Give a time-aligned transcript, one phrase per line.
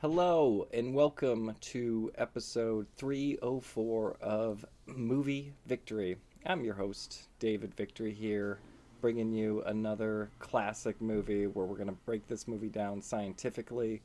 [0.00, 6.16] Hello, and welcome to episode 304 of Movie Victory.
[6.46, 8.60] I'm your host, David Victory, here,
[9.02, 14.00] bringing you another classic movie where we're going to break this movie down scientifically,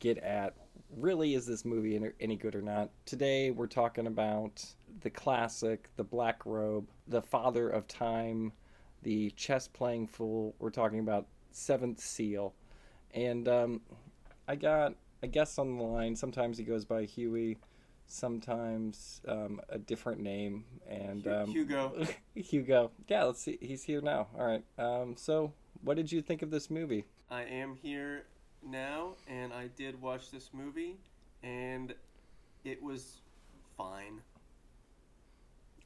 [0.00, 0.54] get at
[0.98, 2.90] really is this movie any- good or not.
[3.06, 4.62] Today, we're talking about
[5.00, 8.52] the classic, The Black Robe, the father of time,
[9.02, 10.54] the chess playing fool.
[10.58, 12.52] We're talking about Seventh Seal.
[13.14, 13.80] And um,
[14.46, 14.92] I got
[15.22, 16.16] a guest on the line.
[16.16, 17.58] Sometimes he goes by Huey,
[18.06, 20.64] sometimes um, a different name.
[20.88, 22.06] And um, Hugo.
[22.34, 22.90] Hugo.
[23.08, 23.58] Yeah, let's see.
[23.60, 24.28] He's here now.
[24.38, 24.64] All right.
[24.78, 27.04] Um, so, what did you think of this movie?
[27.30, 28.24] I am here
[28.66, 30.96] now, and I did watch this movie,
[31.42, 31.94] and
[32.64, 33.20] it was
[33.76, 34.22] fine.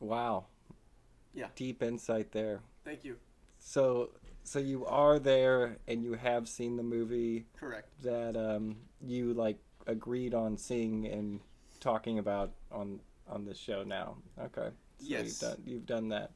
[0.01, 0.47] Wow.
[1.35, 1.47] Yeah.
[1.57, 2.61] Deep insight there.
[2.85, 3.17] Thank you.
[3.59, 4.11] So,
[4.43, 7.89] so you are there, and you have seen the movie Correct.
[8.03, 11.41] that um, you like agreed on seeing and
[11.80, 14.17] talking about on on this show now.
[14.41, 14.69] Okay.
[14.98, 15.25] So Yes.
[15.25, 16.31] You've done, you've done that.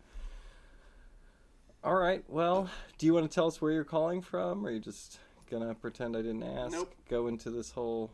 [1.84, 2.24] All right.
[2.26, 5.20] Well, do you want to tell us where you're calling from, or are you just
[5.50, 6.72] gonna pretend I didn't ask?
[6.72, 6.94] Nope.
[7.08, 8.10] Go into this whole.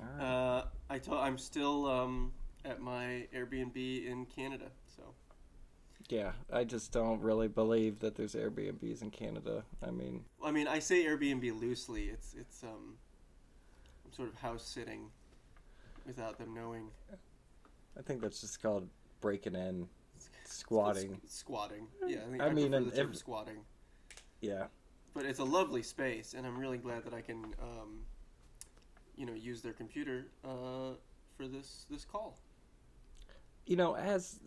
[0.00, 0.24] All right.
[0.24, 2.32] Uh, I told I'm still um,
[2.64, 5.14] at my Airbnb in Canada, so
[6.08, 9.64] yeah, I just don't really believe that there's Airbnbs in Canada.
[9.82, 12.10] I mean, I mean I say Airbnb loosely.
[12.10, 12.98] It's it's um,
[14.10, 15.10] sort of house sitting,
[16.06, 16.88] without them knowing.
[17.98, 18.88] I think that's just called
[19.20, 19.88] breaking in,
[20.44, 21.20] squatting.
[21.26, 21.86] squatting.
[22.06, 23.58] Yeah, I think I I, mean, the term if- squatting.
[24.40, 24.66] Yeah.
[25.14, 28.00] but it's a lovely space, and I'm really glad that I can, um,
[29.16, 30.92] you know, use their computer uh,
[31.36, 32.38] for this this call.
[33.66, 34.38] you know as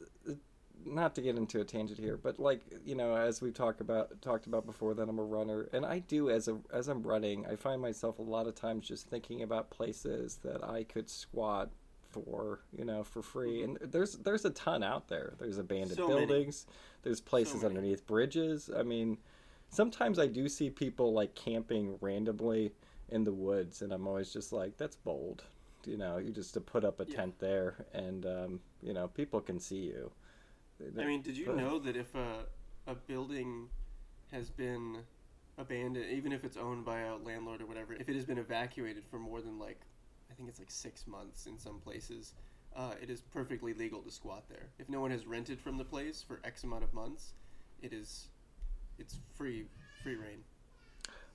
[0.85, 4.22] not to get into a tangent here but like you know as we've talked about
[4.22, 7.45] talked about before that i'm a runner and i do as a as i'm running
[7.45, 11.69] i find myself a lot of times just thinking about places that i could squat
[12.09, 13.61] for you know for free.
[13.61, 15.35] And there's there's a ton out there.
[15.38, 16.25] There's abandoned So many.
[16.25, 16.66] buildings.
[17.03, 17.66] There's places many.
[17.67, 18.69] underneath bridges.
[18.75, 19.19] I mean
[19.69, 22.72] sometimes i do see people like camping randomly
[23.09, 25.44] in the woods and i'm always just like that's bold.
[25.85, 27.17] You know you just to put up a Yeah.
[27.17, 30.11] tent there and um, you know people can see you
[30.81, 32.45] I mean, did you But- know that if a
[32.88, 33.69] a building
[34.31, 35.03] has been
[35.57, 39.06] abandoned, even if it's owned by a landlord or whatever, if it has been evacuated
[39.06, 39.81] for more than like,
[40.31, 42.34] I think it's like six months in some places,
[42.75, 44.69] uh, it is perfectly legal to squat there.
[44.79, 47.34] If no one has rented from the place for X amount of months,
[47.81, 48.29] it is,
[48.97, 49.67] it's free
[50.01, 50.44] free rein.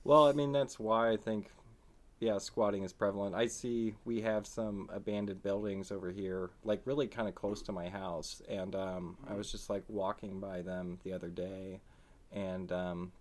[0.03, 1.51] well i mean that's why i think
[2.19, 7.07] yeah squatting is prevalent i see we have some abandoned buildings over here like really
[7.07, 10.97] kind of close to my house and um, i was just like walking by them
[11.03, 11.79] the other day
[12.31, 13.11] and um,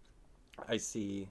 [0.69, 1.29] i see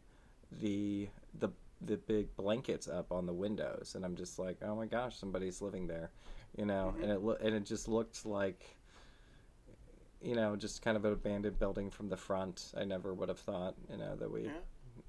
[0.62, 1.08] the
[1.40, 1.50] the
[1.86, 5.62] the big blankets up on the windows and i'm just like oh my gosh somebody's
[5.62, 6.12] living there
[6.58, 7.04] you know Mhm.
[7.04, 8.78] and it lo- and it just looked like
[10.22, 13.40] you know just kind of an abandoned building from the front i never would have
[13.40, 14.52] thought you know that we Yeah.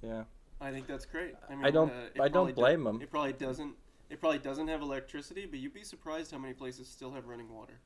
[0.03, 0.25] yeah
[0.61, 1.35] I think that's great.
[1.49, 3.01] I, mean, I don't- uh, I don't blame 'em.
[3.03, 3.77] It probably doesn't.
[4.11, 7.53] It probably doesn't have electricity, but you'd be surprised how many places still have running
[7.53, 7.81] water.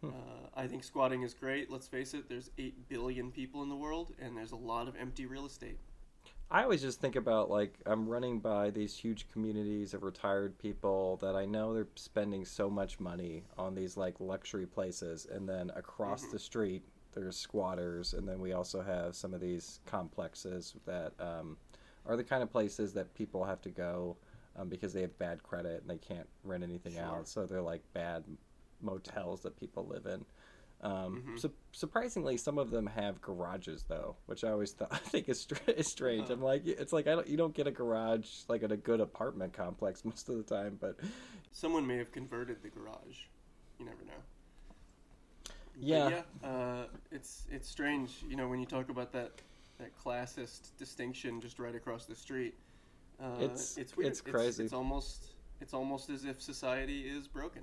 [0.00, 0.08] Hmm.
[0.08, 0.12] Uh,
[0.54, 1.70] I think squatting is great.
[1.70, 2.28] Let's face it.
[2.28, 5.78] There's eight billion people in the world, and there's a lot of empty real estate.
[6.50, 11.16] I always just think about like I'm running by these huge communities of retired people
[11.18, 15.70] that I know they're spending so much money on these like luxury places, and then
[15.70, 16.30] across Mhm.
[16.32, 16.84] the street
[17.16, 21.56] there's squatters, and then we also have some of these complexes that um,
[22.04, 24.16] are the kind of places that people have to go
[24.56, 27.02] um, because they have bad credit and they can't rent anything Sure.
[27.02, 28.24] out, so they're like bad
[28.80, 30.24] motels that people live in.
[30.82, 31.40] Um, Mhm.
[31.40, 35.40] su- surprisingly, some of them have garages though, which I always thought I think is,
[35.40, 36.28] str- is strange.
[36.28, 36.34] Huh.
[36.34, 39.00] I'm like, it's like I don't, you don't get a garage like at a good
[39.00, 40.96] apartment complex most of the time, but
[41.50, 43.24] Someone may have converted the garage.
[43.78, 44.12] You never know.
[45.78, 46.08] Yeah.
[46.42, 46.48] yeah.
[46.48, 48.24] Uh, it's it's strange.
[48.28, 49.42] You know, when you talk about that
[49.78, 52.54] that classist distinction just right across the street.
[53.20, 54.10] Uh, It's- it's weird.
[54.10, 54.64] it's crazy.
[54.64, 57.62] It's, almost it's almost as if society is broken.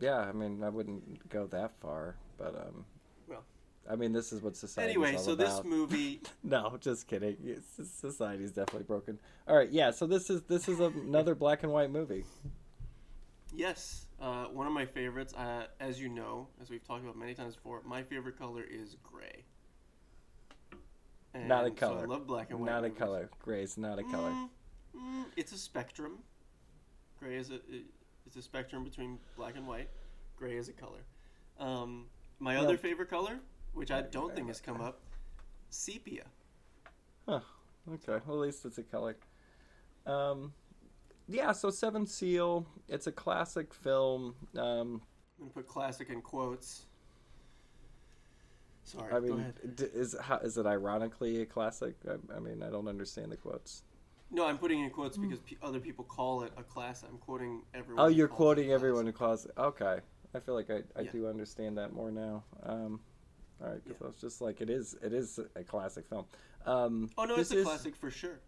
[0.00, 2.84] yeah, I mean, I wouldn't go that far, but um,
[3.26, 3.44] Well.
[3.90, 4.90] I mean, this is what society.
[4.92, 4.96] Is.
[4.96, 5.46] Anyway, so about.
[5.46, 7.36] this movie no, just kidding.
[7.44, 9.18] It's, society is definitely broken.
[9.48, 9.90] All right, yeah.
[9.92, 12.24] So this is this is another black and white movie.
[13.54, 15.34] Yes, uh, one of my favorites.
[15.34, 18.96] Uh, as you know, as we've talked about many times before, my favorite color is
[19.02, 19.44] gray.
[21.34, 22.02] And Not a so color.
[22.02, 22.70] I love black and white.
[22.70, 23.28] Not a color.
[23.42, 24.30] Gray is not a color.
[24.30, 24.48] Mm,
[24.96, 26.18] mm, it's a spectrum.
[27.20, 27.60] Gray is a
[28.26, 29.88] it's a spectrum between black and white.
[30.36, 31.00] Gray is a color.
[31.58, 32.06] Um,
[32.38, 33.38] my Well- other favorite color,
[33.74, 35.00] which I don't think has come up,
[35.70, 36.24] sepia.
[37.28, 39.16] Okay, well, at least it's a color.
[40.06, 40.52] Um,
[41.28, 44.34] yeah, so Seventh Seal, it's a classic film.
[44.56, 45.00] Um,
[45.38, 46.86] I'm gonna put classic in quotes.
[48.84, 49.54] Sorry, I go mean, ahead.
[49.76, 51.94] d- is how, is it ironically a classic?
[52.08, 53.82] I, I mean, I don't understand the quotes.
[54.30, 57.02] No, I'm putting in quotes because pe- other people call it a class.
[57.02, 58.04] I'm quoting everyone.
[58.04, 59.44] Oh, you're calls it a quoting everyone who calls.
[59.46, 59.52] it.
[59.58, 59.98] Okay,
[60.34, 61.10] I feel like I, I Yeah.
[61.12, 62.44] do understand that more now.
[62.62, 63.00] Um,
[63.60, 64.04] all right, because Yeah.
[64.06, 66.26] I was just like, it is it is a classic film.
[66.64, 68.38] Um, Oh no, this it's a is- classic for sure.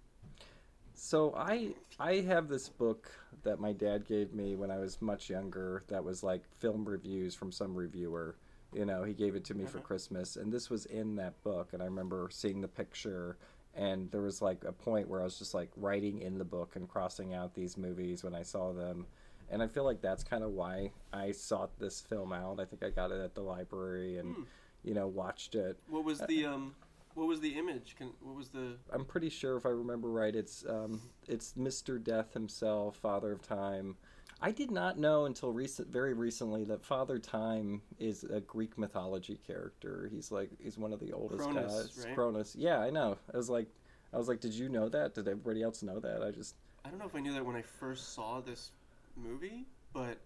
[0.98, 3.10] So I I have this book
[3.44, 5.84] that my dad gave me when I was much younger.
[5.88, 8.36] That was like film reviews from some reviewer.
[8.74, 9.86] You know, he gave it to me for Uh-huh.
[9.86, 11.72] Christmas, and this was in that book.
[11.72, 13.38] And I remember seeing the picture,
[13.74, 16.74] and there was like a point where I was just like writing in the book
[16.76, 19.06] and crossing out these movies when I saw them.
[19.50, 22.60] And I feel like that's kind of why I sought this film out.
[22.60, 24.42] I think I got it at the library and Hmm.
[24.82, 25.78] you know watched it.
[25.88, 26.74] What was the um?
[27.19, 27.97] What was the image?
[27.99, 28.76] Can, what was the?
[28.93, 32.03] I'm pretty sure if I remember right, it's um, it's Mr.
[32.03, 33.97] Death himself, Father of Time.
[34.41, 39.41] I did not know until recent, very recently, that Father Time is a Greek mythology
[39.44, 40.09] character.
[40.12, 42.05] He's like he's one of the oldest Cronus, gods.
[42.06, 42.15] right?
[42.15, 42.55] Cronus.
[42.56, 43.19] Yeah, I know.
[43.35, 43.67] I was like,
[44.15, 45.15] I was like, did you know that?
[45.15, 46.23] Did everybody else know that?
[46.23, 46.55] I just
[46.85, 48.70] I don't know if I knew that when I first saw this
[49.17, 50.19] movie, but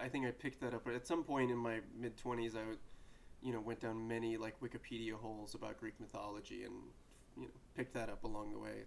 [0.00, 0.80] I think I picked that up.
[0.82, 2.78] But at some point in my mid twenties, I would,
[3.42, 6.74] you know, went down many like Wikipedia holes about Greek mythology and
[7.36, 8.84] you know picked that up along the way.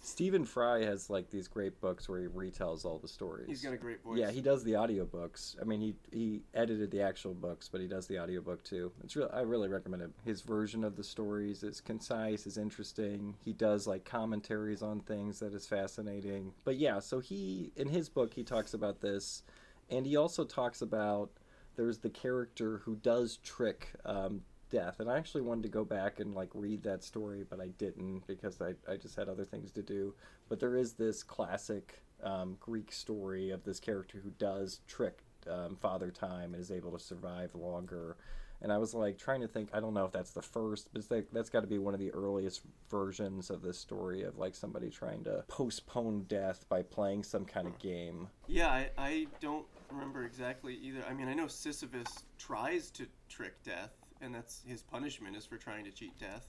[0.00, 3.46] Stephen Fry has like these great books where he retells all the stories.
[3.48, 4.18] He's got a great voice.
[4.18, 5.56] Yeah, he does the audiobooks.
[5.60, 8.92] I mean, he he edited the actual books, but he does the audiobook too.
[9.02, 9.30] It's real.
[9.32, 10.10] I really recommend it.
[10.24, 13.34] His version of the stories is concise, is interesting.
[13.44, 16.52] He does like commentaries on things that is fascinating.
[16.64, 19.42] But yeah, so he in his book he talks about this,
[19.90, 21.30] and he also talks about
[21.78, 25.00] there's the character who does trick um, death.
[25.00, 28.26] And i actually wanted to go back and like read that story but i didn't
[28.26, 30.14] because i, I just had other things to do.
[30.50, 35.76] But there is this classic um, greek story of this character who does trick um,
[35.76, 38.16] father time and is able to survive longer.
[38.60, 40.98] And i was like trying to think i don't know if that's the first but
[40.98, 44.36] it's like, that's got to be one of the earliest versions of this story of
[44.36, 48.26] like somebody trying to postpone death by playing some kind of game.
[48.48, 51.02] Yeah, I, I don't remember exactly either.
[51.08, 55.56] I mean, I know Sisyphus tries to trick death, and that's his punishment is for
[55.56, 56.48] trying to cheat death.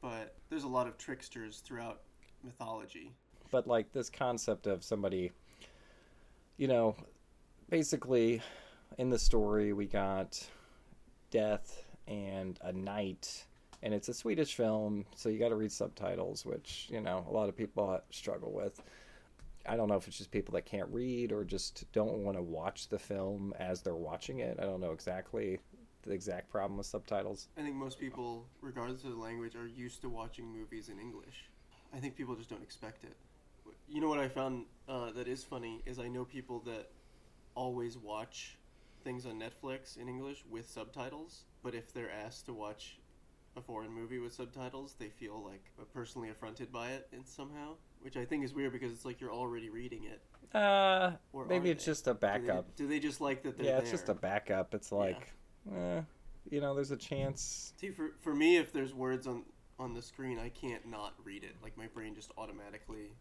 [0.00, 2.00] But there's a lot of tricksters throughout
[2.44, 3.12] mythology.
[3.50, 5.32] but like this concept of somebody
[6.56, 6.94] you know
[7.68, 8.40] basically
[8.98, 10.40] in the story we got
[11.30, 13.44] death and a knight
[13.82, 17.32] and it's a swedish film so you got to read subtitles which you know a
[17.32, 18.80] lot of people struggle with
[19.68, 22.42] i don't know if it's just people that can't read or just don't want to
[22.42, 25.60] watch the film as they're watching it i don't know exactly
[26.02, 30.00] the exact problem with subtitles I think most people, regardless of the language, are used
[30.02, 31.50] to watching movies in English.
[31.92, 33.16] I think people just don't expect it.
[33.88, 36.90] You know what I found uh, that is funny is I know people that
[37.54, 38.58] always watch
[39.02, 42.98] things on Netflix in English with subtitles, but if they're asked to watch
[43.56, 48.16] a foreign movie with subtitles, they feel like personally affronted by it and somehow, which
[48.16, 50.20] I think is weird because it's like you're already reading it.
[50.56, 51.90] uh Or maybe it's they?
[51.92, 54.14] just a Do they- backup Do they, just like that they're yeah, it's just a
[54.14, 54.74] backup.
[54.74, 55.32] It's like,
[55.74, 56.00] eh,
[56.50, 57.72] you know, there's a chance.
[57.76, 59.44] See, for, for me, if there's words on,
[59.78, 61.56] on the screen, I can't not read it.
[61.62, 63.12] Like, my brain just automatically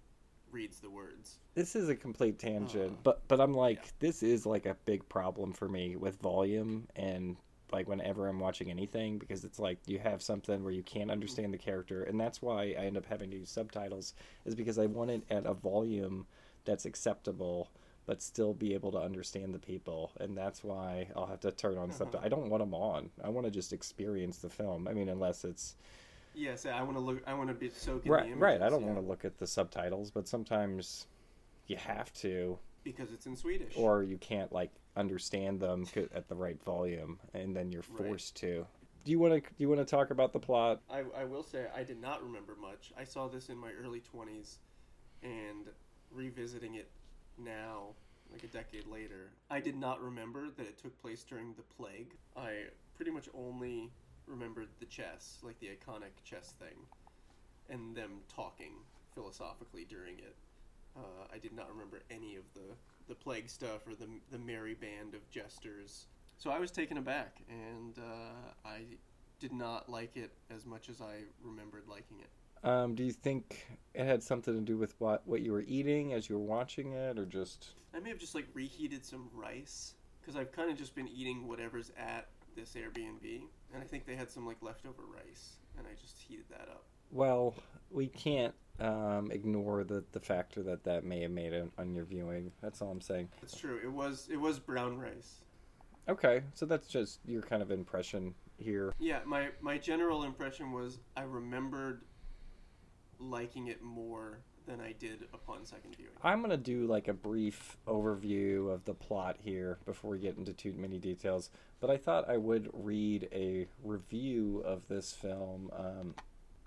[0.50, 1.40] reads the words.
[1.56, 3.92] This is a complete tangent, Uh, but but I'm like, yeah.
[4.00, 7.36] this is like a big problem for me with volume and
[7.72, 11.54] like whenever I'm watching anything because it's like you have something where you can't understand
[11.54, 14.14] the character, and that's why I end up having to use subtitles.
[14.46, 16.28] Is because I want it at a volume
[16.66, 17.70] that's acceptable.
[18.06, 21.78] But still be able to understand the people, and that's why I'll have to turn
[21.78, 21.98] on Uh-huh.
[21.98, 22.24] subtitles.
[22.24, 23.10] I don't want them on.
[23.22, 24.88] I want to just experience the film.
[24.88, 25.76] I mean, unless it's
[26.34, 27.22] Yes, I want to look.
[27.28, 28.42] I want to be soak in the right images.
[28.42, 31.08] right i don't yeah, want to look at the subtitles but sometimes
[31.68, 33.74] you have to because it's in Swedish.
[33.76, 38.08] or you can't like understand them at the right volume and then you're Right.
[38.08, 38.66] forced to
[39.06, 41.44] do you want to do you want to talk about the plot I, I will
[41.44, 42.92] say I did not remember much.
[42.98, 44.58] I saw this in my early 20s
[45.24, 45.68] and
[46.12, 46.90] revisiting it
[47.38, 47.90] now,
[48.32, 52.14] like a decade later, I did not remember that it took place during the plague.
[52.36, 53.92] I pretty much only
[54.26, 56.78] remembered the chess, like the iconic chess thing,
[57.70, 58.74] and them talking
[59.14, 60.36] philosophically during it.
[60.96, 62.76] Uh, I did not remember any of the,
[63.08, 66.08] the plague stuff or the, the merry band of jesters.
[66.38, 68.82] So I was taken aback, and uh, I
[69.40, 72.68] did not like it as much as I remembered liking it.
[72.68, 76.14] um, do you think it had something to do with what what you were eating
[76.14, 79.94] as you were watching it or just I may have just like reheated some rice
[80.20, 84.16] because I've kind of just been eating whatever's at this Airbnb, and I think they
[84.16, 86.86] had some like leftover rice, and I just heated that up.
[87.12, 87.56] Well,
[87.90, 92.06] we can't um, ignore the the factor that that may have made it on your
[92.06, 92.52] viewing.
[92.62, 93.30] That's all I'm saying.
[93.42, 93.80] It's true.
[93.84, 95.42] It was it was brown rice.
[96.10, 98.94] Okay, so that's just your kind of impression here.
[99.00, 102.04] Yeah, my my general impression was I remembered
[103.20, 106.12] liking it more than I did upon second viewing.
[106.22, 110.54] I'm gonna do like a brief overview of the plot here before we get into
[110.54, 111.50] too many details.
[111.80, 115.70] But I thought I would read a review of this film.
[115.76, 116.16] Um,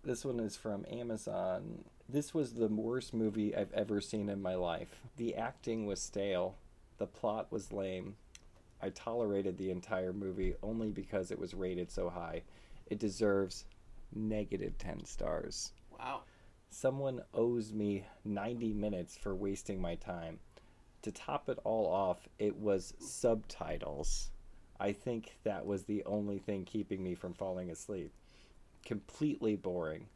[0.02, 1.84] this one is from Amazon.
[2.08, 5.00] This was the worst movie I've ever seen in my life.
[5.16, 6.56] The acting was stale.
[6.98, 8.16] The plot was lame.
[8.82, 12.42] I tolerated the entire movie only because it was rated so high.
[12.86, 13.66] It deserves
[14.14, 15.72] negative 10 stars.
[15.98, 16.22] Wow.
[16.70, 20.38] Someone owes me 90 minutes for wasting my time.
[21.02, 24.30] To top it all off, it was subtitles.
[24.78, 28.12] I think that was the only thing keeping me from falling asleep.
[28.84, 30.06] Completely boring.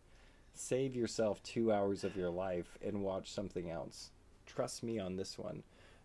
[0.54, 4.10] Save yourself two hours of your life and watch something else.
[4.46, 5.62] Trust me on this one.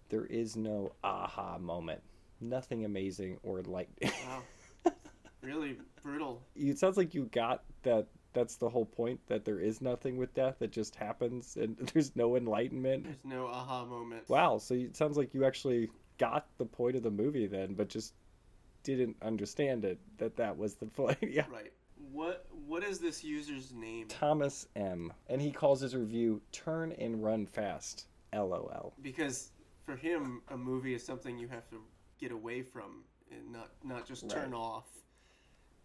[0.10, 2.02] There is no aha moment.
[2.42, 3.90] Nothing amazing or light.
[4.28, 4.44] Wow.
[5.42, 6.42] really brutal.
[6.56, 10.34] it sounds like you got that that's the whole point that there is nothing with
[10.34, 14.28] death it just happens and there's no enlightenment There's no aha moment.
[14.28, 17.88] wow so it sounds like you actually got the point of the movie then but
[17.88, 18.14] just
[18.84, 21.72] didn't understand it that that was the point yeah Right.
[22.12, 24.08] What what is this user's name?
[24.08, 29.52] thomas m and he calls his review turn and run fast lol Because
[29.86, 31.82] for him, a movie is something you have to
[32.20, 34.86] get away from and not not just turn off.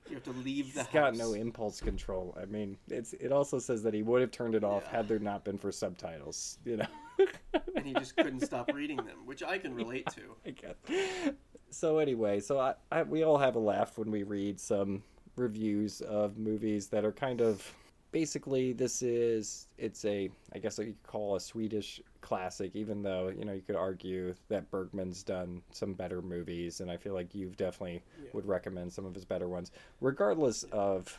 [0.09, 3.59] You have to leave the he's got no impulse control i mean it's it also
[3.59, 4.97] says that he would have turned it off Yeah.
[4.99, 6.87] had there not been for subtitles you know
[7.76, 10.35] and he just couldn't stop reading them, which I can relate to.
[10.45, 11.35] I guess.
[11.71, 15.02] So anyway, so I, I we all have a laugh when we read some
[15.36, 17.72] reviews of movies that are kind of
[18.12, 23.02] basically this is it's a I guess what you could call a Swedish classic, even
[23.02, 27.14] though you know you could argue that Bergman's done some better movies, and I feel
[27.14, 28.30] like you've definitely Yeah.
[28.32, 31.18] would recommend some of his better ones, regardless of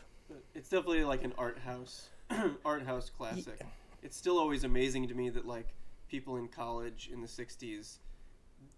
[0.53, 2.09] it's definitely like an art house
[2.65, 3.61] art house classic.
[4.01, 5.73] It's still always amazing to me that like
[6.07, 7.97] people in college in the 60s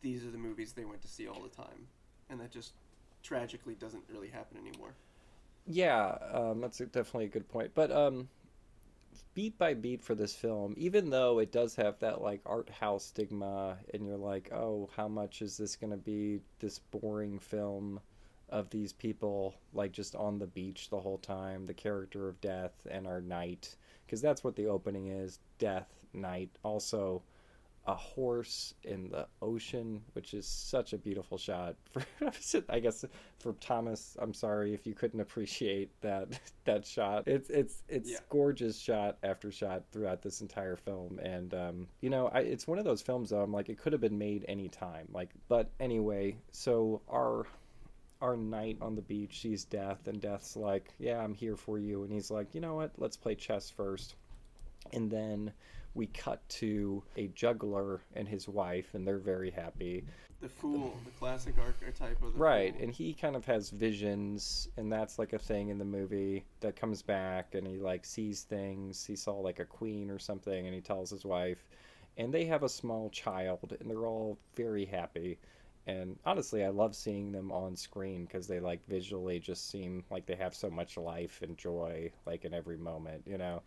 [0.02, 1.88] these are the movies they went to see all the time.
[2.30, 2.74] And that just
[3.24, 4.94] tragically doesn't really happen anymore.
[5.68, 7.72] Yeah, um, that's definitely a good point.
[7.76, 8.30] But um,
[9.34, 13.06] beat by beat for this film, even though it does have that like art house
[13.06, 18.00] stigma, and you're like, oh, how much is this going to be this boring film
[18.50, 22.74] of these people like just on the beach the whole time, the character of death
[22.90, 26.50] and our knight, because that's what the opening is: death, knight.
[26.64, 27.22] Also,
[27.88, 31.76] a horse in the ocean, which is such a beautiful shot.
[31.94, 32.04] For
[32.70, 33.06] I guess
[33.40, 36.28] for Thomas, I'm sorry if you couldn't appreciate that
[36.66, 37.24] that shot.
[37.28, 38.18] It's it's it's Yeah.
[38.30, 42.78] gorgeous shot after shot throughout this entire film, and um, you know, I, it's one
[42.78, 43.42] of those films though.
[43.42, 45.08] I'm like, it could have been made any time.
[45.14, 47.46] Like, but anyway, so our
[48.22, 52.04] our knight on the beach sees death, and death's like, yeah, I'm here for you,
[52.04, 52.92] and he's like, you know what?
[52.98, 54.16] Let's play chess first,
[54.92, 55.54] and then
[55.98, 60.06] we cut to a juggler and his wife, and they're very happy.
[60.40, 62.80] The fool, the classic archetype of the Right, fool.
[62.80, 66.76] and he kind of has visions, and that's like a thing in the movie that
[66.76, 69.06] comes back, and he like sees things.
[69.06, 71.68] He saw like a queen or something, and he tells his wife,
[72.18, 75.40] and they have a small child, and they're all very happy.
[75.88, 80.26] And honestly, I love seeing them on screen because they like visually just seem like
[80.28, 83.64] they have so much life and joy, like in every moment, you know.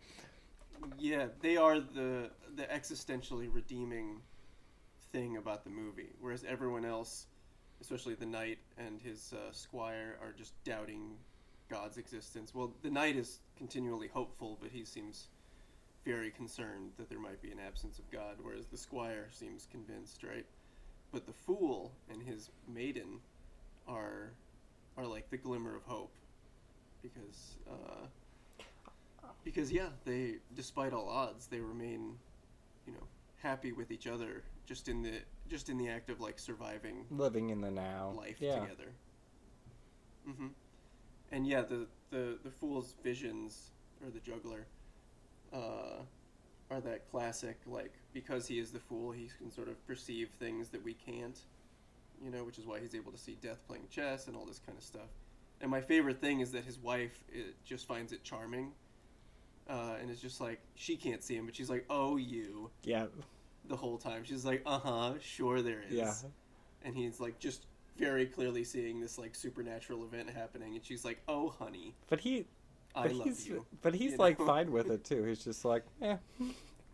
[0.97, 4.21] Yeah, they are the the existentially redeeming
[5.11, 7.27] thing about the movie, whereas everyone else,
[7.81, 11.17] especially the knight and his uh, squire, are just doubting
[11.69, 12.53] God's existence.
[12.53, 15.27] Well, the knight is continually hopeful, but he seems
[16.05, 20.23] very concerned that there might be an absence of God, whereas the squire seems convinced,
[20.23, 20.45] right?
[21.11, 23.19] But the fool and his maiden
[23.87, 24.31] are
[24.97, 26.13] are like the glimmer of hope,
[27.01, 27.57] because.
[27.69, 28.07] Uh,
[29.43, 32.17] because yeah, they despite all odds, they remain,
[32.85, 33.07] you know,
[33.37, 35.13] happy with each other just in the
[35.49, 38.13] just in the act of like surviving Living in the now.
[38.17, 38.59] life yeah.
[38.59, 38.93] together.
[40.25, 40.47] hmm
[41.31, 43.71] And yeah, the, the the fool's visions
[44.03, 44.67] or the juggler
[45.53, 46.01] uh,
[46.69, 50.69] are that classic like because he is the fool, he can sort of perceive things
[50.69, 51.39] that we can't.
[52.23, 54.59] You know, which is why he's able to see death playing chess and all this
[54.59, 55.09] kind of stuff.
[55.59, 57.23] And my favorite thing is that his wife
[57.65, 58.73] just finds it charming.
[59.69, 63.05] Uh, and it's just like she can't see him, but she's like, "Oh, you," Yeah.
[63.67, 64.23] the whole time.
[64.23, 66.13] She's like, "Uh huh, sure there is." Yeah.
[66.83, 67.65] and he's like just
[67.97, 72.47] very clearly seeing this like supernatural event happening and she's like oh honey But he
[72.95, 73.65] I but love he's you.
[73.81, 74.45] but he's you like know?
[74.47, 75.23] fine with it too.
[75.25, 76.17] He's just like, eh,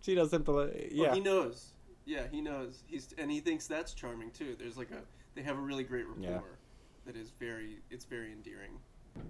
[0.02, 0.74] she doesn't believe.
[0.74, 1.70] Well, Yeah, he knows.
[2.06, 2.84] Yeah, he knows.
[2.88, 4.56] He's and he thinks that's charming too.
[4.60, 5.00] There's like a
[5.36, 6.42] they have a really great rapport Yeah.
[7.06, 8.72] that is very it's very endearing.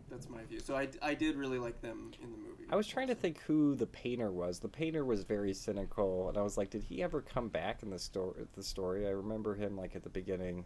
[0.10, 0.60] That's my view.
[0.60, 2.66] So I, I did really like them in the movie.
[2.70, 4.60] I was trying to think who the painter was.
[4.60, 7.90] The painter was very cynical, and I was like, did he ever come back in
[7.90, 8.46] the story?
[8.54, 9.08] The story.
[9.08, 10.66] I remember him like at the beginning.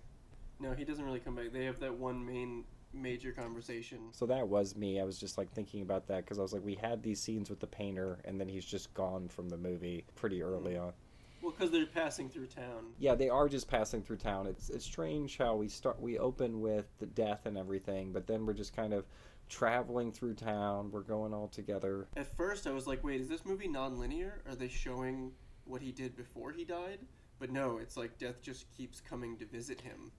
[0.59, 1.51] No, he doesn't really come back.
[1.51, 2.63] They have that one main
[2.93, 3.99] major conversation.
[4.11, 4.99] So that was me.
[4.99, 7.49] I was just like thinking about that because I was like, we had these scenes
[7.49, 10.87] with the painter, and then he's just gone from the movie pretty early mm-hmm.
[10.87, 10.93] on.
[11.41, 12.93] Well, because they're passing through town.
[12.99, 14.47] Yeah, they are just passing through town.
[14.47, 15.99] It's it's strange how we start.
[15.99, 19.05] We open with the death and everything, but then we're just kind of
[19.49, 20.91] traveling through town.
[20.91, 22.07] We're going all together.
[22.15, 24.41] At first, I was like, wait, is this movie non-linear?
[24.47, 25.31] Are they showing
[25.65, 26.99] what he did before he died?
[27.39, 30.11] But no, it's like death just keeps coming to visit him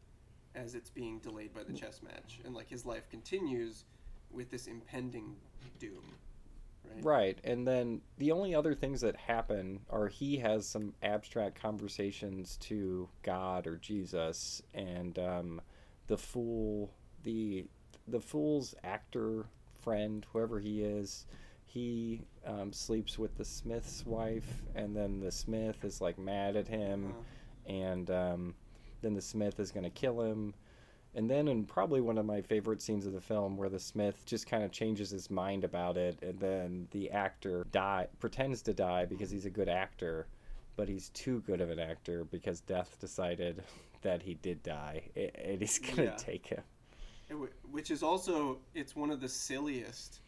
[0.54, 3.84] as it's being delayed by the chess match, and like his life continues
[4.30, 5.36] with this impending
[5.78, 6.14] doom.
[6.84, 7.04] Right.
[7.04, 12.56] Right, and then the only other things that happen are he has some abstract conversations
[12.62, 15.60] to God or Jesus, and um,
[16.06, 17.66] the fool, the
[18.08, 19.46] the fool's actor
[19.80, 21.26] friend, whoever he is,
[21.66, 26.68] he um, sleeps with the Smith's wife, and then the Smith is like mad at
[26.68, 27.14] him,
[27.68, 28.54] Uh, and um,
[29.00, 30.54] then the Smith is going to kill him.
[31.14, 34.24] And then, in probably one of my favorite scenes of the film, where the Smith
[34.26, 38.72] just kind of changes his mind about it, and then the actor die pretends to
[38.74, 40.26] die because he's a good actor,
[40.76, 43.62] but he's too good of an actor because Death decided
[44.02, 46.16] that he did die, and he's gonna Yeah.
[46.16, 46.62] take him.
[47.70, 50.20] which is also it's one of the silliest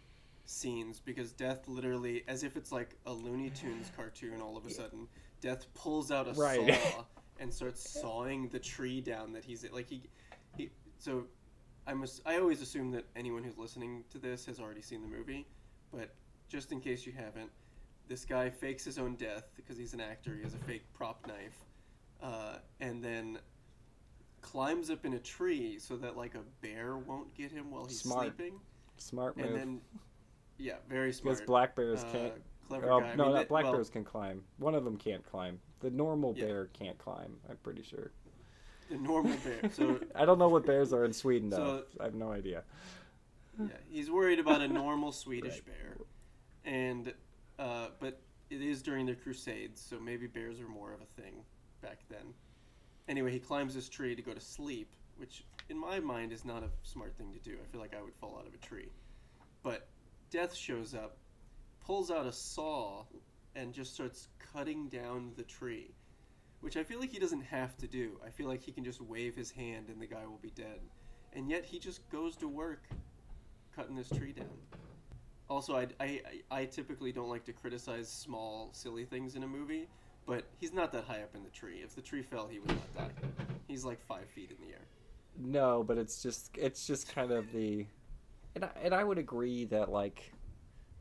[0.47, 4.71] scenes because death literally as if it's like a looney tunes cartoon all of a
[4.71, 5.09] sudden
[5.41, 6.61] death pulls out a Right.
[6.61, 7.05] saw
[7.39, 10.03] and starts sawing the tree down that he's like he,
[10.57, 11.25] he so
[11.87, 15.09] i must i always assume that anyone who's listening to this has already seen the
[15.09, 15.47] movie
[15.93, 16.15] but
[16.49, 17.51] just in case you haven't
[18.09, 21.27] this guy fakes his own death because he's an actor he has a fake prop
[21.27, 21.65] knife
[22.23, 23.39] uh, and then
[24.41, 28.01] climbs up in a tree so that like a bear won't get him while he's
[28.01, 28.27] Smart.
[28.37, 28.61] sleeping
[28.99, 29.47] Smart move.
[29.47, 29.81] and then
[30.59, 32.33] yeah very smart because black bears Uh, can't.
[32.69, 33.07] clever Oh, guy.
[33.11, 34.43] I no, mean, not that- black well, bears can climb.
[34.59, 35.61] One of them can't climb.
[35.81, 36.45] The normal Yeah.
[36.47, 37.37] bear can't climb.
[37.51, 38.13] I'm pretty sure.
[38.91, 41.85] The normal bear so I don't know what bears are in Sweden though.
[41.97, 42.63] So- I have no idea.
[43.59, 45.67] yeah, he's worried about a normal Swedish Right.
[45.67, 45.97] bear,
[46.65, 47.13] and
[47.59, 48.21] uh, but
[48.51, 51.35] it is during the Crusades, so maybe bears are more of a thing
[51.83, 52.35] back then.
[53.09, 56.63] Anyway, he climbs this tree to go to sleep, which in my mind is not
[56.63, 57.57] a smart thing to do.
[57.63, 58.89] I feel like I would fall out of a tree,
[59.63, 59.87] but
[60.31, 61.17] Death shows up,
[61.87, 63.05] pulls out a saw,
[63.55, 65.91] and just starts cutting down the tree.
[66.65, 68.19] Which I feel like he doesn't have to do.
[68.27, 70.81] I feel like he can just wave his hand and the guy will be dead.
[71.35, 72.85] And yet he just goes to work
[73.77, 74.47] cutting this tree down.
[75.51, 79.89] Also, I, I, I typically don't like to criticize small, silly things in a movie,
[80.27, 81.83] but he's not that high up in the tree.
[81.85, 83.11] If the tree fell, he would not die.
[83.69, 84.87] He's like five feet in the air.
[85.39, 87.85] No, but it's just it's just kind of the,
[88.55, 90.33] and I, and I would agree that like,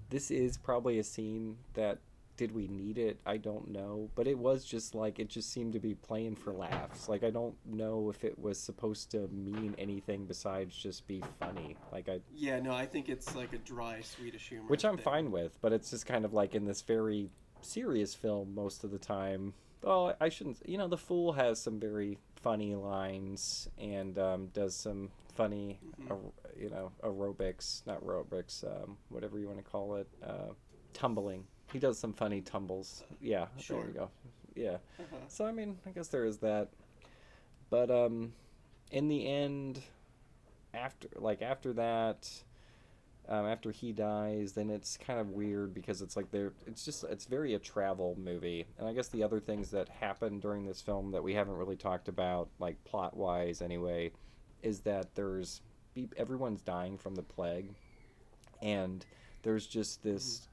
[0.10, 2.00] this is probably a scene that
[2.36, 3.20] did we need it?
[3.26, 6.52] I don't know, but it was just like it just seemed to be playing for
[6.52, 7.08] laughs.
[7.08, 11.76] Like I don't know if it was supposed to mean anything besides just be funny.
[11.92, 14.66] Like I, Yeah, no, I think it's like a dry Swedish humor.
[14.68, 15.04] which I'm thing.
[15.04, 17.30] fine with, but it's just kind of like in this very
[17.62, 19.54] serious film most of the time.
[19.86, 20.68] Oh, I shouldn't.
[20.68, 26.10] You know, the fool has some very funny lines and um, does some funny, Mhm.
[26.12, 30.54] aer- you know, aerobics, not aerobics, um, whatever you want to call it, uh,
[30.94, 31.46] tumbling.
[31.74, 33.04] He does some funny tumbles.
[33.20, 33.80] Yeah, Sure.
[33.80, 34.10] there you go.
[34.56, 34.78] Yeah.
[35.00, 35.16] Uh-huh.
[35.28, 36.70] So I mean, I guess there is that.
[37.70, 38.34] But um
[38.92, 39.82] in the end
[40.74, 42.30] after like after that
[43.28, 47.04] um, after he dies, then it's kind of weird because it's like they're it's just
[47.06, 48.66] it's very a travel movie.
[48.78, 51.78] And I guess the other things that happen during this film that we haven't really
[51.78, 54.12] talked about, like plot wise anyway,
[54.62, 55.62] is that there's
[55.94, 57.70] be- everyone's dying from the plague,
[58.62, 59.06] and
[59.44, 60.50] there's just this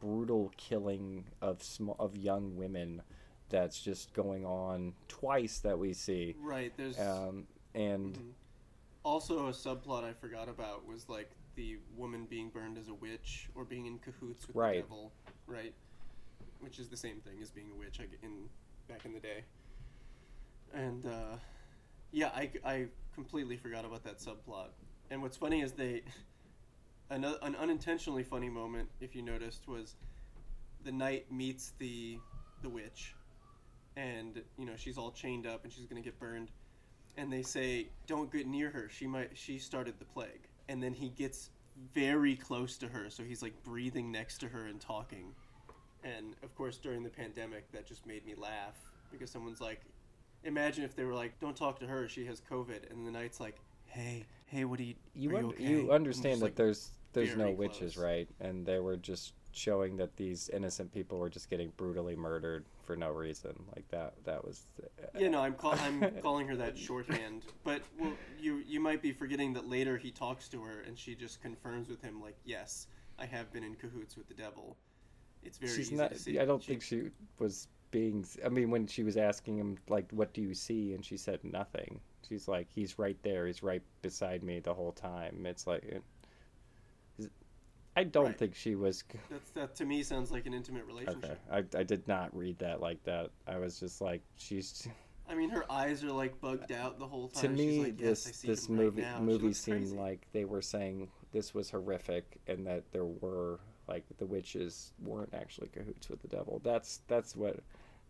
[0.00, 3.02] brutal killing of small of young women
[3.48, 6.34] that's just going on twice that we see.
[6.40, 6.72] Right.
[6.76, 8.32] There's Um, and Mhm.
[9.04, 13.50] also a subplot I forgot about was like the woman being burned as a witch
[13.54, 14.76] or being in cahoots with Right.
[14.76, 15.12] the devil,
[15.46, 15.74] right?
[16.60, 18.48] Which is the same thing as being a witch in
[18.88, 19.44] back in the day.
[20.72, 21.36] And uh,
[22.10, 24.68] yeah, I, I completely forgot about that subplot.
[25.10, 26.02] And what's funny is they
[27.14, 29.94] an, an unintentionally funny moment, if you noticed, was
[30.84, 32.18] the knight meets the
[32.62, 33.14] the witch,
[33.96, 36.50] and you know she's all chained up and she's gonna get burned
[37.16, 40.94] and they say don't get near her she might she started the plague and then
[40.94, 41.50] he gets
[41.94, 45.34] very close to her, so he's like breathing next to her and talking.
[46.04, 48.76] And of course, during the pandemic, that just made me laugh
[49.10, 49.80] because someone's like,
[50.44, 53.40] imagine if they were like, "Don't talk to her, she has COVID," and the knight's
[53.40, 54.94] like, "Hey, hey, what do you?
[55.14, 55.64] You are un- you, okay?
[55.64, 58.28] you understand that like, there's there's no very witches, right?
[58.40, 62.96] And they were just showing that these innocent people were just getting brutally murdered for
[62.96, 63.52] no reason.
[63.76, 64.86] Like that that was uh,
[65.18, 67.44] Yeah, no, I'm call- I'm calling her that shorthand.
[67.64, 71.14] But well, you you might be forgetting that later he talks to her and she
[71.14, 72.86] just confirms with him like, "Yes,
[73.18, 74.76] I have been in cahoots with the devil."
[75.44, 76.38] It's very she's easy not to see.
[76.38, 80.10] I don't She- think she was being I mean when she was asking him like
[80.12, 82.00] what do you see and she said nothing.
[82.26, 85.44] She's like he's right there, he's right beside me the whole time.
[85.44, 86.02] It's like it,
[87.94, 88.38] I don't Right.
[88.38, 91.38] think she was That's that to me sounds like an intimate relationship.
[91.52, 91.66] Okay.
[91.74, 93.30] I, I did not read that like that.
[93.46, 94.88] I was just like she's
[95.28, 97.42] I mean, her eyes are like bugged out the whole time.
[97.56, 99.96] to She's me like, yes, I this see this him right movie movie seemed crazy.
[99.96, 105.32] like they were saying this was horrific and that there were like the witches weren't
[105.34, 106.60] actually cahoots with the devil.
[106.64, 107.60] That's that's what I-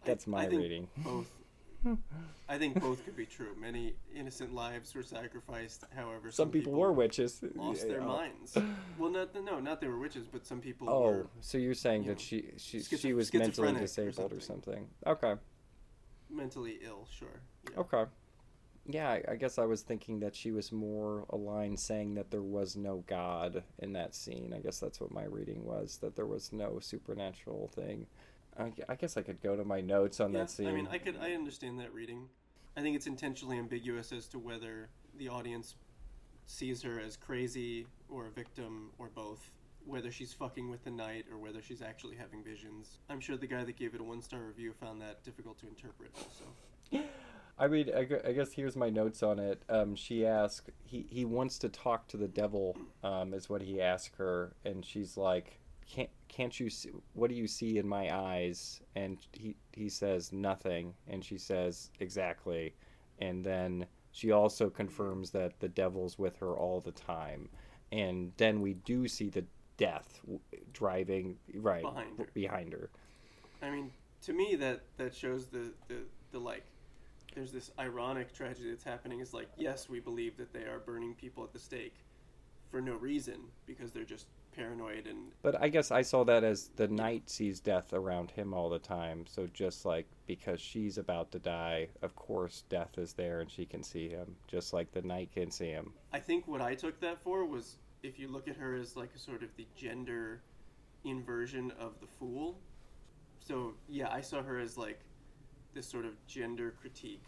[0.06, 0.88] that's my I think reading.
[0.98, 1.30] both.
[2.48, 3.54] I think both could be true.
[3.58, 5.84] Many innocent lives were sacrificed.
[5.96, 7.42] However, Some, people, were witches.
[7.54, 8.06] lost their Yeah.
[8.06, 8.56] minds.
[8.98, 12.02] Well, not no, not they were witches, but some people Oh, were so you're saying
[12.04, 14.88] you that know, she she schizo- she was mentally schizophrenic or disabled or something.
[15.04, 15.14] something.
[15.28, 15.40] Okay.
[16.30, 17.06] mentally ill.
[17.10, 17.40] Sure.
[17.70, 17.80] Yeah.
[17.80, 18.04] Okay.
[18.86, 22.42] Yeah, I, I guess I was thinking that she was more aligned saying that there
[22.42, 24.52] was no God in that scene.
[24.56, 28.06] I guess that's what my reading was, that there was no supernatural thing.
[28.58, 30.68] I, I guess I could go to my notes on Yeah, that scene.
[30.68, 32.28] I mean, I could I understand that reading.
[32.76, 34.88] I think it's intentionally ambiguous as to whether
[35.18, 35.76] the audience
[36.46, 39.50] sees her as crazy or a victim or both.
[39.84, 42.98] Whether she's fucking with the knight or whether she's actually having visions.
[43.10, 45.66] I'm sure the guy that gave it a one star review found that difficult to
[45.66, 46.12] interpret.
[46.14, 47.04] Also,
[47.58, 49.62] I mean, I, I guess here's my notes on it.
[49.68, 53.80] Um, she asked, he, he wants to talk to the devil, um, is what he
[53.80, 55.58] asked her, and she's like,
[55.92, 58.80] can't can't you see, what do you see in my eyes?
[58.96, 62.74] And he he says nothing, and she says exactly,
[63.18, 67.48] and then she also confirms that the devil's with her all the time,
[67.92, 69.44] and then we do see the
[69.76, 70.20] death
[70.72, 72.26] driving right Behind her.
[72.32, 72.90] behind her.
[73.62, 73.90] I mean,
[74.22, 75.96] to me that that shows the the,
[76.32, 76.64] the like.
[77.34, 79.20] There's this ironic tragedy that's happening.
[79.20, 81.94] Is like, yes, we believe that they are burning people at the stake
[82.70, 86.70] for no reason because they're just paranoid and But I guess I saw that as
[86.76, 89.24] the knight sees death around him all the time.
[89.26, 93.64] So just like because she's about to die, of course death is there and she
[93.64, 95.92] can see him, just like the knight can see him.
[96.12, 99.10] I think what I took that for was if you look at her as like
[99.14, 100.42] a sort of the gender
[101.04, 102.58] inversion of the fool.
[103.40, 105.00] So yeah, I saw her as like
[105.74, 107.26] this sort of gender critique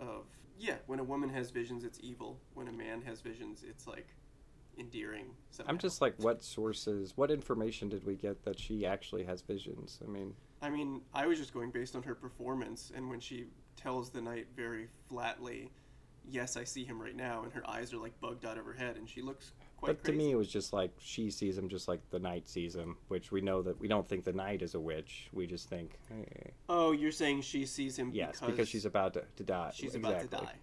[0.00, 0.24] of
[0.58, 2.38] yeah, when a woman has visions, it's evil.
[2.54, 4.06] When a man has visions, it's like
[4.78, 5.26] endearing.
[5.50, 5.70] Somehow.
[5.70, 9.98] I'm just like, what sources, what information did we get that she actually has visions?
[10.06, 13.46] I mean, I mean, I was just going based on her performance, and when she
[13.76, 15.70] tells the knight very flatly,
[16.30, 18.72] "Yes, I see him right now," and her eyes are like bugged out of her
[18.72, 21.68] head, and she looks quite but to me it was just like she sees him
[21.68, 24.62] just like the knight sees him, which we know that we don't think the knight
[24.62, 25.28] is a witch.
[25.32, 29.14] We just think, eh, Oh, you're saying she sees him yes, because, because, she's about
[29.14, 29.72] to, to die.
[29.74, 30.26] she's exactly.
[30.26, 30.54] about to die.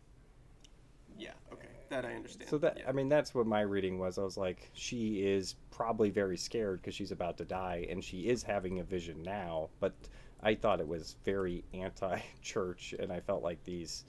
[1.17, 2.49] Yeah, okay, that I understand.
[2.49, 2.89] So that yeah.
[2.89, 4.17] I mean, that's what my reading was.
[4.17, 8.27] I was like, she is probably very scared because she's about to die, and she
[8.27, 9.69] is having a vision now.
[9.79, 9.93] But
[10.41, 14.05] I thought it was very anti-church, and I felt like these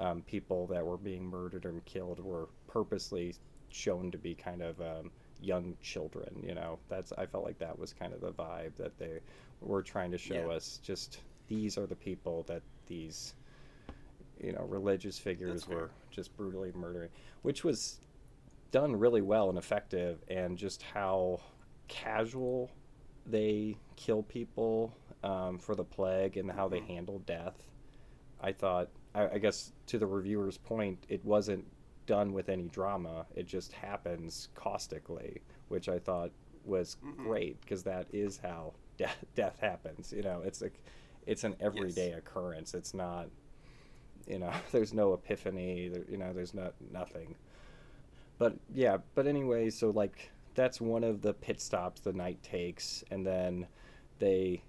[0.00, 3.34] um, people that were being murdered and killed were purposely
[3.70, 5.10] shown to be kind of um,
[5.40, 6.42] young children.
[6.46, 9.20] You know, that's I felt like that was kind of the vibe that they
[9.60, 10.54] were trying to show Yeah.
[10.56, 10.80] us.
[10.82, 13.34] Just these are the people that these
[14.42, 17.10] you know religious figures were just brutally murdering
[17.42, 18.00] which was
[18.70, 21.40] done really well and effective and just how
[21.88, 22.70] casual
[23.26, 26.86] they kill people um, for the plague and how they Mhm.
[26.86, 27.64] handle death.
[28.40, 31.64] I thought I, I guess to the reviewer's point it wasn't
[32.06, 33.26] done with any drama.
[33.34, 36.30] It just happens caustically which i thought
[36.64, 37.16] was Mhm.
[37.16, 40.42] great because that is how death, death happens you know?
[40.44, 40.74] It's like
[41.26, 42.74] it's an everyday occurrence.
[42.74, 43.28] It's not
[44.28, 47.34] you know there's no epiphany there, you know there's not nothing.
[48.38, 53.04] But yeah but anyway so like that's one of the pit stops the knight takes
[53.10, 53.66] and then
[54.18, 54.62] they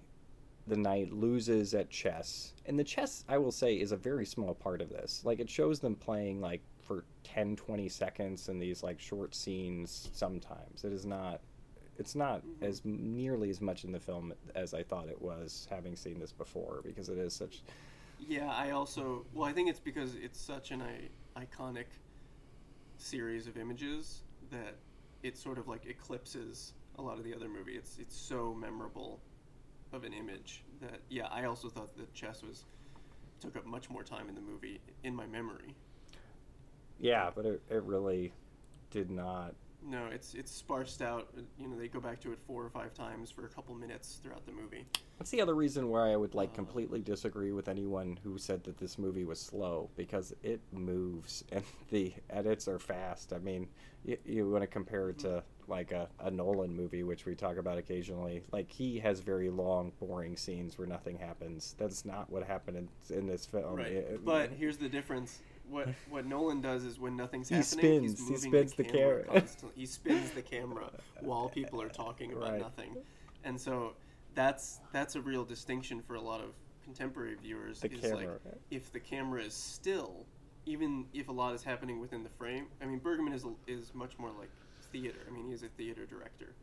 [0.66, 2.52] the knight loses at chess.
[2.66, 5.22] And the chess i will say is a very small part of this.
[5.24, 10.10] Like it shows them playing like for 10 20 seconds in these like short scenes
[10.12, 10.84] sometimes.
[10.84, 11.40] It is not
[11.98, 12.62] it's not Mhm.
[12.62, 16.32] as nearly as much in the film as i thought it was having seen this
[16.32, 17.62] before because it is such
[18.28, 21.86] Yeah, I also well, I think it's because it's such an I- iconic
[22.96, 24.76] series of images that
[25.22, 27.72] it sort of like eclipses a lot of the other movie.
[27.72, 29.20] It's it's so memorable
[29.92, 32.64] of an image that yeah, I also thought that chess was
[33.40, 35.74] took up much more time in the movie in my memory.
[36.98, 38.32] Yeah, but it, it really
[38.90, 39.54] did not.
[39.82, 41.28] No, it's it's sparsed out.
[41.58, 44.20] You know, they go back to it four or five times for a couple minutes
[44.22, 44.84] throughout the movie.
[45.18, 46.54] That's the other reason why I would like Uh.
[46.56, 51.64] completely disagree with anyone who said that this movie was slow because it moves and
[51.90, 53.32] the edits are fast.
[53.32, 53.68] I mean,
[54.04, 57.56] you, you want to compare it to like a, a Nolan movie, which we talk
[57.56, 58.42] about occasionally.
[58.52, 61.74] Like he has very long, boring scenes where nothing happens.
[61.78, 62.76] That's not what happened
[63.08, 63.76] in, in this film.
[63.76, 63.86] right.
[63.92, 65.38] It- but here's the difference.
[65.70, 68.18] What what Nolan does is when nothing's He happening, spins.
[68.18, 69.24] He he's moving spins the the camera, camera.
[69.40, 69.80] constantly.
[69.80, 72.60] He spins the camera while people are talking about Right.
[72.60, 72.96] nothing,
[73.44, 73.94] and so
[74.34, 76.50] that's that's a real distinction for a lot of
[76.84, 77.80] contemporary viewers.
[77.80, 78.16] The is camera.
[78.16, 78.28] like
[78.70, 80.26] if the camera is still,
[80.66, 82.66] even if a lot is happening within the frame.
[82.80, 84.50] I mean, Bergman is is much more like
[84.92, 85.20] theater.
[85.28, 86.54] I mean, he's a theater director,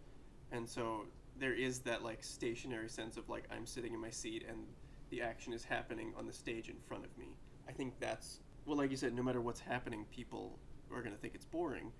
[0.52, 4.44] and so there is that like stationary sense of like I'm sitting in my seat
[4.48, 4.68] and
[5.10, 7.38] the action is happening on the stage in front of me.
[7.68, 10.60] I think that's well, like you said, no matter what's happening, people
[10.94, 11.92] are going to think it's boring.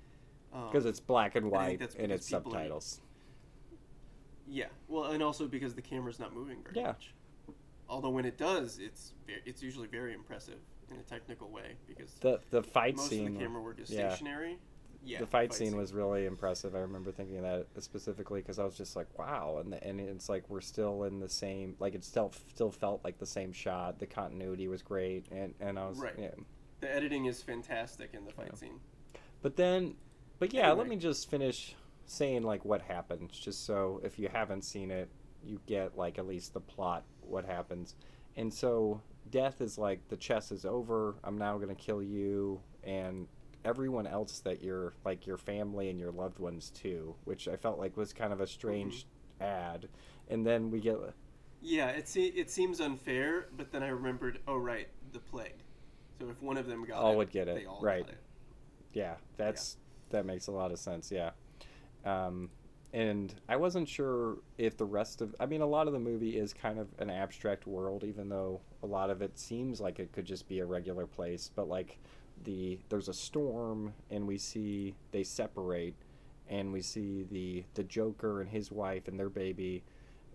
[0.54, 3.02] Um, because it's black and white and it's people are- subtitles.
[4.48, 6.88] yeah, well, and also because the camera's not moving very Yeah.
[6.88, 7.14] much.
[7.90, 10.60] Although when it does, it's it's usually very impressive
[10.92, 13.28] in a technical way because The the fight most scene.
[13.28, 14.10] of the camera work is yeah.
[14.10, 14.60] stationary.
[15.04, 16.76] Yeah, the fight, scene, was really impressive.
[16.76, 20.28] I remember thinking that specifically because I was just like, wow, and the, and it's
[20.28, 24.00] like we're still in the same like it still still felt like the same shot.
[24.00, 26.14] The continuity was great, and and I was Right.
[26.18, 26.32] yeah.
[26.80, 28.56] The editing is fantastic in the fight Yeah.
[28.56, 28.80] scene.
[29.42, 29.96] But then,
[30.40, 34.64] but yeah, let me just finish saying like what happens, just so if you haven't
[34.64, 35.10] seen it,
[35.44, 37.96] you get like at least the plot, what happens,
[38.36, 41.16] and so death is like the chess is over.
[41.24, 43.28] I'm now gonna kill you and
[43.66, 47.80] everyone else that you're like your family and your loved ones too, which I felt
[47.80, 49.06] like was kind of a strange
[49.42, 49.44] mm-hmm.
[49.44, 49.90] ad,
[50.30, 50.98] and then we get
[51.62, 55.64] Yeah, it se- it seems unfair, but then I remembered, oh right, the plague.
[56.20, 58.08] So if one of them got it, All it, would get it, they all right.
[58.08, 58.18] it.
[58.94, 59.78] yeah that's
[60.10, 61.32] that makes a lot of sense yeah
[62.06, 62.50] um
[62.94, 66.38] and i wasn't sure if the rest of i mean a lot of the movie
[66.38, 70.12] is kind of an abstract world even though a lot of it seems like it
[70.14, 72.00] could just be a regular place but like
[72.46, 75.96] the there's a storm and we see they separate
[76.48, 79.84] and we see the the joker and his wife and their baby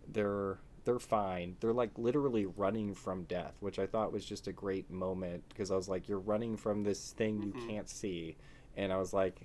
[0.09, 4.53] they're they're fine they're like literally running from death which i thought was just a
[4.53, 7.69] great moment because i was like you're running from this thing you Mhm.
[7.69, 8.37] can't see
[8.77, 9.41] and i was like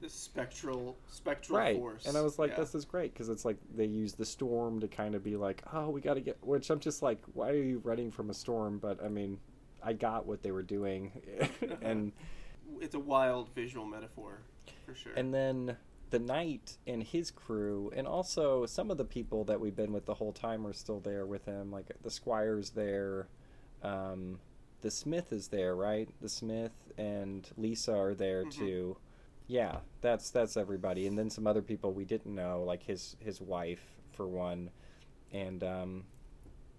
[0.00, 2.06] The spectral spectral right force.
[2.06, 2.56] and i was like yeah.
[2.56, 5.62] this is great because it's like they use the storm to kind of be like
[5.72, 8.34] oh we got to get which i'm just like why are you running from a
[8.34, 9.38] storm but i mean
[9.82, 11.10] i got what they were doing
[11.82, 12.12] and
[12.80, 14.40] it's a wild visual metaphor
[14.84, 15.12] for sure.
[15.14, 15.76] and then
[16.16, 20.06] the knight and his crew and also some of the people that we've been with
[20.06, 23.28] the whole time are still there with him like the squire's there
[23.82, 24.38] um,
[24.80, 26.08] the smith is there right?
[26.22, 28.50] The smith and lisa are there Mhm.
[28.52, 28.96] too.
[29.46, 31.06] Yeah that's that's everybody.
[31.06, 34.70] And then some other people we didn't know like his his wife for one.
[35.32, 36.04] And um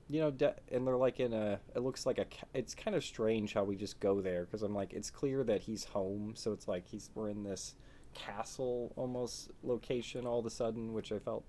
[0.09, 3.03] you know de- and they're like in a it looks like a it's kind of
[3.03, 6.53] strange how we just go there because i'm like it's clear that he's home so
[6.53, 7.75] it's like he's we're in this
[8.17, 11.43] castle almost location all of a sudden which i felt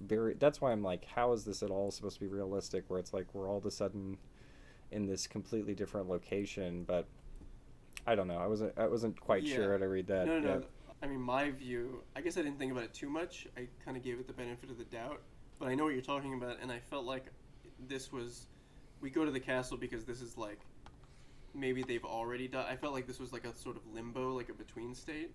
[0.00, 2.98] very that's why i'm like how is this at all supposed to be realistic where
[2.98, 4.18] it's like we're all of a sudden
[4.90, 7.06] in this completely different location but
[8.06, 9.54] i don't know i wasn't i wasn't quite Yeah.
[9.56, 10.64] sure how to read that no, no, no.
[11.02, 12.02] I mean, my view.
[12.16, 13.46] I guess I didn't think about it too much.
[13.58, 15.20] I kind of gave it the benefit of the doubt,
[15.58, 17.26] but I know what you're talking about, and I felt like
[17.88, 18.46] this was.
[19.02, 20.60] We go to the castle because this is like,
[21.52, 22.64] maybe they've already died.
[22.70, 25.30] I felt like this was like a sort of limbo, like a between state,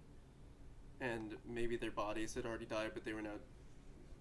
[1.01, 3.37] and maybe their bodies had already died, but they were now.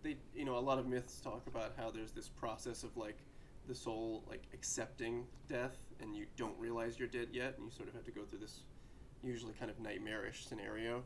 [0.02, 3.18] They, you know, a lot of myths talk about how there's this process of like
[3.66, 7.88] the soul like accepting death, and you don't realize you're dead yet, and you sort
[7.88, 8.60] of have to go through this
[9.22, 11.02] usually kind of nightmarish scenario.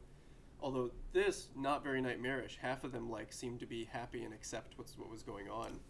[0.60, 2.58] Although this not very nightmarish.
[2.60, 5.80] Half of them like seemed to be happy and accept what's what was going on.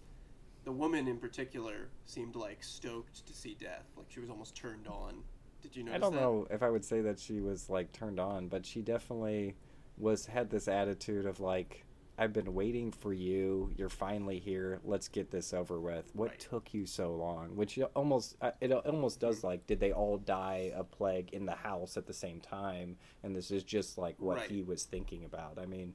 [0.64, 3.86] The woman in particular seemed like stoked to see death.
[3.96, 5.22] Like she was almost turned on.
[5.60, 6.20] Did you notice I don't that?
[6.20, 9.56] know if I would say that she was like turned on, but she definitely
[10.02, 11.84] was had this attitude of like
[12.18, 13.72] I've been waiting for you.
[13.76, 14.80] You're finally here.
[14.84, 16.10] Let's get this over with.
[16.14, 16.38] What Right.
[16.40, 17.56] took you so long?
[17.56, 21.54] Which almost uh, it almost does like did they all die a plague in the
[21.54, 22.96] house at the same time?
[23.22, 24.50] And this is just like what Right.
[24.50, 25.58] he was thinking about.
[25.58, 25.94] I mean,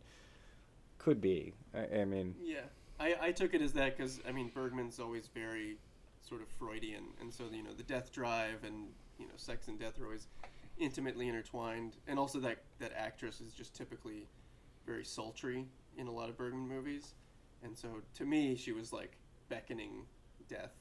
[0.98, 1.54] could be.
[1.74, 2.62] I, I mean, Yeah,
[3.00, 5.78] I, I took it as that because I mean Bergman's always very
[6.24, 8.88] sort of Freudian, and so you know the death drive and
[9.20, 10.28] you know sex and death are always
[10.80, 14.28] intimately intertwined, and also that that actress is just typically
[14.86, 15.66] very sultry
[15.98, 17.16] in a lot of Bergman movies,
[17.64, 19.18] and so to me, she was like
[19.50, 20.06] beckoning
[20.48, 20.74] death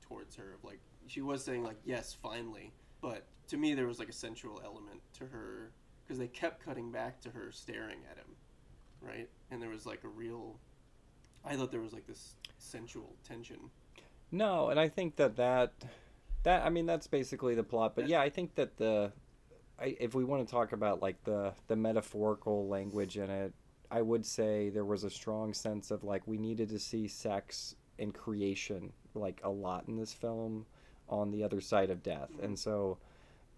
[0.00, 0.54] towards her.
[0.54, 4.14] Of Like she was saying like yes, finally, but to me there was like a
[4.14, 8.36] sensual element to her because they kept cutting back to her staring at him,
[9.00, 9.28] right?
[9.50, 10.58] And there was like a real.
[11.44, 13.70] I thought there was like this sensual tension.
[14.30, 15.72] No, and I think that that
[16.42, 17.94] that I mean that's basically the plot.
[17.94, 19.12] But yeah, I think that the
[19.78, 23.52] I, if we want to talk about like the the metaphorical language in it,
[23.90, 27.76] I would say there was a strong sense of like we needed to see sex
[27.98, 30.66] and creation like a lot in this film
[31.08, 32.98] on the other side of death, and so.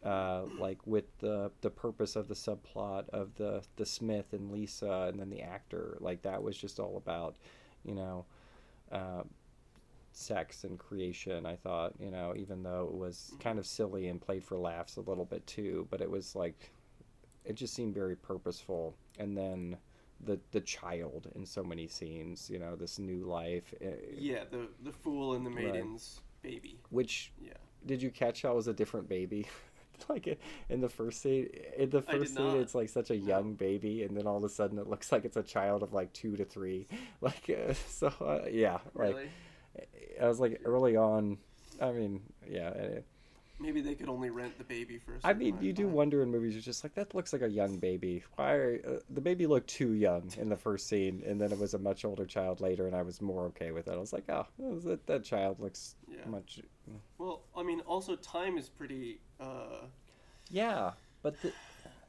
[0.03, 5.09] Uh, like with the the purpose of the subplot of the the Smith and Lisa
[5.09, 7.37] and then the actor like that was just all about
[7.87, 8.27] you know
[8.93, 9.23] uh,
[10.17, 14.21] sex and creation i thought you know even though it was kind of silly and
[14.21, 16.71] played for laughs a little bit too but it was like
[17.45, 19.77] it just seemed very purposeful and then
[20.25, 24.69] the the child in so many scenes you know this new life eh, Yeah, the
[24.85, 26.79] the fool and the maiden's baby.
[26.91, 27.53] which Yeah.
[27.85, 29.49] did you catch how it was a different baby
[30.09, 34.05] like in the first scene in the first scene it's like such a young baby
[34.05, 36.37] and then all of a sudden it looks like it's a child of like two
[36.37, 36.87] to three
[37.21, 39.31] like uh, so uh, yeah like Really?
[40.21, 41.39] I was like early on.
[41.81, 42.73] I mean, yeah.
[43.61, 45.15] Maybe they could only rent the baby for.
[45.15, 46.55] a I mean, you do wonder in movies.
[46.55, 48.25] You're just like that looks like a young baby.
[48.35, 51.59] Why are, uh, the baby looked too young in the first scene, and then it
[51.59, 53.93] was a much older child later, and I was more okay with it.
[53.93, 56.27] I was like, oh, that that child looks Yeah.
[56.27, 56.61] much.
[57.19, 59.21] Well, I mean, also time is pretty.
[59.39, 59.87] uh
[60.51, 61.53] Yeah, but the,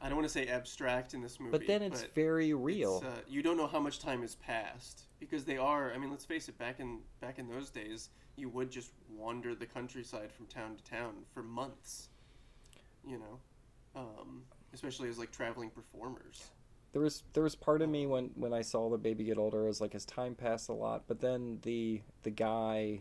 [0.05, 1.57] I don't want to say abstract in this movie.
[1.57, 2.97] but then it's very real.
[2.97, 5.91] it's, uh, you don't know how much time has passed because they are.
[5.91, 6.55] I mean, let's face it.
[6.59, 10.83] Back in back in those days, you would just wander the countryside from town to
[10.83, 12.09] town for months.
[13.03, 13.39] You know,
[13.95, 14.43] um,
[14.75, 16.51] especially as like traveling performers.
[16.93, 19.63] there was there was part of me when when I saw the baby get older,
[19.63, 21.05] I was like, his time passed a lot.
[21.07, 22.99] But then the the guy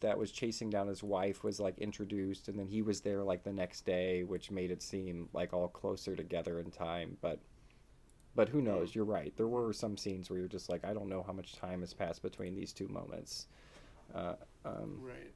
[0.00, 3.44] that was chasing down his wife was like introduced, and then he was there like
[3.44, 7.16] the next day, which made it seem like all closer together in time.
[7.20, 7.40] But
[8.34, 8.94] but who knows?
[8.94, 9.32] You're right.
[9.36, 11.92] There were some scenes where you're just like, I don't know how much time has
[11.92, 13.48] passed between these two moments.
[14.14, 14.34] Uh,
[14.64, 15.32] um, Right.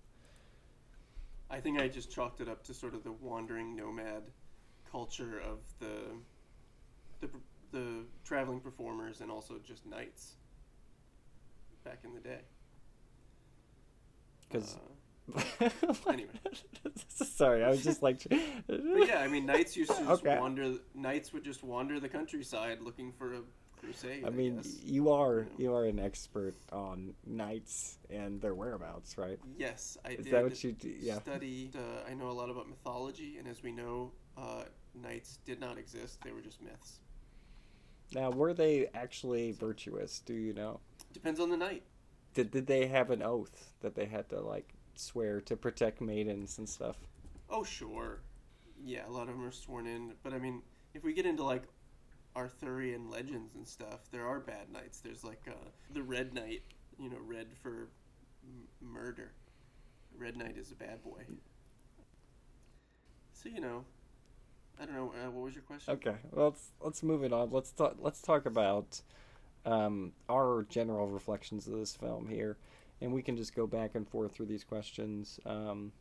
[1.50, 4.22] I think I just chalked it up to sort of the wandering nomad
[4.90, 6.16] culture of the
[7.20, 7.29] the
[7.70, 10.37] the traveling performers and also just knights
[11.85, 12.40] back in the day.
[14.55, 14.79] 'Cause-
[15.35, 15.40] Uh,
[16.09, 16.31] Anyway.
[17.09, 18.23] sorry, I was just like,
[18.67, 20.38] but yeah, I mean, knights used to just Okay.
[20.38, 20.75] wander.
[20.95, 23.40] Knights would just wander the countryside looking for a
[23.81, 24.25] crusade.
[24.27, 24.83] I mean, guess.
[24.85, 25.64] you are Yeah.
[25.64, 29.38] you are an expert on knights and their whereabouts, right?
[29.57, 30.88] yes, I Is did that what you do?
[31.01, 31.21] Yeah.
[31.21, 31.71] study.
[31.75, 34.64] Uh, I know a lot about mythology, and as we know, uh,
[34.95, 37.01] knights did not exist; they were just myths.
[38.14, 40.21] Now, were they actually virtuous?
[40.21, 40.81] Do you know?
[41.14, 41.83] Depends on the knight.
[42.35, 46.59] Did did they have an oath that they had to like swear to protect maidens
[46.59, 46.97] and stuff?
[47.49, 48.20] Oh, sure.
[48.85, 50.12] Yeah, a lot of them are sworn in.
[50.23, 50.62] But I mean,
[50.94, 51.64] if we get into like
[52.37, 55.01] Arthurian legends and stuff, there are bad knights.
[55.01, 56.62] There's like uh, the Red Knight,
[56.99, 57.88] you know, red for
[58.44, 59.33] m- murder.
[60.16, 61.23] Red Knight is a bad boy.
[63.33, 63.85] So, you know,
[64.81, 65.12] I don't know.
[65.12, 65.94] Uh, what was your question?
[65.94, 67.51] Okay, well, let's let's move it on.
[67.51, 67.97] Let's talk.
[68.01, 69.03] Let's talk about
[69.64, 72.57] um, our general reflections of this film here,
[73.00, 75.40] and we can just go back and forth through these questions.
[75.46, 75.92] Um,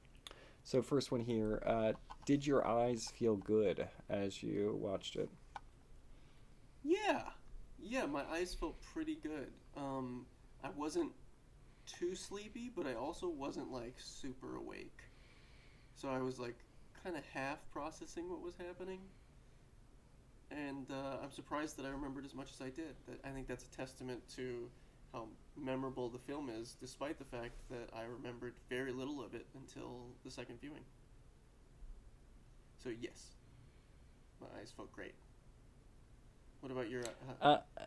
[0.63, 1.93] so, first one here: uh,
[2.25, 5.29] Did your eyes feel good as you watched it?
[6.83, 7.23] Yeah,
[7.79, 8.05] yeah.
[8.05, 9.51] My eyes felt pretty good.
[9.75, 10.25] Um,
[10.63, 11.11] I wasn't
[11.85, 15.01] too sleepy, but I also wasn't like super awake.
[15.95, 16.57] So I was like
[17.03, 18.99] kind of half processing what was happening,
[20.53, 22.95] and uh, I'm surprised that I remembered as much as I did.
[23.07, 24.69] That I think that's a testament to
[25.11, 25.27] how
[25.59, 30.07] memorable the film is, despite the fact that I remembered very little of it until
[30.23, 30.83] the second viewing.
[32.83, 33.35] So yes,
[34.41, 35.13] my eyes felt great.
[36.61, 37.03] What about your?
[37.41, 37.85] Uh, Uh,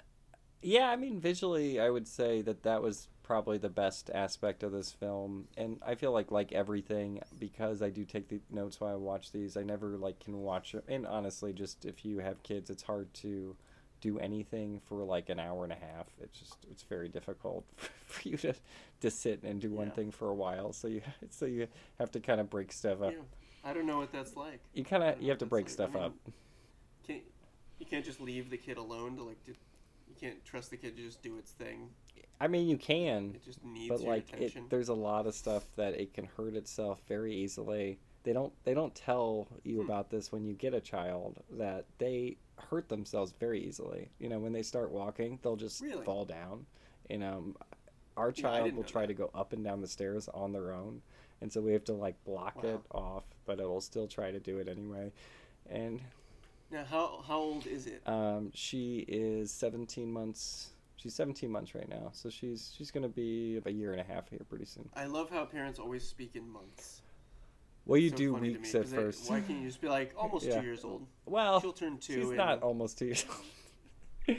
[0.63, 4.71] yeah, I mean, visually, I would say that that was probably the best aspect of
[4.71, 8.93] this film, and I feel like like everything because I do take the notes while
[8.93, 9.57] I watch these.
[9.57, 13.13] I never like can watch it, and honestly, just if you have kids, it's hard
[13.15, 13.57] to
[14.01, 16.07] do anything for like an hour and a half.
[16.21, 17.65] It's just it's very difficult
[18.07, 18.55] for you to
[19.01, 20.73] to sit and do one thing for a while.
[20.73, 21.67] So you so you
[21.99, 23.13] have to kind of break stuff up.
[23.13, 23.19] Yeah.
[23.65, 24.61] I don't know what that's like.
[24.73, 25.73] You kind of you have to break like.
[25.73, 26.15] stuff I up.
[26.25, 26.35] mean,
[27.09, 27.23] Can't
[27.81, 29.53] you can't just leave the kid alone to like do,
[30.09, 31.89] you can't trust the kid to just do its thing.
[32.41, 33.33] I mean, you can.
[33.35, 36.55] It just needs but like it, there's a lot of stuff that it can hurt
[36.55, 39.85] itself very easily they don't they don't tell you Hmm.
[39.85, 42.37] about this when you get a child that they
[42.71, 44.11] hurt themselves very easily.
[44.19, 46.05] You know, when they start walking, they'll just Really?
[46.05, 46.67] fall down.
[47.09, 47.55] You know,
[48.17, 49.09] our child didn't will try that.
[49.09, 51.03] to go up and down the stairs on their own,
[51.41, 52.71] and so we have to like block Wow.
[52.75, 55.13] it off, but it'll still try to do it anyway.
[55.71, 56.01] And
[56.71, 58.03] Now, how how old is it?
[58.07, 60.71] um, she is 17 months.
[60.97, 64.29] She's 17 months right now, so she's she's gonna be a year and a half
[64.31, 64.89] here pretty soon.
[64.97, 67.03] I love how parents always speak in months.
[67.85, 69.31] Well, you So do weeks me, at first.
[69.31, 70.59] why can't you just be like almost Yeah.
[70.61, 71.07] two years old?
[71.27, 72.15] Well, She'll turn two.
[72.15, 74.37] she's in- not almost two years old.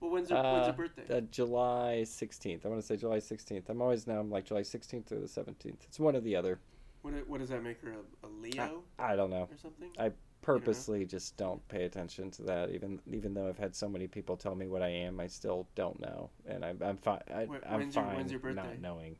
[0.00, 1.16] Well, when's her, when's her Uh, birthday?
[1.18, 2.64] Uh, July 16th.
[2.66, 3.68] I want to say July 16th.
[3.68, 5.84] I'm always now I'm like July 16th or the 17th.
[5.84, 6.58] It's one or the other.
[7.02, 7.92] What, what does that make her?
[7.92, 9.48] A, a Leo I don't know.
[9.50, 9.90] or something?
[9.98, 10.10] I
[10.42, 12.70] purposely just don't pay attention to that.
[12.70, 15.66] Even even though I've had so many people tell me what I am, I still
[15.74, 17.20] don't know, and I'm I'm fine.
[17.34, 18.62] I, Wh- I'm your- fine when's your birthday?
[18.62, 19.16] not knowing.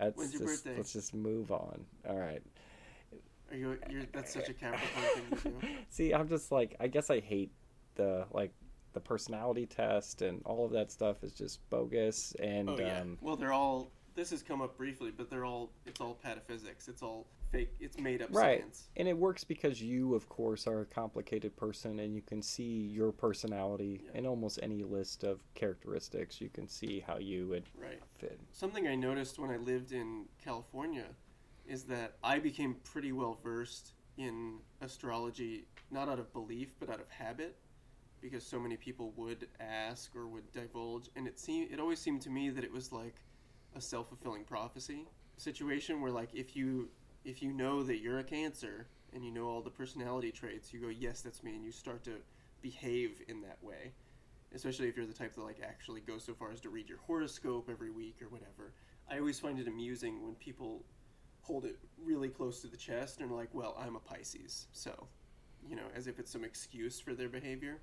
[0.00, 0.76] Let's When's your just, birthday?
[0.78, 1.84] Let's just move on.
[2.08, 2.42] All right.
[3.50, 3.76] Are you?
[3.90, 5.68] You're, that's such a Capricorn thing to do.
[5.90, 7.50] See, I'm just like I guess I hate
[7.96, 8.52] the like
[8.92, 13.00] the personality test and all of that stuff is just bogus and Oh yeah.
[13.00, 13.90] um well, they're all.
[14.14, 15.70] This has come up briefly, but they're all.
[15.86, 16.88] It's all pataphysics.
[16.88, 17.74] It's all fake.
[17.80, 18.60] It's made up Right.
[18.60, 18.88] science.
[18.96, 22.86] And it works because you, of course, are a complicated person and you can see
[22.86, 24.18] your personality Yeah.
[24.18, 26.40] in almost any list of characteristics.
[26.40, 28.02] You can see how you would Right.
[28.14, 28.40] fit.
[28.52, 31.14] Something I noticed when I lived in California
[31.66, 37.00] is that I became pretty well versed in astrology, not out of belief, but out
[37.00, 37.56] of habit,
[38.20, 42.20] because so many people would ask or would divulge, and it seemed it always seemed
[42.22, 43.22] to me that it was like
[43.74, 46.90] a self fulfilling prophecy situation where like if you
[47.24, 50.80] if you know that you're a Cancer and you know all the personality traits, you
[50.80, 52.16] go yes that's me, and you start to
[52.62, 53.92] behave in that way
[54.54, 56.98] especially if you're the type that like actually goes so far as to read your
[56.98, 58.72] horoscope every week or whatever.
[59.10, 60.84] I always find it amusing when people
[61.42, 65.08] hold it really close to the chest and are like, "Well, I'm a Pisces," so
[65.68, 67.80] you know, as if it's some excuse for their behavior.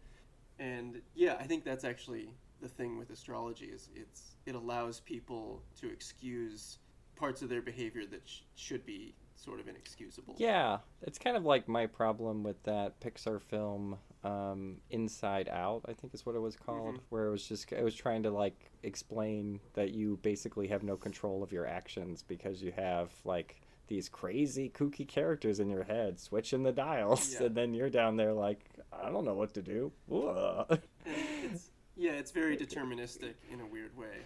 [0.59, 2.29] And yeah, I think that's actually
[2.59, 6.79] the thing with astrology is it's it allows people to excuse
[7.15, 10.35] parts of their behavior that sh- should be sort of inexcusable.
[10.37, 15.83] Yeah, it's kind of like my problem with that Pixar film, um, Inside Out.
[15.87, 16.99] I think is what it was called, Mhm.
[17.09, 20.97] where it was just it was trying to like explain that you basically have no
[20.97, 26.19] control of your actions because you have like these crazy kooky characters in your head
[26.19, 27.43] switching the dials, Yeah.
[27.43, 29.91] and then you're down there like I don't know what to do.
[31.05, 34.17] It's yeah, it's very deterministic in a weird way.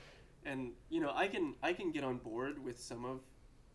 [0.46, 3.20] And you know, I can I can get on board with some of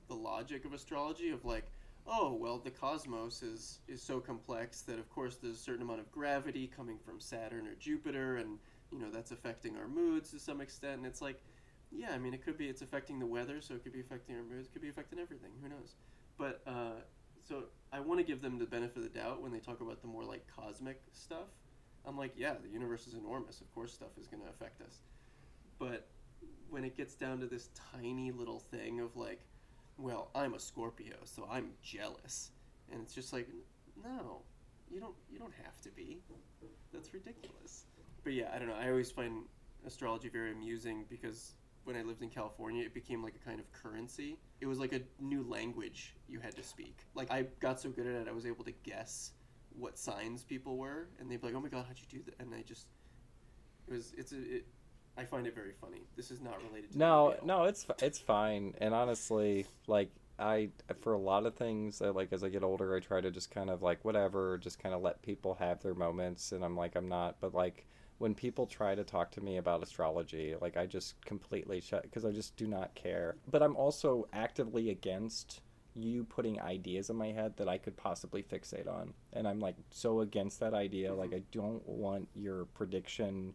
[0.08, 1.66] the logic of astrology of like,
[2.06, 6.00] oh, well, the cosmos is is so complex that of course there's a certain amount
[6.00, 8.58] of gravity coming from Saturn or Jupiter and
[8.92, 11.42] you know, that's affecting our moods to some extent and it's like
[11.92, 14.36] yeah, I mean, it could be it's affecting the weather, so it could be affecting
[14.36, 15.50] our moods, it could be affecting everything.
[15.62, 15.94] Who knows?
[16.38, 17.00] But uh,
[17.48, 20.00] so I want to give them the benefit of the doubt when they talk about
[20.02, 21.48] the more like cosmic stuff.
[22.04, 23.60] I'm like, yeah, the universe is enormous.
[23.60, 24.98] Of course, stuff is going to affect us.
[25.78, 26.06] But
[26.70, 29.40] when it gets down to this tiny little thing of like,
[29.98, 32.50] well, I'm a Scorpio, so I'm jealous,
[32.92, 33.48] and it's just like,
[34.02, 34.42] no,
[34.90, 35.14] you don't.
[35.30, 36.18] You don't have to be.
[36.92, 37.84] That's ridiculous.
[38.24, 38.74] But yeah, I don't know.
[38.74, 39.44] I always find
[39.86, 41.52] astrology very amusing because
[41.84, 44.38] when I lived in California, it became like a kind of currency.
[44.60, 46.98] It was like a new language you had to speak.
[47.14, 49.32] Like I got so good at it, I was able to guess
[49.78, 52.40] what signs people were, and they'd be like, "Oh my god, how'd you do that?"
[52.40, 52.86] And I just,
[53.88, 54.66] it was, it's a, it,
[55.18, 56.02] I find it very funny.
[56.16, 58.74] This is not related to No, no, it's it's fine.
[58.78, 62.94] And honestly, like I for a lot of things, I, like as I get older,
[62.94, 65.94] I try to just kind of like whatever, just kind of let people have their
[65.94, 66.52] moments.
[66.52, 67.86] And I'm like, I'm not, but like
[68.18, 72.24] when people try to talk to me about astrology, like I just completely shut because
[72.24, 73.36] I just do not care.
[73.50, 75.60] But I'm also actively against
[75.94, 79.14] you putting ideas in my head that I could possibly fixate on.
[79.32, 81.14] And I'm like so against that idea.
[81.14, 81.36] Like mm-hmm.
[81.36, 83.54] I don't want your prediction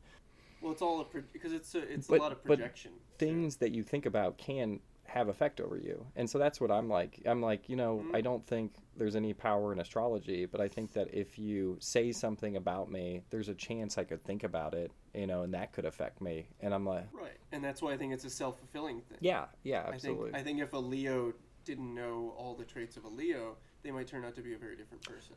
[0.61, 2.91] Well, it's all a pro- because it's a, it's But- a lot of projection.
[2.91, 2.97] too.
[3.17, 6.07] things that you think about can have effect over you.
[6.15, 7.21] And so that's what I'm like.
[7.25, 8.15] I'm like, you know, Mhm.
[8.15, 12.11] I don't think there's any power in astrology, but I think that if you say
[12.13, 15.71] something about me, there's a chance I could think about it, you know, and that
[15.73, 16.47] could affect me.
[16.61, 19.17] And I'm like, Right, and that's why I think it's a self fulfilling thing.
[19.21, 20.31] yeah, yeah, I absolutely.
[20.31, 21.33] think I think if a Leo
[21.65, 24.57] didn't know all the traits of a Leo, they might turn out to be a
[24.57, 25.35] very different person.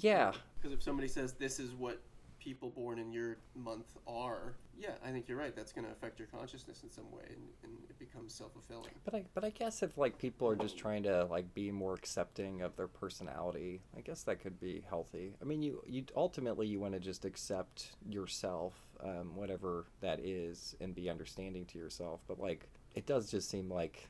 [0.00, 0.32] yeah.
[0.56, 2.00] Because if somebody says this is what
[2.38, 5.54] people born in your month are, yeah, I think you're right.
[5.54, 8.92] That's going to affect your consciousness in some way, and, and it becomes self fulfilling.
[9.04, 11.94] But I but I guess if like people are just trying to like be more
[11.94, 15.34] accepting of their personality, I guess that could be healthy.
[15.42, 20.76] I mean, you you ultimately you want to just accept yourself, um, whatever that is,
[20.80, 22.20] and be understanding to yourself.
[22.28, 24.08] But like, it does just seem like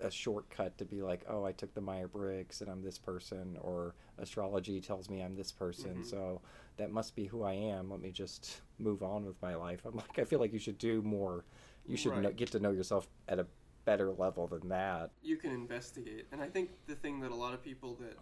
[0.00, 3.94] a shortcut to be like, oh, I took the Myers-Briggs and I'm this person, or
[4.18, 6.06] astrology tells me I'm this person, Mhm.
[6.06, 6.40] so
[6.76, 7.90] that must be who I am.
[7.90, 9.84] Let me just move on with my life.
[9.84, 11.44] I'm like, I feel like you should do more.
[11.86, 13.46] You should know, get to know yourself at a
[13.84, 15.10] better level than that.
[15.22, 18.18] you can investigate and i think the thing that a lot of people that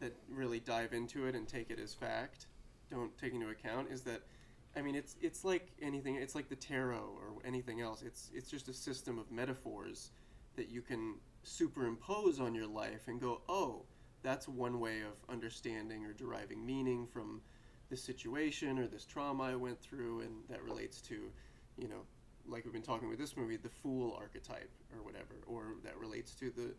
[0.00, 2.46] that really dive into it and take it as fact
[2.90, 4.20] don't take into account is that
[4.74, 8.50] i mean it's it's like anything it's like the tarot or anything else it's it's
[8.50, 10.10] just a system of metaphors
[10.56, 13.82] that you can superimpose on your life and go oh
[14.22, 17.40] that's one way of understanding or deriving meaning from
[17.88, 21.30] this situation or this trauma i went through and that relates to
[21.78, 22.02] you know
[22.48, 26.34] like we've been talking with this movie, the fool archetype or whatever, or that relates
[26.34, 26.74] to the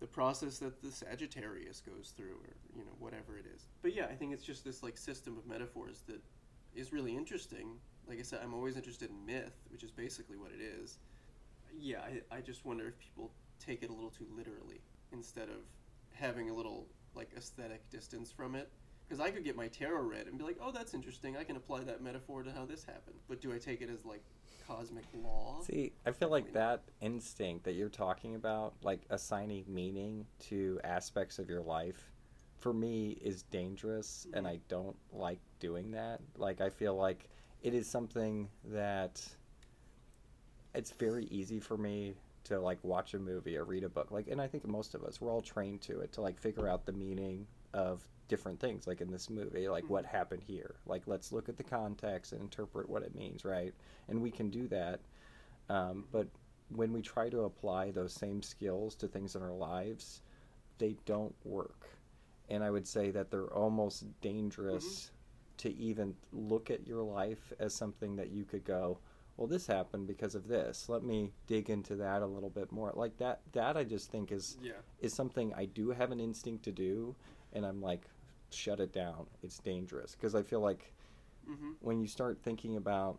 [0.00, 3.66] the process that the Sagittarius goes through, or you know whatever it is.
[3.82, 6.20] But yeah, I think it's just this like system of metaphors that
[6.74, 7.76] is really interesting.
[8.08, 10.98] Like I said, I'm always interested in myth, which is basically what it is.
[11.78, 14.80] Yeah, I, I just wonder if people take it a little too literally
[15.12, 15.64] instead of
[16.12, 18.70] having a little like aesthetic distance from it.
[19.08, 21.36] Because I could get my tarot read and be like, oh, that's interesting.
[21.36, 23.16] I can apply that metaphor to how this happened.
[23.28, 24.22] But do I take it as like
[24.66, 25.60] cosmic law?
[25.60, 26.80] See, I feel like Definitely not.
[27.00, 32.10] that instinct that you're talking about, like assigning meaning to aspects of your life,
[32.58, 34.50] for me is dangerous, and Mhm.
[34.50, 36.20] I don't like doing that.
[36.36, 37.28] Like, I feel like
[37.60, 39.24] it is something that
[40.74, 42.14] it's very easy for me
[42.44, 44.10] to like watch a movie or read a book.
[44.10, 46.68] Like, and I think most of us, we're all trained to it to like figure
[46.68, 48.86] out the meaning of different things.
[48.86, 50.76] Like in this movie, like what happened here.
[50.86, 53.74] Like, let's look at the context and interpret what it means, right?
[54.08, 55.00] and we can do that.
[55.68, 56.28] Um, but
[56.68, 60.20] when we try to apply those same skills to things in our lives,
[60.78, 61.88] they don't work.
[62.48, 65.10] And I would say that they're almost dangerous
[65.58, 68.98] to even look at your life as something that you could go,
[69.36, 70.88] well, this happened because of this.
[70.88, 72.92] Let me dig into that a little bit more.
[72.94, 74.72] Like that, that I just think is Yeah.
[75.00, 77.14] is something I do have an instinct to do,
[77.52, 78.02] and I'm like,
[78.50, 79.26] shut it down.
[79.42, 80.92] It's dangerous because I feel like
[81.50, 81.72] Mm-hmm.
[81.80, 83.18] when you start thinking about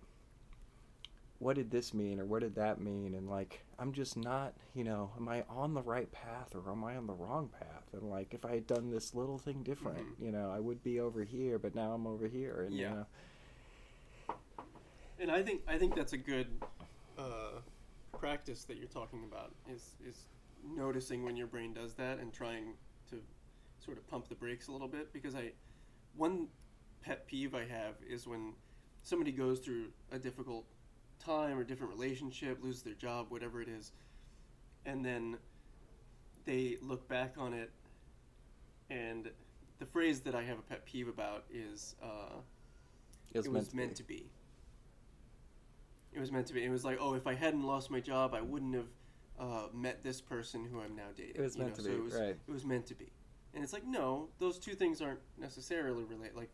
[1.39, 4.85] what did this mean or what did that mean and like i'm just not you
[4.85, 8.09] know am i on the right path or am i on the wrong path and
[8.09, 10.25] like if i had done this little thing different Mhm.
[10.25, 12.89] you know i would be over here but now i'm over here and Yeah.
[12.91, 13.05] you know
[15.23, 16.47] And I think I think that's a good
[17.17, 17.61] uh,
[18.19, 20.25] practice that you're talking about is is
[20.75, 22.73] noticing when your brain does that and trying
[23.09, 23.21] to
[23.79, 25.53] sort of pump the brakes a little bit because I
[26.17, 26.49] one
[27.01, 28.51] pet peeve I have is when
[29.01, 30.65] somebody goes through a difficult
[31.19, 33.93] time or different relationship, loses their job, whatever it is,
[34.85, 35.37] and then
[36.43, 37.71] they look back on it
[38.89, 39.31] and
[39.79, 42.39] the phrase that I have a pet peeve about is uh,
[43.33, 44.29] it's it was meant to be.
[46.15, 46.63] It was meant to be.
[46.63, 48.87] It was like, oh, if I hadn't lost my job, I wouldn't have
[49.39, 51.35] uh, met this person who I'm now dating.
[51.35, 52.37] It was you meant know, to so be, it was, right.
[52.47, 53.11] It was meant to be,
[53.53, 56.35] and it's like, no, those two things aren't necessarily related.
[56.35, 56.51] Like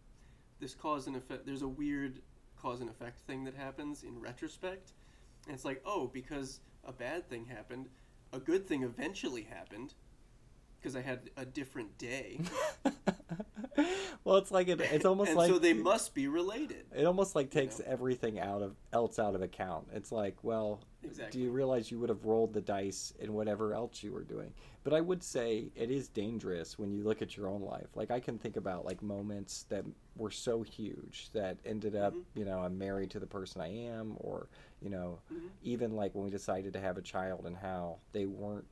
[0.60, 1.45] this cause and effect.
[1.45, 2.22] There's a weird
[2.62, 4.93] cause and effect thing that happens in retrospect,
[5.45, 7.88] and it's like, oh, because a bad thing happened,
[8.34, 9.93] a good thing eventually happened,
[10.80, 12.39] because I had a different day.
[14.23, 16.86] well it's like it, it's almost and like so they must be related.
[16.95, 17.86] it almost like you takes know?
[17.88, 21.39] everything out of else out of account it's like well Exactly.
[21.39, 24.51] do you realize you would have rolled the dice in whatever else you were doing
[24.84, 28.11] but i would say it is dangerous when you look at your own life like
[28.11, 29.86] i can think about like moments that
[30.17, 32.23] were so huge that ended up Mhm.
[32.36, 34.49] you know i'm married to the person i am or
[34.82, 35.49] you know Mhm.
[35.63, 38.65] even like when we decided to have a child and how they weren't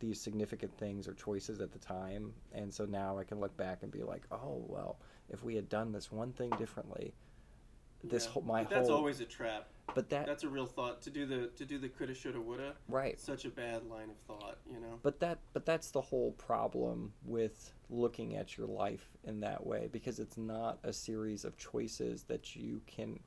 [0.00, 3.82] these significant things or choices at the time and so now i can look back
[3.82, 4.98] and be like oh well
[5.30, 7.14] if we had done this one thing differently
[8.02, 8.30] this Yeah.
[8.32, 9.68] whole my But that's whole always a trap.
[9.94, 12.74] but that That's a real thought to do the to do the coulda shoulda woulda.
[12.88, 14.98] right Such a bad line of thought, you know.
[15.02, 19.88] But that but that's the whole problem with looking at your life in that way
[19.90, 23.18] because it's not a series of choices that you can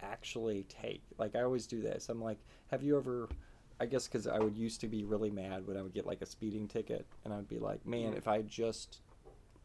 [0.00, 1.02] actually take.
[1.18, 2.08] Like I always do this.
[2.08, 2.38] I'm like,
[2.68, 3.28] have you ever
[3.78, 6.22] I guess cuz I would used to be really mad when I would get like
[6.22, 9.00] a speeding ticket and I'd be like, man, if I just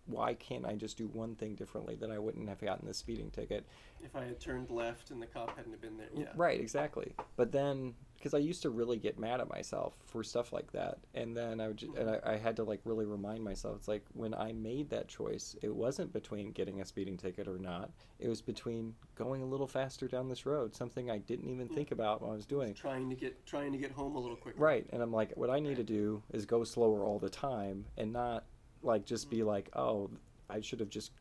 [0.06, 3.30] why can't I just do one thing differently that I wouldn't have gotten the speeding
[3.32, 3.66] ticket?
[4.04, 6.26] If I had turned left and the cop hadn't have been there, yeah.
[6.36, 7.14] Right, exactly.
[7.36, 10.98] But then, because I used to really get mad at myself for stuff like that,
[11.14, 13.78] and then I would, ju- and I, I had to like really remind myself.
[13.78, 17.60] It's like when I made that choice, it wasn't between getting a speeding ticket or
[17.60, 17.92] not.
[18.20, 21.76] It was between going a little faster down this road, something I didn't even Yeah.
[21.76, 22.74] think about when I was doing.
[22.74, 24.60] Trying to get trying to get home a little quicker.
[24.60, 27.86] Right, and I'm like, what I need to do is go slower all the time,
[27.98, 28.46] and not
[28.84, 30.10] like just be like, oh,
[30.50, 31.12] I should have just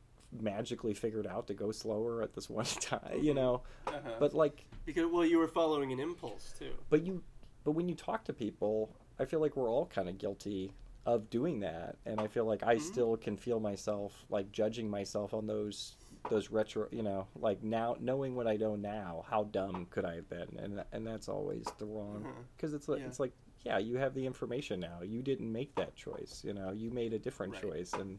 [0.40, 3.62] magically figured out to go slower at this one time, you know.
[3.86, 3.98] Uh-huh.
[4.18, 6.72] But like because well, you were following an impulse too.
[6.88, 7.22] but you
[7.64, 10.72] but when you talk to people I feel like we're all kind of guilty
[11.06, 12.80] of doing that, and I feel like I Mhm.
[12.80, 15.96] still can feel myself like judging myself on those
[16.28, 20.14] those retro, you know, like now knowing what I know now, how dumb could I
[20.16, 22.42] have been, and and that's always the wrong Uh-huh.
[22.56, 23.06] because it's like Yeah.
[23.06, 23.32] it's like
[23.64, 25.00] yeah, you have the information now.
[25.02, 27.62] You didn't make that choice, you know, you made a different Right.
[27.62, 28.18] choice, and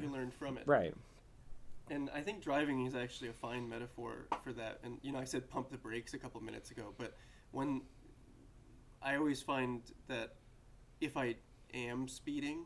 [0.00, 0.66] You learned from it.
[0.66, 0.94] right,
[1.90, 4.80] And I think driving is actually a fine metaphor for that.
[4.82, 7.14] And you know, I said pump the brakes a couple minutes ago, but
[7.52, 7.82] when
[9.02, 10.34] I always find that
[11.00, 11.36] if I
[11.74, 12.64] am speeding,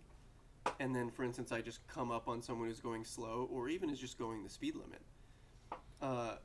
[0.80, 3.90] and then for instance I just come up on someone who's going slow, or even
[3.90, 5.02] is just going the speed limit,
[6.00, 6.36] uh,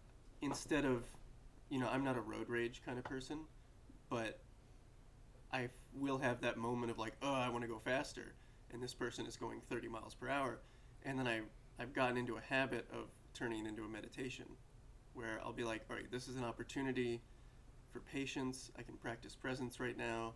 [0.41, 1.03] instead of,
[1.69, 3.39] you know, I'm not a road rage kind of person,
[4.09, 4.39] but
[5.53, 8.33] I will have that moment of like, oh, I want to go faster,
[8.73, 10.59] and this person is going 30 miles per hour,
[11.03, 11.41] and then I
[11.79, 14.45] I've gotten into a habit of turning it into a meditation,
[15.13, 17.21] where I'll be like, all right, this is an opportunity
[17.91, 18.71] for patience.
[18.77, 20.33] I can practice presence right now.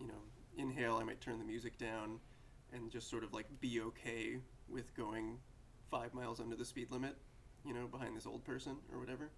[0.00, 0.22] You know,
[0.56, 0.96] inhale.
[0.96, 2.18] I might turn the music down,
[2.72, 4.38] and just sort of like be okay
[4.68, 5.38] with going
[5.90, 7.16] five miles under the speed limit.
[7.66, 9.30] You know, behind this old person or whatever.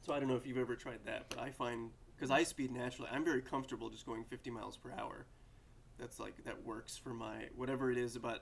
[0.00, 2.72] So I don't know if you've ever tried that, but I find because I speed
[2.72, 5.26] naturally, I'm very comfortable just going 50 miles per hour.
[5.98, 8.40] That's like that works for my whatever it is about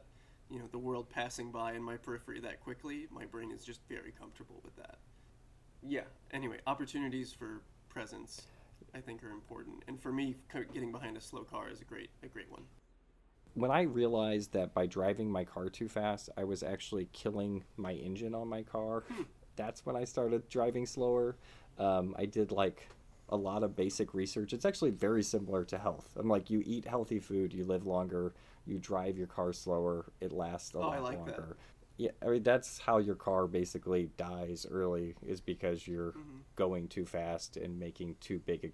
[0.51, 3.07] you know the world passing by in my periphery that quickly.
[3.11, 4.99] My brain is just very comfortable with that.
[5.83, 6.05] Yeah.
[6.33, 8.43] Anyway, opportunities for presence,
[8.95, 10.37] I think, are important, and for me,
[10.73, 12.63] getting behind a slow car is a great a great one.
[13.55, 17.93] when I realized that by driving my car too fast, I was actually killing my
[17.93, 19.05] engine on my car,
[19.57, 21.37] that's when I started driving slower.
[21.79, 22.89] Um, I did like
[23.33, 24.53] a lot of basic research.
[24.53, 26.11] It's actually very similar to health.
[26.17, 28.35] I'm like, you eat healthy food, you live longer,
[28.67, 31.39] you drive your car slower, it lasts a Oh, I lot like that.
[31.39, 31.57] longer.
[31.97, 36.43] Yeah, I mean that's how your car basically dies early is because you're Mhm.
[36.57, 38.71] going too fast and making too big a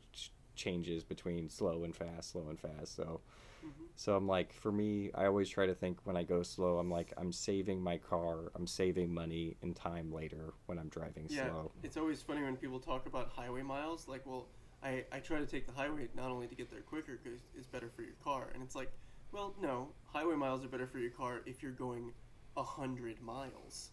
[0.57, 2.97] changes between slow and fast, slow and fast.
[2.97, 3.21] So
[3.69, 3.89] Mhm.
[3.97, 6.91] so I'm like, for me, I always try to think when I go slow, I'm
[6.91, 11.49] like, I'm saving my car, I'm saving money and time later when I'm driving Yeah,
[11.51, 11.73] slow.
[11.83, 14.09] it's always funny when people talk about highway miles.
[14.09, 14.47] Like, well,
[14.83, 17.67] I, I try to take the highway not only to get there quicker because it's
[17.67, 18.93] better for your car, and it's like,
[19.33, 22.13] well, no, highway miles are better for your car if you're going
[22.57, 23.91] a hundred miles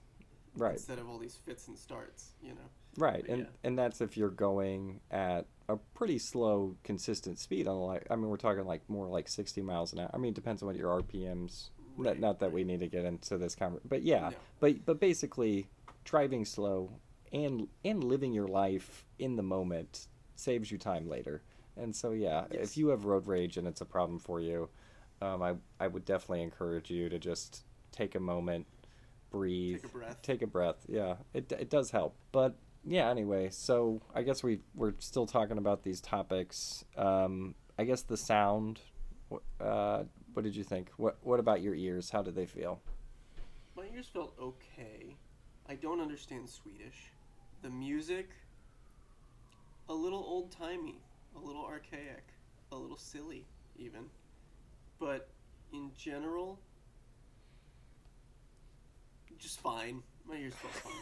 [0.57, 2.31] Right, instead of all these fits and starts.
[2.41, 2.69] You know.
[2.97, 3.47] right, but and yeah.
[3.63, 8.29] and that's if you're going at a pretty slow, consistent speed on like, I mean,
[8.29, 10.11] we're talking like more like 60 miles an hour.
[10.13, 11.69] I mean, it depends on what your RPMs.
[11.97, 12.53] Not, Right, not that right.
[12.55, 14.35] we need to get into this conversation, but yeah, No.
[14.59, 15.67] but but basically,
[16.03, 16.91] driving slow
[17.31, 21.41] and and living your life in the moment saves you time later.
[21.77, 22.63] And so yeah, Yes.
[22.71, 24.67] if you have road rage and it's a problem for you,
[25.21, 27.63] um, I I would definitely encourage you to just
[27.93, 28.67] take a moment,
[29.29, 30.21] breathe, Take a breath.
[30.21, 30.85] take a breath.
[30.89, 32.15] Yeah, it it does help.
[32.33, 32.57] But
[32.87, 36.85] yeah, anyway, so I guess we we're still talking about these topics.
[36.95, 38.79] Um, I guess the sound.
[39.59, 40.89] Uh, what did you think?
[40.97, 42.11] What What about your ears?
[42.11, 42.79] How did they feel?
[43.75, 45.15] My ears felt okay.
[45.67, 47.11] I don't understand Swedish.
[47.63, 48.29] The music,
[49.89, 51.01] a little old timey,
[51.35, 52.23] a little archaic,
[52.71, 53.45] a little silly,
[53.79, 54.05] even.
[54.99, 55.27] But
[55.73, 56.59] in general,
[59.39, 60.03] just fine.
[60.27, 60.95] My ears felt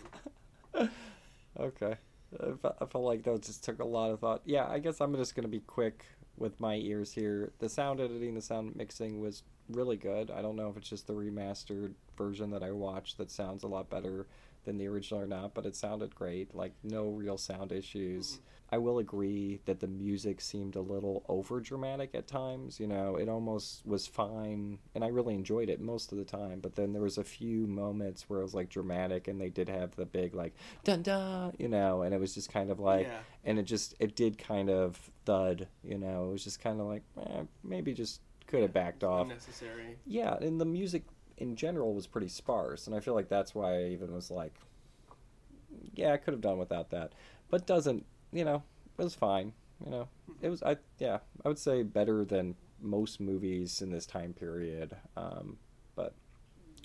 [0.74, 0.90] fine.
[1.60, 1.95] Okay.
[2.41, 4.41] I fe- I felt like that just took a lot of thought.
[4.45, 6.06] Yeah, I guess I'm just going to be quick
[6.38, 7.51] with my ears here.
[7.60, 10.32] The sound editing, the sound mixing was really good.
[10.32, 13.68] I don't know if it's just the remastered version that I watched that sounds a
[13.68, 14.28] lot better
[14.66, 16.56] than the original or not, but it sounded great.
[16.56, 18.32] Like, no real sound issues.
[18.32, 18.43] Mm-hmm.
[18.74, 22.80] I will agree that the music seemed a little over dramatic at times.
[22.80, 26.59] You know, it almost was fine, and I really enjoyed it most of the time.
[26.59, 29.69] But then there was a few moments where it was like dramatic, and they did
[29.69, 33.05] have the big like dun dun, you know, and it was just kind of like,
[33.05, 33.19] yeah.
[33.45, 36.30] and it just it did kind of thud, you know.
[36.30, 39.28] It was just kind of like eh, maybe just could have backed off.
[39.28, 39.97] Unnecessary.
[40.07, 41.03] Yeah, and the music
[41.38, 44.55] in general was pretty sparse, and I feel like that's why I even was like,
[45.93, 47.13] yeah, I could have done without that,
[47.51, 48.64] but doesn't, you know,
[48.98, 49.54] it was fine.
[49.84, 50.08] You know,
[50.42, 54.96] it was I yeah, I would say better than most movies in this time period.
[55.16, 55.58] Um,
[55.96, 56.14] but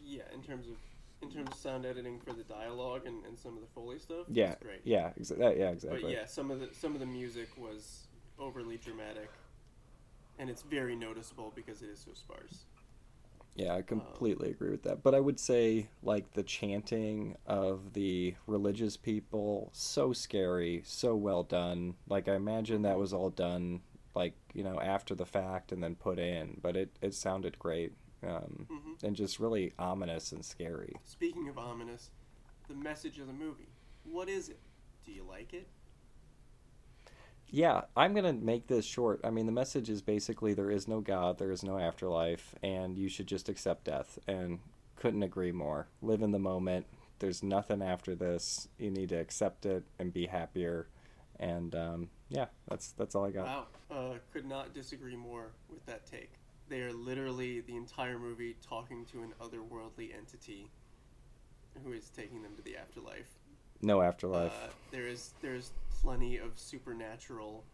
[0.05, 0.77] Yeah, in terms of
[1.23, 4.27] in terms of sound editing for the dialogue and, and some of the foley stuff.
[4.29, 4.81] yeah, great.
[4.85, 6.03] yeah, exa- yeah, exactly.
[6.03, 8.07] But yeah, some of the some of the music was
[8.39, 9.31] overly dramatic,
[10.39, 12.65] and it's very noticeable because it is so sparse.
[13.59, 15.03] Yeah, I completely agree with that.
[15.03, 21.43] But I would say, like, the chanting of the religious people, so scary, so well
[21.43, 21.95] done.
[22.09, 23.81] Like, I imagine that was all done,
[24.15, 26.61] like, you know, after the fact and then put in.
[26.63, 27.93] But it, it sounded great
[28.23, 30.93] um, hmm and just really ominous and scary.
[31.05, 32.11] Speaking of ominous,
[32.69, 33.69] the message of the movie.
[34.03, 34.59] What is it?
[35.05, 35.69] Do you like it?
[37.51, 39.21] Yeah, I'm going to make this short.
[39.25, 42.99] I mean, the message is basically there is no God, there is no afterlife, and
[42.99, 44.19] you should just accept death.
[44.27, 44.61] And
[44.99, 45.89] couldn't agree more.
[46.03, 46.87] Live in the moment.
[47.21, 48.69] There's nothing after this.
[48.79, 50.89] You need to accept it and be happier.
[51.41, 53.47] And um, yeah, that's that's all I got.
[53.47, 56.33] Wow, uh, could not disagree more with that take.
[56.69, 60.71] They are literally the entire movie talking to an otherworldly entity
[61.85, 63.38] who is taking them to the afterlife.
[63.83, 64.53] No afterlife.
[64.53, 65.72] Uh, there is there's
[66.03, 67.64] plenty of supernatural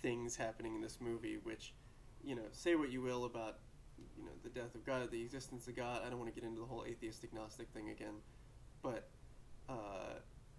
[0.00, 1.74] things happening in this movie, which,
[2.24, 3.58] you know, say what you will about,
[4.18, 6.02] you know, the death of God, the existence of God.
[6.04, 8.14] I don't want to get into the whole atheistic Gnostic thing again,
[8.82, 9.08] but
[9.68, 10.18] uh,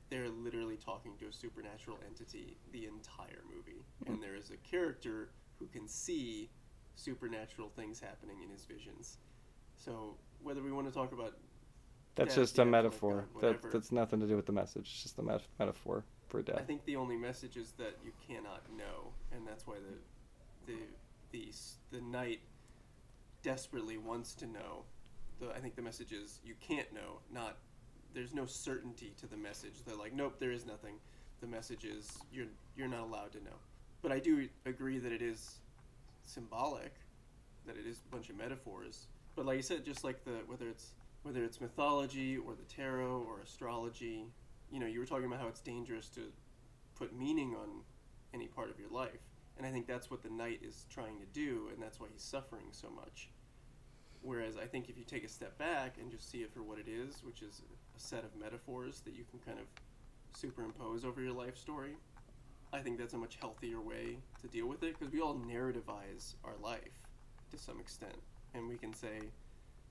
[0.09, 5.30] they're literally talking to a supernatural entity the entire movie, and there is a character
[5.59, 6.49] who can see
[6.95, 9.17] supernatural things happening in his visions.
[9.76, 11.34] So whether we want to talk about
[12.16, 13.26] that's death, just the a metaphor.
[13.34, 13.70] God, that whatever.
[13.72, 14.84] that's nothing to do with the message.
[14.84, 16.57] It's just a met- metaphor for death.
[16.59, 20.80] I think the only message is that you cannot know, and that's why the the
[21.32, 21.51] the
[21.91, 22.39] the knight
[23.41, 24.84] desperately wants to know.
[25.39, 27.20] The I think the message is you can't know.
[27.32, 27.57] Not
[28.14, 29.74] there's no certainty to the message.
[29.86, 30.95] They're like, nope, there is nothing.
[31.41, 33.57] The message is you're you're not allowed to know.
[34.01, 35.59] But I do agree that it is
[36.26, 36.93] symbolic,
[37.66, 39.07] that it is a bunch of metaphors.
[39.36, 40.91] But like you said, just like the whether it's
[41.24, 44.26] whether it's mythology or the tarot or astrology,
[44.71, 46.21] you know, you were talking about how it's dangerous to
[46.95, 47.82] put meaning on
[48.34, 49.21] any part of your life.
[49.57, 52.24] And I think that's what the knight is trying to do, and that's why he's
[52.24, 53.30] suffering so much.
[54.21, 56.80] Whereas I think if you take a step back and just see it for what
[56.80, 57.61] it is, which is
[57.95, 59.65] a set of metaphors that you can kind of
[60.36, 61.97] superimpose over your life story,
[62.71, 66.36] I think that's a much healthier way to deal with it because we all narrativize
[66.43, 66.80] our life
[67.51, 68.17] to some extent.
[68.55, 69.19] And we can say,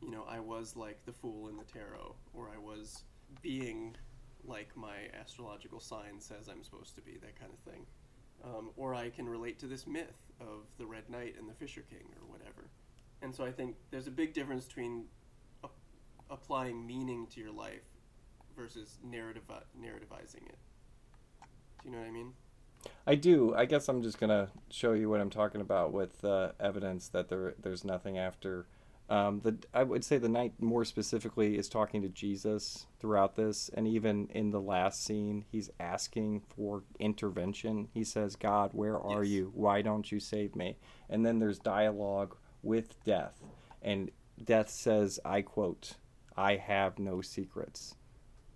[0.03, 3.05] you know, I was like the fool in the tarot, or I was
[3.41, 3.97] being
[4.45, 7.87] like my astrological sign says I'm supposed to be, that kind of thing.
[8.45, 11.85] Um, or I can relate to this myth of the Red Knight and the Fisher
[11.89, 12.69] King, or whatever.
[13.23, 15.05] And so I think there's a big difference between
[15.63, 15.71] ap-
[16.29, 17.85] applying meaning to your life
[18.57, 19.45] versus narrative
[19.81, 20.59] narrativizing it.
[21.83, 22.33] Do you know what I mean?
[23.07, 23.55] I do.
[23.55, 27.29] I guess I'm just gonna show you what I'm talking about with uh, evidence that
[27.29, 28.67] there there's nothing after.
[29.13, 33.69] Um, the I would say the knight more specifically is talking to Jesus throughout this,
[33.75, 37.89] and even in the last scene, he's asking for intervention.
[37.93, 39.33] He says, "God, where are Yes.
[39.33, 39.53] you?
[39.55, 40.79] Why don't you save me?"
[41.11, 43.45] And then there's dialogue with death,
[43.83, 44.11] and
[44.43, 45.99] death says, "I quote,
[46.35, 47.95] I have no secrets."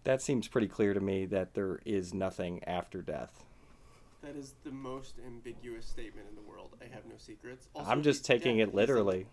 [0.05, 3.45] That seems pretty clear to me that there is nothing after death.
[4.23, 6.79] That is the most ambiguous statement in the world.
[6.81, 7.69] I have no secrets.
[7.75, 9.27] Also, I'm just taking it literally.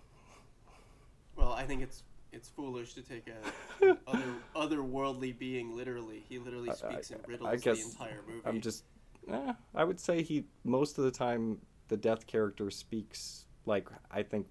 [1.35, 4.23] Well, I think it's it's foolish to take a other
[4.55, 6.23] otherworldly being literally.
[6.27, 8.41] He literally I- speaks in riddles I guess the entire movie.
[8.45, 8.83] I'm just,
[9.29, 14.23] eh, I would say he most of the time the death character speaks like I
[14.23, 14.47] think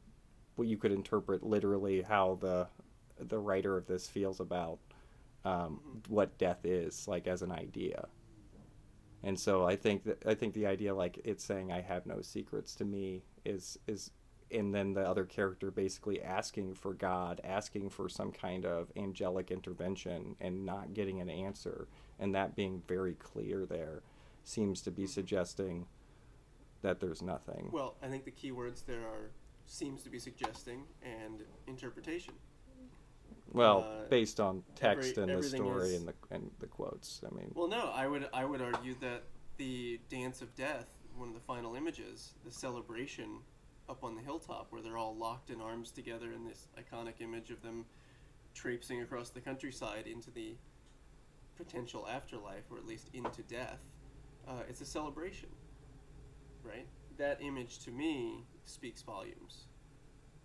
[0.56, 2.68] what you could interpret literally how the
[3.18, 4.78] the writer of this feels about
[5.44, 8.06] um, what death is like as an idea.
[9.24, 12.20] And so I think that I think the idea like it's saying I have no
[12.22, 14.10] secrets to me is is
[14.52, 19.50] and then the other character basically asking for God, asking for some kind of angelic
[19.50, 21.88] intervention and not getting an answer
[22.18, 24.02] and that being very clear there
[24.44, 25.86] seems to be suggesting
[26.82, 27.68] that there's nothing.
[27.72, 29.30] Well, I think the key words there are
[29.66, 32.34] seems to be suggesting and interpretation.
[33.52, 37.22] Well, uh, based on text every- and the story is- and the and the quotes.
[37.24, 39.24] I mean, Well, no, I would I would argue that
[39.56, 43.44] the dance of death, one of the final images, the celebration
[43.92, 47.50] up on the hilltop where they're all locked in arms together in this iconic image
[47.50, 47.84] of them
[48.54, 50.54] traipsing across the countryside into the
[51.58, 53.80] potential afterlife or at least into death.
[54.48, 55.50] Uh, it's a celebration,
[56.64, 56.86] right?
[57.18, 59.64] That image to me speaks volumes.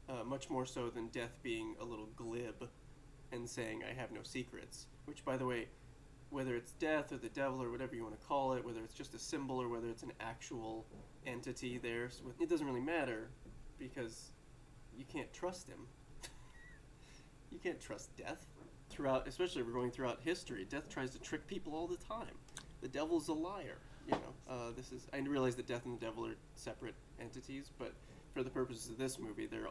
[0.10, 2.68] Uh, much more so than death being a little glib
[3.32, 4.88] and saying I have no secrets.
[5.06, 5.68] Which, by the way,
[6.32, 8.94] whether it's death or the devil or whatever you want to call it, whether it's
[8.94, 10.86] just a symbol or whether it's an actual
[11.26, 12.10] entity there,
[12.42, 13.30] it doesn't really matter
[13.80, 14.32] because
[14.98, 15.88] you can't trust him.
[17.52, 18.46] you can't trust death.
[18.90, 22.36] Throughout, especially we're going throughout history, death tries to trick people all the time.
[22.82, 23.78] The devil's a liar.
[24.08, 25.08] You know, uh, this is.
[25.14, 27.94] I realize that death and the devil are separate entities, but
[28.34, 29.68] for the purposes of this movie, they're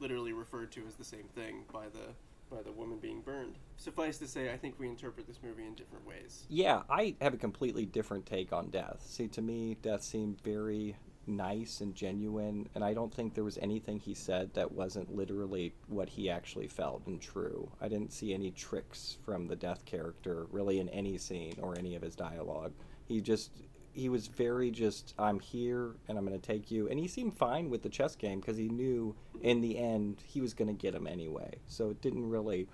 [0.00, 2.14] literally referred to as the same thing by the
[2.50, 3.58] by the woman being burned.
[3.76, 6.44] Suffice to say, I think we interpret this movie in different ways.
[6.48, 9.02] yeah, I have a completely different take on death.
[9.06, 10.96] See, to me, death seemed very
[11.28, 15.74] nice and genuine, and I don't think there was anything he said that wasn't literally
[15.86, 17.70] what he actually felt and true.
[17.80, 21.94] I didn't see any tricks from the death character really in any scene or any
[21.94, 22.72] of his dialogue.
[23.06, 23.50] He just
[23.92, 27.36] he was very just I'm here and I'm going to take you and he seemed
[27.36, 30.74] fine with the chess game because he knew in the end he was going to
[30.74, 31.58] get him anyway.
[31.66, 32.68] So it didn't really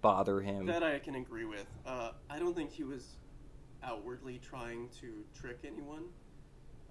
[0.00, 0.66] bother him.
[0.66, 1.66] That I can agree with.
[1.86, 3.16] Uh, I don't think he was
[3.82, 6.04] outwardly trying to trick anyone,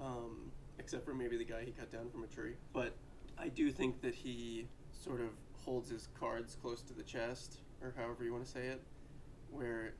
[0.02, 2.54] um, except for maybe the guy he cut down from a tree.
[2.74, 2.96] But
[3.38, 7.94] I do think that he sort of holds his cards close to the chest, or
[7.96, 8.82] however you want to say it,
[9.52, 9.94] where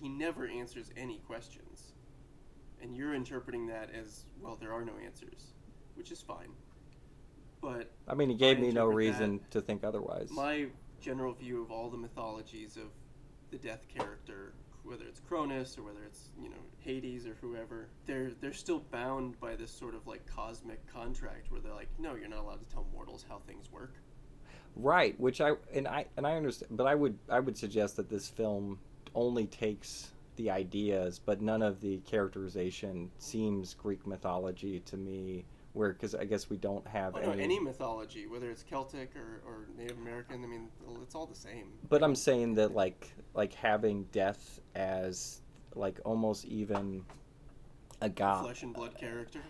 [0.00, 1.92] he never answers any questions.
[2.82, 5.54] And you're interpreting that as, well, there are no answers,
[5.94, 6.48] which is fine.
[7.60, 10.30] But I mean, he gave me no reason to think otherwise.
[10.32, 10.66] my
[11.00, 12.88] general view of all the mythologies of
[13.50, 14.54] the death character,
[14.84, 19.38] whether it's Cronus or whether it's you know Hades or whoever, they're they're still bound
[19.40, 22.74] by this sort of like cosmic contract where they're like, no, you're not allowed to
[22.74, 23.94] tell mortals how things work.
[24.74, 28.08] Right, which I and I and I understand, but I would I would suggest that
[28.08, 28.78] this film
[29.14, 35.44] only takes the ideas, but none of the characterization seems Greek mythology to me.
[35.74, 37.42] Where because I guess we don't have Oh, no, any.
[37.44, 40.68] any mythology, whether it's Celtic or, or Native American, I mean,
[41.02, 41.72] it's all the same.
[41.88, 45.40] But I'm saying that like like having death as
[45.74, 47.04] like almost even
[48.02, 48.44] a god.
[48.44, 49.40] Flesh and blood character.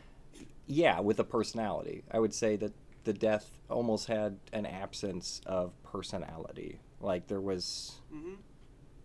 [0.66, 2.04] Yeah, with a personality.
[2.10, 2.72] I would say that
[3.04, 6.78] the death almost had an absence of personality.
[7.00, 8.34] Like there was hmm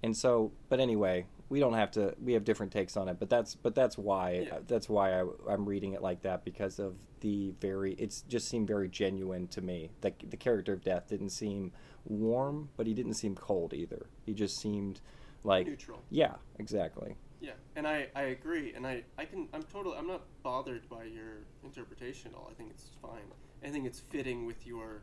[0.04, 3.30] and so but anyway we don't have to we have different takes on it but
[3.32, 4.60] that's but that's why Yeah.
[4.68, 8.68] that's why I, i'm reading it like that because of the very it just seemed
[8.68, 11.72] very genuine to me the, the character of death didn't seem
[12.06, 15.00] warm but he didn't seem cold either he just seemed
[15.44, 16.02] like Neutral.
[16.10, 20.24] yeah exactly Yeah, and I, I agree, and I, I can I'm totally I'm not
[20.44, 22.48] bothered by your interpretation at all.
[22.52, 23.28] I think it's fine.
[23.64, 25.02] I think it's fitting with your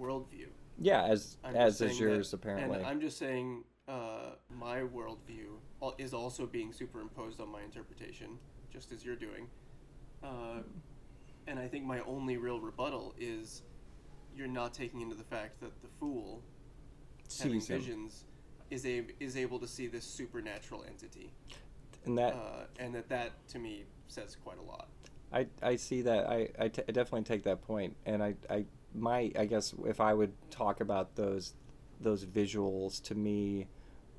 [0.00, 0.48] worldview.
[0.78, 5.58] yeah as I'm as is yours that- apparently And I'm just saying uh, my worldview
[5.98, 8.38] is also being superimposed on my interpretation,
[8.72, 9.46] just as you're doing.
[10.22, 10.62] Uh,
[11.46, 13.62] and I think my only real rebuttal is
[14.36, 16.42] you're not taking into the fact that the fool
[17.38, 18.24] having him visions
[18.70, 21.30] is a, is able to see this supernatural entity,
[22.04, 24.88] and that uh, and that that to me says quite a lot.
[25.32, 26.28] I, I see that.
[26.28, 27.96] I, I, t- I definitely take that point.
[28.06, 28.64] And I, I
[28.94, 31.54] my I guess if I would talk about those
[32.00, 33.66] those visuals to me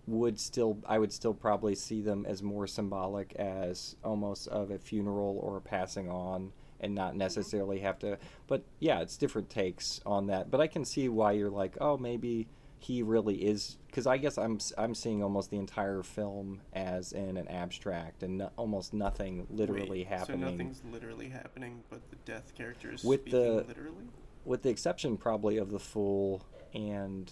[0.08, 4.78] would still I would still probably see them as more symbolic as almost of a
[4.78, 7.20] funeral or a passing on and not mm-hmm.
[7.20, 8.18] necessarily have to
[8.48, 10.52] but yeah it's different takes on that.
[10.52, 12.48] But I can see why you're like oh maybe
[12.80, 17.38] he really is because I guess I'm I'm seeing almost the entire film as in
[17.38, 20.42] an abstract and no, almost nothing literally Wait, happening.
[20.42, 24.06] So nothing's literally happening, but the death character is With speaking the- literally.
[24.44, 27.32] with the exception probably of the fool and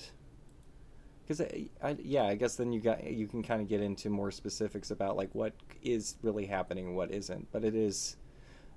[1.22, 4.10] because I, I, yeah i guess then you got you can kind of get into
[4.10, 7.52] more specifics about like what is really happening and what isn't.
[7.52, 8.16] But it is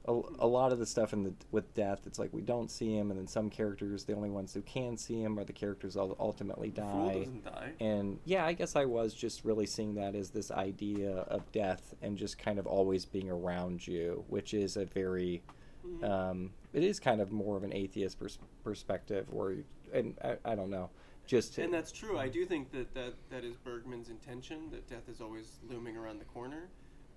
[0.08, 2.94] a, a lot of the stuff in the with death it's like we don't see
[2.94, 5.94] him and then some characters the only ones who can see him are the characters
[5.94, 7.72] that ultimately die doesn't die.
[7.80, 11.94] and yeah i guess i was just really seeing that as this idea of death
[12.02, 15.42] and just kind of always being around you which is a very
[15.86, 16.02] Mhm.
[16.10, 19.54] um, it is kind of more of an atheist pers- perspective or
[19.92, 20.90] and I, I don't know
[21.26, 22.18] just to, And that's true.
[22.18, 26.18] I do think that, that that is Bergman's intention, that death is always looming around
[26.18, 26.68] the corner.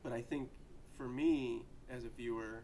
[0.04, 0.50] But I think
[0.98, 2.64] for me, as a viewer,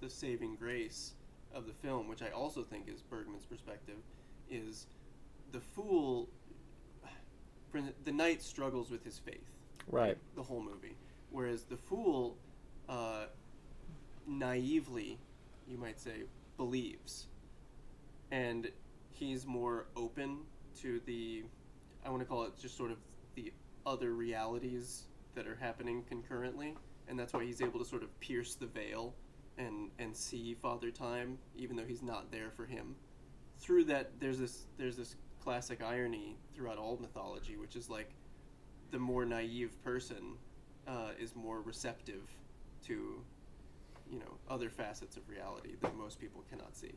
[0.00, 1.14] the saving grace
[1.54, 3.96] of the film, which I also think is Bergman's perspective,
[4.50, 4.86] is
[5.52, 6.28] the fool.
[8.04, 9.44] The knight struggles with his faith.
[9.90, 10.16] Right.
[10.36, 10.96] The whole movie.
[11.30, 12.36] Whereas the fool,
[12.88, 13.26] uh,
[14.26, 15.18] naively,
[15.66, 16.22] you might say,
[16.56, 17.26] believes.
[18.30, 18.70] And
[19.12, 20.38] he's more open
[20.82, 21.44] to the,
[22.04, 22.98] I want to call it just sort of
[23.34, 23.52] the
[23.86, 26.74] other realities that are happening concurrently.
[27.08, 29.14] And that's why he's able to sort of pierce the veil
[29.58, 32.94] and, and see Father Time, even though he's not there for him.
[33.58, 38.10] Through that, there's this there's this classic irony throughout all mythology, which is like
[38.90, 40.36] the more naive person
[40.86, 42.22] uh, is more receptive
[42.86, 43.22] to
[44.10, 46.92] you know other facets of reality that most people cannot see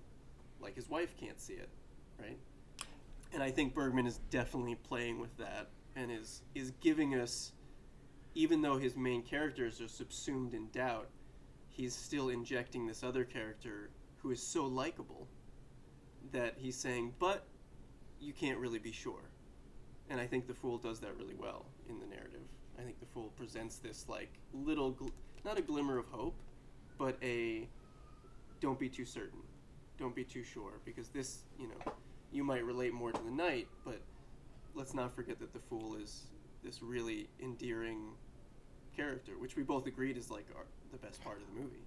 [0.61, 1.69] like his wife can't see it
[2.19, 2.37] right
[3.33, 7.51] and i think bergman is definitely playing with that and is is giving us
[8.33, 11.09] even though his main characters are subsumed in doubt
[11.71, 15.27] he's still injecting this other character who is so likable
[16.31, 17.45] that he's saying but
[18.21, 19.31] you can't really be sure.
[20.09, 22.41] And I think the fool does that really well in the narrative.
[22.77, 25.11] I think the fool presents this like little, gl-
[25.43, 26.35] not a glimmer of hope,
[26.97, 27.67] but a
[28.59, 29.39] don't be too certain,
[29.97, 31.93] don't be too sure, because this, you know,
[32.31, 33.99] you might relate more to the knight, but
[34.75, 36.27] let's not forget that the fool is
[36.63, 38.11] this really endearing
[38.95, 41.77] character, which we both agreed is like our, the best part of the movie.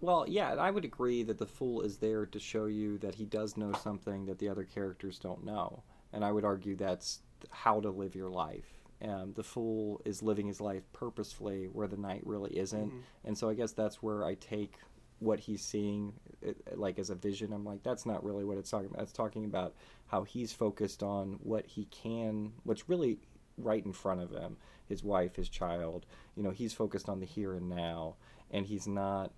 [0.00, 3.24] Well, yeah, I would agree that the fool is there to show you that he
[3.24, 5.82] does know something that the other characters don't know,
[6.12, 8.66] and I would argue that's how to live your life.
[9.02, 13.00] Um, the fool is living his life purposefully where the knight really isn't, Mhm.
[13.24, 14.74] and so I guess that's where I take
[15.20, 17.52] what he's seeing it, like as a vision.
[17.52, 19.02] I'm like, that's not really what it's talking about.
[19.02, 19.74] It's talking about
[20.06, 23.18] how he's focused on what he can, what's really
[23.56, 24.56] right in front of him,
[24.88, 26.06] his wife, his child.
[26.34, 28.16] You know, he's focused on the here and now,
[28.50, 29.32] and he's not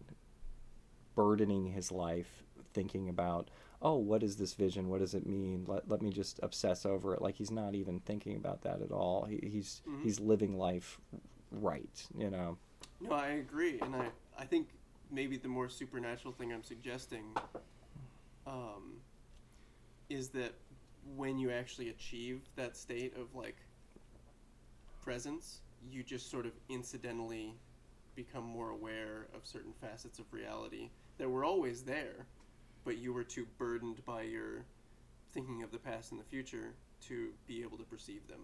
[1.15, 3.51] burdening his life thinking about
[3.83, 4.89] oh what is this vision?
[4.89, 5.65] What does it mean?
[5.67, 7.23] Let, let me just obsess over it.
[7.23, 9.25] Like he's not even thinking about that at all.
[9.25, 10.03] He, he's Mhm.
[10.03, 11.01] he's living life
[11.51, 12.59] right you know?
[13.01, 14.69] No, I agree, and I I think
[15.11, 17.35] maybe the more supernatural thing I'm suggesting
[18.47, 19.01] um,
[20.09, 20.55] is that
[21.17, 23.57] when you actually achieve that state of like
[25.03, 27.55] presence, you just sort of incidentally
[28.15, 32.27] become more aware of certain facets of reality that were always there,
[32.85, 34.65] but you were too burdened by your
[35.33, 36.75] thinking of the past and the future
[37.09, 38.41] to be able to perceive them.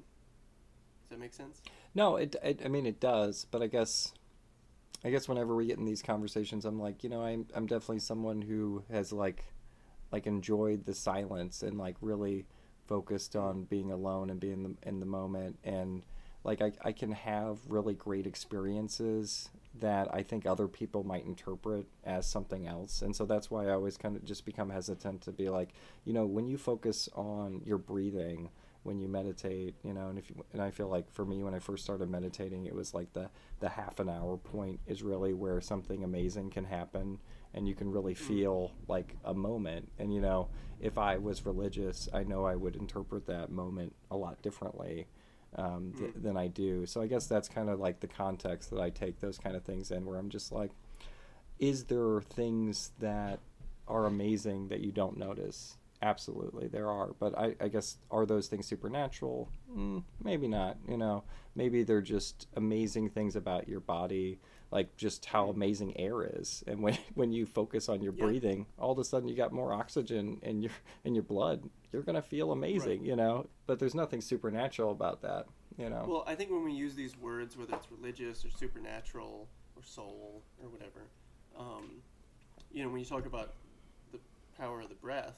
[1.03, 1.63] Does that make sense?
[1.95, 4.13] no it, it i mean it does but i guess
[5.05, 8.01] i guess whenever we get in these conversations i'm like you know i'm, I'm definitely
[8.01, 9.45] someone who has like
[10.13, 12.47] like enjoyed the silence and like really
[12.87, 16.05] focused on being alone and being in the, in the moment and
[16.47, 21.87] like I, I can have really great experiences that I think other people might interpret
[22.05, 23.03] as something else.
[23.03, 25.71] And so that's why I always kind of just become hesitant to be like,
[26.05, 28.49] you know, when you focus on your breathing,
[28.85, 31.53] when you meditate, you know, and if you, and I feel like for me when
[31.53, 33.29] I first started meditating, it was like the
[33.59, 37.19] the half an hour point is really where something amazing can happen
[37.55, 38.25] and you can really hmm.
[38.25, 39.91] feel like a moment.
[39.99, 40.49] And you know,
[40.81, 45.09] if I was religious, I know I would interpret that moment a lot differently
[45.57, 46.23] um, th- Mm.
[46.23, 46.87] than I do.
[46.87, 49.65] So I guess that's kind of like the context that I take those kind of
[49.65, 50.71] things in, where I'm just like,
[51.59, 53.41] is there things that
[53.89, 55.77] are amazing that you don't notice?
[56.03, 57.15] Absolutely, there are.
[57.19, 59.49] But I, I guess are those things supernatural?
[59.75, 60.77] Mm, maybe not.
[60.87, 64.39] You know, maybe they're just amazing things about your body,
[64.71, 66.65] like just how amazing air is.
[66.67, 68.25] And when when you focus on your Yeah.
[68.25, 70.73] breathing, all of a sudden you got more oxygen in your
[71.05, 71.69] in your blood.
[71.93, 73.01] You're gonna feel amazing.
[73.01, 73.09] Right.
[73.09, 75.47] You know, but there's nothing supernatural about that.
[75.79, 76.05] You know.
[76.09, 80.43] Well, I think when we use these words, whether it's religious or supernatural or soul
[80.63, 81.09] or whatever,
[81.59, 82.03] um,
[82.73, 83.55] you know, when you talk about
[84.13, 84.19] the
[84.57, 85.35] power of the breath,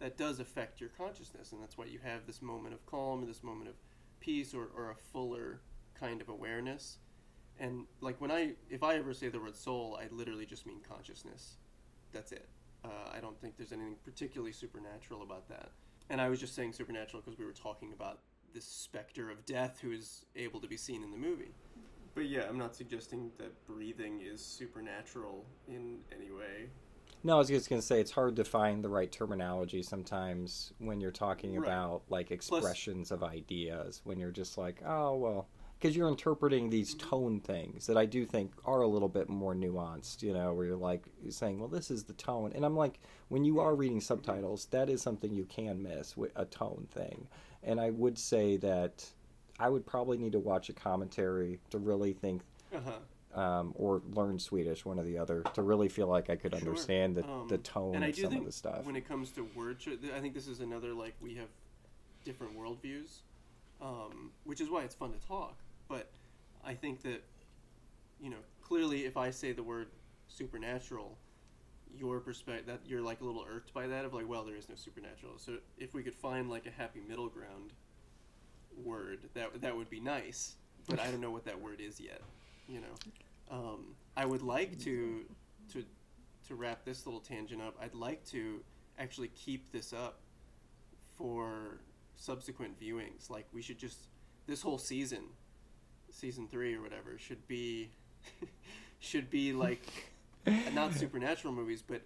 [0.00, 3.26] that does affect your consciousness, and that's why you have this moment of calm or
[3.26, 3.76] this moment of
[4.20, 5.60] peace or, or a fuller
[5.98, 6.98] kind of awareness.
[7.58, 10.78] And like when I, if I ever say the word soul, I literally just mean
[10.88, 11.56] consciousness.
[12.12, 12.48] That's it.
[12.84, 15.70] Uh, I don't think there's anything particularly supernatural about that.
[16.10, 18.18] And I was just saying supernatural because we were talking about
[18.52, 21.54] this specter of death who is able to be seen in the movie.
[22.14, 26.68] But yeah, I'm not suggesting that breathing is supernatural in any way.
[27.24, 31.00] No, I was just gonna say it's hard to find the right terminology sometimes when
[31.00, 31.66] you're talking Right.
[31.66, 34.02] about like expressions of ideas.
[34.04, 35.48] When you're just like, oh well,
[35.78, 39.54] because you're interpreting these tone things that I do think are a little bit more
[39.54, 40.22] nuanced.
[40.22, 42.98] You know, where you're like you're saying, well, this is the tone, and I'm like,
[43.28, 47.26] when you are reading subtitles, that is something you can miss with a tone thing.
[47.62, 49.08] And I would say that
[49.58, 52.80] I would probably need to watch a commentary to really think Uh
[53.34, 53.40] huh.
[53.40, 56.60] um, or learn Swedish, one or the other, to really feel like I could Sure.
[56.60, 58.84] understand the, Um, the tone and I of do some think of the stuff.
[58.84, 59.78] when it comes to word
[60.14, 61.48] I think this is another like we have
[62.24, 63.20] different worldviews,
[63.80, 65.56] um, which is why it's fun to talk.
[65.88, 66.10] But
[66.64, 67.22] I think that
[68.20, 69.88] you know clearly, if I say the word
[70.28, 71.16] supernatural,
[71.98, 74.68] your perspective that you're like a little irked by that of like, well, there is
[74.68, 75.34] no supernatural.
[75.38, 77.72] So if we could find like a happy middle ground
[78.82, 80.54] word, that that would be nice.
[80.88, 82.20] But I don't know what that word is yet.
[82.68, 82.94] You know,
[83.50, 85.24] um, I would like to
[85.72, 85.84] to
[86.48, 88.60] to wrap this little tangent up, I'd like to
[88.98, 90.20] actually keep this up
[91.16, 91.78] for
[92.16, 93.30] subsequent viewings.
[93.30, 94.08] Like we should just
[94.46, 95.24] this whole season,
[96.14, 97.90] season three or whatever, should be
[99.00, 99.86] should be like
[100.72, 102.02] not supernatural movies, but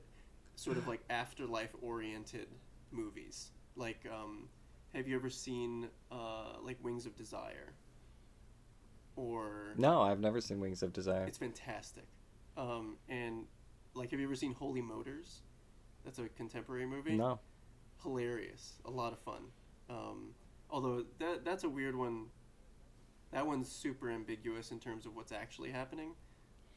[0.56, 2.48] sort of like afterlife oriented
[2.90, 3.50] movies.
[3.76, 4.48] Like, um,
[4.94, 7.74] have you ever seen uh, like Wings of Desire?
[9.16, 11.24] Or no, I've never seen Wings of Desire.
[11.26, 12.06] it's fantastic.
[12.56, 13.44] Um, and
[13.94, 15.42] like, have you ever seen Holy Motors?
[16.04, 17.16] That's a contemporary movie.
[17.16, 17.40] No.
[18.02, 19.42] Hilarious, a lot of fun.
[19.90, 20.30] Um,
[20.70, 22.26] although that that's a weird one.
[23.32, 26.12] That one's super ambiguous in terms of what's actually happening.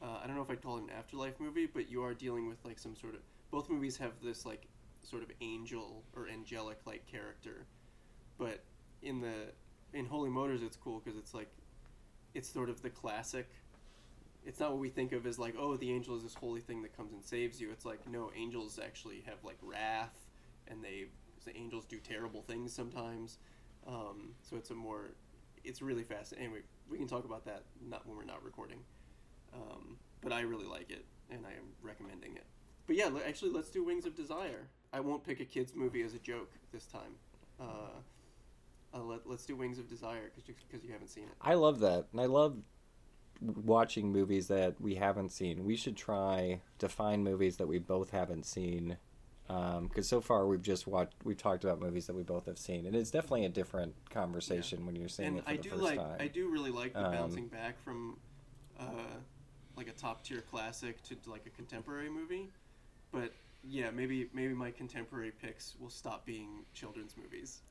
[0.02, 2.48] Uh, I don't know if I'd call it an afterlife movie, but you are dealing
[2.48, 3.20] with like some sort of.
[3.50, 4.66] Both movies have this like
[5.02, 7.66] sort of angel or angelic like character,
[8.38, 8.62] but
[9.02, 9.52] in the
[9.92, 11.50] in Holy Motors it's cool because it's like
[12.34, 13.46] it's sort of the classic
[14.44, 16.82] it's not what we think of as like oh the angel is this holy thing
[16.82, 17.70] that comes and saves you.
[17.70, 20.18] It's like no angels actually have like wrath
[20.68, 21.06] and they
[21.44, 23.38] the angels do terrible things sometimes.
[23.86, 25.10] Um, so it's a more
[25.64, 26.34] it's really fast.
[26.38, 28.78] Anyway, we can talk about that not when we're not recording.
[29.54, 32.46] Um, but I really like it and I am recommending it.
[32.86, 34.68] But yeah, actually, let's do Wings of Desire.
[34.92, 37.14] I won't pick a kids movie as a joke this time.
[37.60, 38.00] Uh,
[38.94, 41.34] uh, let, let's do Wings of Desire because you haven't seen it.
[41.40, 42.56] I love that, and I love
[43.40, 45.64] watching movies that we haven't seen.
[45.64, 48.98] We should try to find movies that we both haven't seen,
[49.46, 52.58] because um, so far we've just watched, we've talked about movies that we both have
[52.58, 55.62] seen, and it's definitely a different conversation when you're seeing and it for I the
[55.62, 56.16] do first like time.
[56.20, 58.18] I do really like the Um, bouncing back from
[58.78, 58.84] uh,
[59.76, 62.48] like a top tier classic to like a contemporary movie,
[63.10, 63.32] but
[63.64, 67.62] yeah, maybe maybe my contemporary picks will stop being children's movies.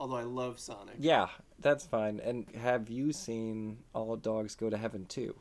[0.00, 0.94] Although I love Sonic.
[0.98, 1.28] Yeah,
[1.58, 2.20] that's fine.
[2.20, 5.34] And have you seen All Dogs Go to Heaven too?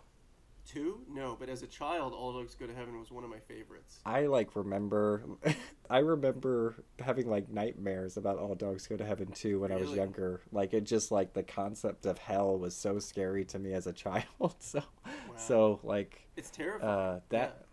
[0.67, 0.99] Two?
[1.09, 3.99] No, but as a child, All Dogs Go to Heaven was one of my favorites.
[4.05, 5.23] I like remember
[5.89, 9.91] I remember having like nightmares about All Dogs Go to Heaven too when I was
[9.93, 10.41] younger.
[10.51, 13.93] Like it just like the concept of hell was so scary to me as a
[14.05, 14.55] child.
[14.59, 14.83] So
[15.37, 16.83] so like It's terrifying.
[16.91, 17.65] uh that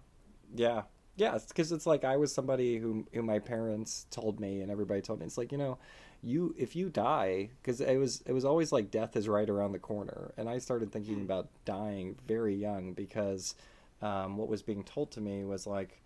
[0.54, 0.82] yeah.
[1.16, 4.70] Yeah, it's cuz it's like I was somebody who who my parents told me and
[4.70, 5.78] everybody told me it's like, you know,
[6.24, 9.72] you if you die cuz it was it was always like death is right around
[9.72, 10.32] the corner.
[10.36, 11.22] And I started thinking Hmm.
[11.22, 13.54] about dying very young because
[14.02, 16.02] um, what was being told to me was like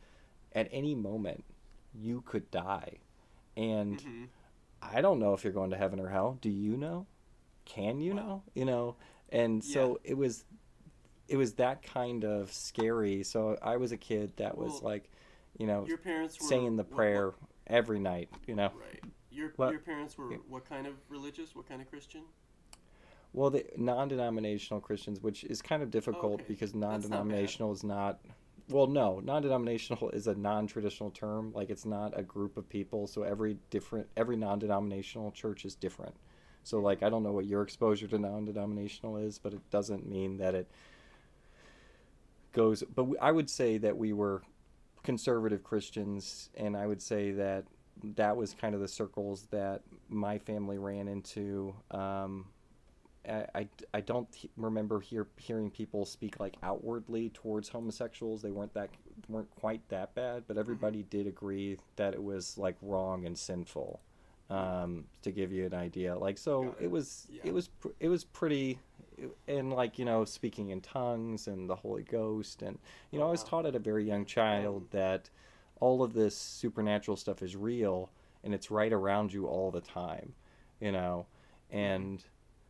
[0.53, 1.45] at any moment
[1.95, 2.99] you could die.
[3.57, 4.25] And hmm
[4.81, 6.39] i don't know if you're going to heaven or hell.
[6.41, 7.07] Do you know?
[7.65, 8.21] Can you Wow.
[8.21, 8.43] know?
[8.55, 8.97] You know?
[9.31, 10.45] And so it was
[11.29, 13.23] it was that kind of scary.
[13.25, 15.11] So i was a kid that was Well, like
[15.59, 17.33] you know Your parents were saying the what- what- prayer
[17.67, 18.71] every night you know?
[18.75, 19.03] Right.
[19.39, 20.39] Your What- your parents were Yeah.
[20.49, 21.55] what kind of religious?
[21.55, 22.25] What kind of Christian?
[23.33, 26.45] well the non-denominational christians which is kind of difficult Okay.
[26.49, 28.21] because non-denominational is not
[28.69, 33.23] well no non-denominational is a non-traditional term like it's not a group of people so
[33.23, 36.15] every different every non-denominational church is different
[36.63, 36.85] so hmm.
[36.85, 40.55] like i don't know what your exposure to non-denominational is but it doesn't mean that
[40.55, 40.69] it
[42.53, 44.43] goes but we, i would say that we were
[45.03, 47.65] conservative christians and i would say that
[48.17, 52.47] that was kind of the circles that my family ran into um,
[53.29, 58.43] I, I, I don't he- remember hear, hearing people speak like outwardly towards homosexuals.
[58.43, 58.91] They weren't that
[59.29, 64.01] weren't quite that bad, but everybody did agree that it was like wrong and sinful.
[64.51, 66.85] Um, to give you an idea, like so, it.
[66.85, 66.91] it.
[66.91, 67.43] was Yeah.
[67.45, 68.79] it was pr- it was pretty,
[69.47, 72.79] and like you know, speaking in tongues and the Holy Ghost, and
[73.11, 75.29] you know, I was taught at a very young child that
[75.81, 78.11] all of this supernatural stuff is real
[78.45, 80.33] and it's right around you all the time,
[80.81, 81.27] you know,
[81.71, 82.23] and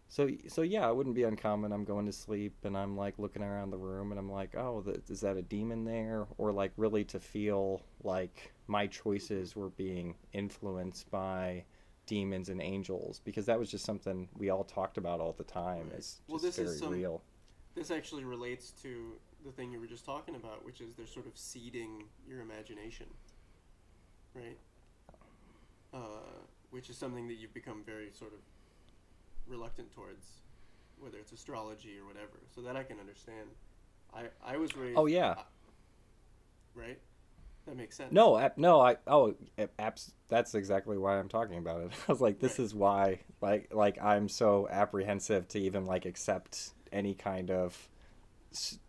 [0.09, 1.71] so so yeah, it wouldn't be uncommon.
[1.73, 4.81] I'm going to sleep and I'm like looking around the room and I'm like, oh,
[4.81, 6.27] th- is that a demon there?
[6.39, 11.65] Or like really to feel like my choices were being influenced by
[12.07, 15.91] demons and angels because that was just something we all talked about all the time.
[15.95, 17.23] It's Well, just this very is some- real.
[17.75, 19.13] This actually relates to
[19.45, 23.07] the thing you were just talking about, which is they're sort of seeding your imagination,
[24.35, 24.59] right?
[25.95, 25.99] Uh,
[26.71, 28.41] which is something that you've become very sort of
[29.47, 30.27] reluctant towards,
[31.01, 32.39] whether it's astrology or whatever.
[32.55, 33.49] So that I can understand.
[34.15, 34.99] I I was raised.
[34.99, 35.37] Oh, yeah.
[36.75, 36.99] right.
[37.67, 38.13] That makes sense.
[38.13, 41.91] No, ab- no, I oh, ab- abs- that's exactly why I'm talking about it.
[42.09, 42.65] I was like, this Right.
[42.65, 47.89] is why, like, like I'm so apprehensive to even like accept any kind of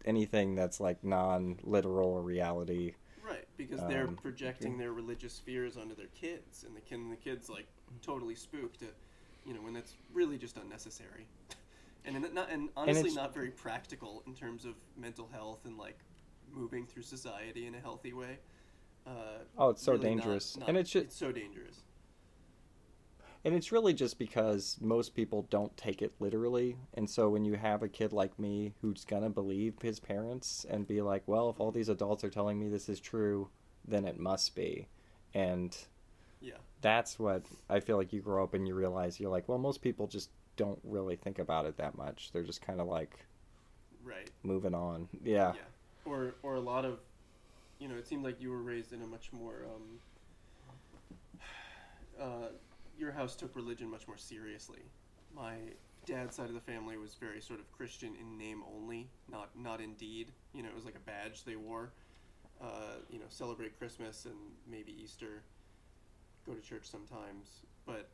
[0.06, 2.94] anything that's like non-literal or reality.
[3.24, 7.12] Right, because they're Um, projecting their religious fears onto their kids, and the kid, and
[7.12, 7.68] the kids like
[8.02, 8.82] totally spooked.
[8.82, 8.94] At,
[9.46, 11.28] you know, when that's really just unnecessary,
[12.06, 16.00] and not and honestly it's- not very practical in terms of mental health and like
[16.52, 18.40] moving through society in a healthy way.
[19.06, 21.84] Uh, Oh, it's so really not- dangerous, not- and it's just it's so dangerous.
[23.46, 27.54] And it's really just because most people don't take it literally, and so when you
[27.56, 31.60] have a kid like me who's gonna believe his parents and be like, well, if
[31.60, 33.50] all these adults are telling me this is true,
[33.88, 34.88] then it must be,
[35.34, 35.78] and
[36.42, 39.58] Yeah, that's what I feel like you grow up and you realize you're like, well,
[39.58, 42.32] most people just don't really think about it that much.
[42.32, 43.26] They're just kind of like
[44.04, 44.30] right.
[44.44, 45.08] moving on.
[45.24, 45.54] Yeah.
[45.56, 45.62] Yeah,
[46.06, 47.00] or or a lot of,
[47.80, 49.66] you know, it seemed like you were raised in a much more.
[49.74, 50.00] Um,
[52.22, 52.48] uh,
[53.00, 54.82] your house took religion much more seriously.
[55.34, 55.56] My
[56.06, 59.80] dad's side of the family was very sort of Christian in name only, not not
[59.80, 60.32] in deed.
[60.54, 61.92] You know, it was like a badge they wore.
[62.62, 64.36] Uh, you know, celebrate Christmas and
[64.70, 65.44] maybe Easter.
[66.46, 68.10] Go to church sometimes, but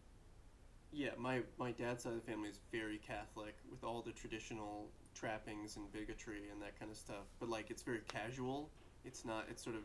[0.91, 4.89] yeah, my my dad's side of the family is very Catholic with all the traditional
[5.13, 7.25] trappings and bigotry and that kind of stuff.
[7.39, 8.69] But like, it's very casual.
[9.03, 9.45] It's not.
[9.49, 9.83] It's sort of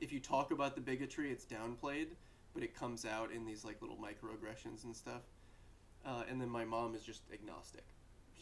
[0.00, 2.08] if you talk about the bigotry, it's downplayed,
[2.58, 5.22] but it comes out in these like little microaggressions and stuff.
[6.04, 7.84] Uh, and then my mom is just agnostic.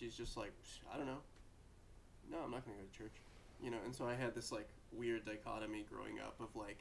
[0.01, 0.53] She's just like,
[0.91, 1.21] I don't know.
[2.33, 3.21] No, I'm not going to go to church.
[3.63, 6.79] You know, and so I had this like weird dichotomy growing up of like,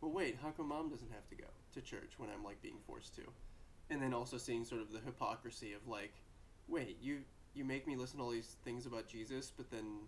[0.00, 2.78] well, wait, how come mom doesn't have to go to church when I'm like being
[2.84, 3.22] forced to?
[3.88, 6.14] And then also seeing sort of the hypocrisy of like,
[6.66, 7.18] wait, you
[7.54, 10.00] you make me listen to all these things about Jesus, but then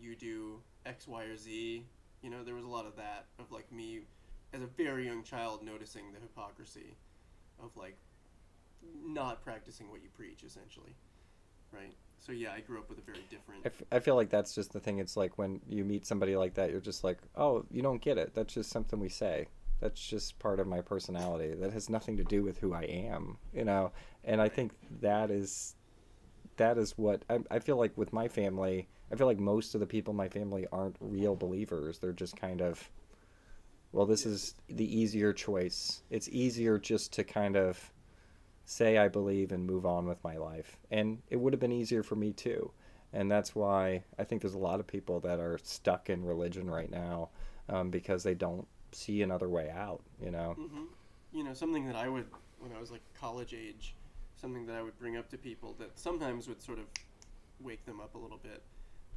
[0.00, 1.84] you do X, Y, or Z.
[2.22, 4.02] You know, there was a lot of that of like me
[4.52, 6.96] as a very young child noticing the hypocrisy
[7.62, 7.96] of like
[9.04, 10.94] not practicing what you preach essentially
[11.72, 11.94] right?
[12.18, 14.54] So yeah i grew up with a very different I, f- I feel like that's
[14.54, 14.98] just the thing.
[14.98, 18.18] It's like when you meet somebody like that you're just like oh you don't get
[18.18, 18.34] it.
[18.34, 19.48] That's just something we say.
[19.80, 21.54] That's just part of my personality.
[21.54, 23.92] That has nothing to do with who i am you know?
[24.24, 25.74] And i think that is
[26.56, 29.80] that is what I, I feel like with my family i feel like most of
[29.80, 31.98] the people in my family aren't real believers.
[31.98, 32.90] They're just kind of
[33.92, 37.92] well this is the easier choice it's easier just to kind of
[38.64, 40.78] say I believe and move on with my life.
[40.90, 42.70] And it would have been easier for me too.
[43.12, 46.70] And that's why I think there's a lot of people that are stuck in religion
[46.70, 47.28] right now
[47.68, 50.56] um, because they don't see another way out, you know?
[50.58, 50.84] Mm-hmm.
[51.32, 52.26] You know, something that I would,
[52.58, 53.94] when I was like college age,
[54.36, 56.84] something that I would bring up to people that sometimes would sort of
[57.60, 58.62] wake them up a little bit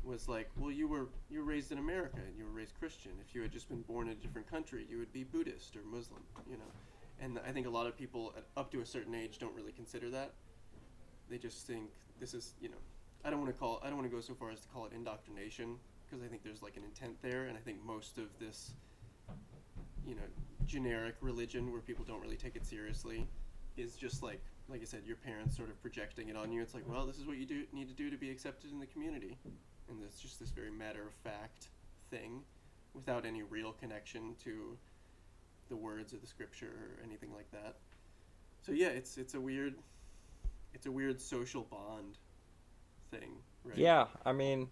[0.06, 3.12] was like, well, you were you were raised in America and you were raised Christian.
[3.28, 5.82] If you had just been born in a different country, you would be Buddhist or
[5.84, 6.72] Muslim, you know
[7.20, 10.10] and I think a lot of people up to a certain age don't really consider
[10.12, 10.34] that.
[11.30, 12.78] They just think this is, you know,
[13.24, 14.86] I don't want to call, I don't want to go so far as to call
[14.86, 18.26] it indoctrination because I think there's like an intent there, and I think most of
[18.40, 18.74] this,
[20.06, 20.22] you know,
[20.66, 23.28] generic religion where people don't really take it seriously
[23.78, 26.62] is just like, like I said, your parents sort of projecting it on you.
[26.62, 28.80] It's like, well, this is what you do need to do to be accepted in
[28.80, 29.38] the community,
[29.90, 31.70] and it's just this very matter of fact
[32.10, 32.42] thing,
[32.94, 34.78] without any real connection to
[35.70, 37.76] the words of the scripture or anything like that.
[38.62, 39.76] So yeah, it's it's a weird
[40.74, 42.18] it's a weird social bond
[43.12, 43.78] thing, right?
[43.78, 44.70] Yeah, I mean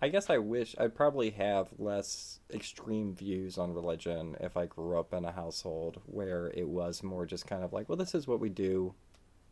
[0.00, 4.98] I guess I wish I'd probably have less extreme views on religion if I grew
[4.98, 8.26] up in a household where it was more just kind of like, well, this is
[8.26, 8.94] what we do,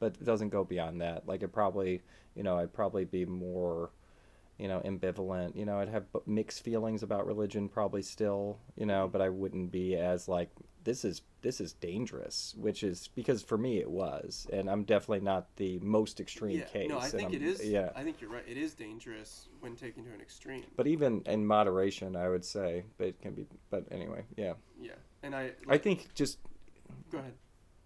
[0.00, 1.26] but it doesn't go beyond that.
[1.26, 2.02] Like, it probably,
[2.34, 3.90] you know, I'd probably be more
[4.58, 5.56] you know, ambivalent.
[5.56, 9.12] You know, I'd have mixed feelings about religion probably still, you know, mm-hmm.
[9.12, 10.50] but I wouldn't be as like
[10.84, 15.20] this is this is dangerous, which is because for me it was, and I'm definitely
[15.20, 16.88] not the most extreme yeah, case.
[16.88, 17.64] No, I think it is.
[17.64, 18.44] Yeah, I think you're right.
[18.46, 20.64] It is dangerous when taken to an extreme.
[20.76, 23.46] But even in moderation, I would say, but it can be.
[23.70, 24.54] But anyway, yeah.
[24.80, 25.52] Yeah, and I.
[25.66, 26.38] Like, I think just.
[27.10, 27.34] Go ahead.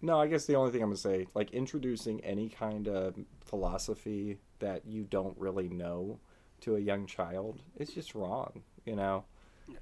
[0.01, 4.37] No, I guess the only thing I'm gonna say, like introducing any kind of philosophy
[4.59, 6.19] that you don't really know
[6.61, 9.23] to a young child it's just wrong you know?
[9.67, 9.77] Yeah.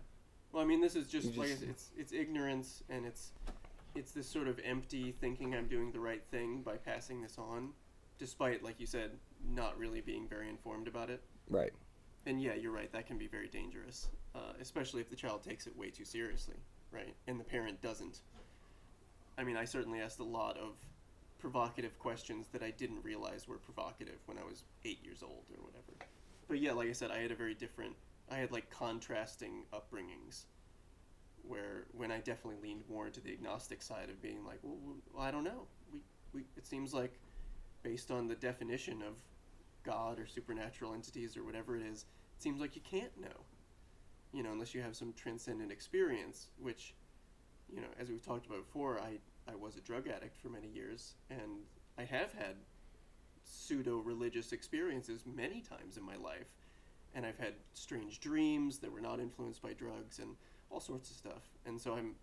[0.51, 3.31] Well i mean this is just, just like it's it's ignorance and it's
[3.95, 7.69] it's this sort of empty thinking i'm doing the right thing by passing this on
[8.19, 9.11] despite like you said
[9.53, 11.21] not really being very informed about it.
[11.49, 11.71] Right.
[12.25, 15.67] And yeah you're right that can be very dangerous uh, especially if the child takes
[15.67, 16.55] it way too seriously
[16.91, 17.15] right?
[17.27, 18.21] And the parent doesn't.
[19.37, 20.73] I mean i certainly asked a lot of
[21.39, 25.63] provocative questions that i didn't realize were provocative when i was eight years old or
[25.63, 25.93] whatever
[26.47, 27.95] but yeah, like I said, I had a very different.
[28.29, 30.45] I had like contrasting upbringings,
[31.43, 34.77] where when I definitely leaned more into the agnostic side of being like, well,
[35.13, 35.67] well I don't know.
[35.91, 35.99] We,
[36.33, 37.19] we it seems like,
[37.83, 39.15] based on the definition of
[39.83, 42.05] God or supernatural entities or whatever it is,
[42.35, 43.45] it seems like you can't know.
[44.33, 46.93] You know, unless you have some transcendent experience, which,
[47.73, 49.19] you know, as we've talked about before, I
[49.49, 51.63] I was a drug addict for many years, and
[51.97, 52.55] I have had
[53.47, 56.47] pseudo religious experiences many times in my life.
[57.15, 60.35] And I've had strange dreams that were not influenced by drugs and
[60.69, 61.43] all sorts of stuff.
[61.65, 62.15] And so I'm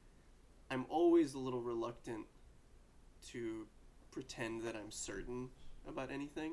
[0.70, 2.26] I'm always a little reluctant
[3.28, 3.66] to
[4.10, 5.48] pretend that I'm certain
[5.86, 6.52] about anything.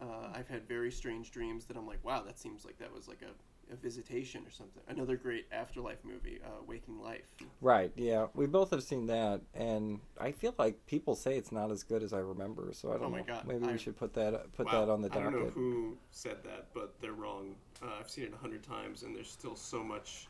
[0.00, 3.06] Uh, I've had very strange dreams that I'm like, wow, that seems like that was
[3.06, 3.32] like a
[3.72, 4.82] a visitation or something.
[4.88, 7.26] Another great afterlife movie, uh, Waking Life.
[7.60, 7.92] Right.
[7.96, 11.82] Yeah, we both have seen that, and I feel like people say it's not as
[11.82, 12.70] good as I remember.
[12.72, 13.24] So I don't oh my know.
[13.24, 13.46] God.
[13.46, 15.26] Maybe I, we should put that put wow, that on the docket.
[15.26, 17.54] I don't know who said that, but they're wrong.
[17.82, 20.28] Uh, I've seen it a hundred times, and there's still so much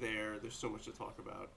[0.00, 0.38] there.
[0.38, 1.50] There's so much to talk about.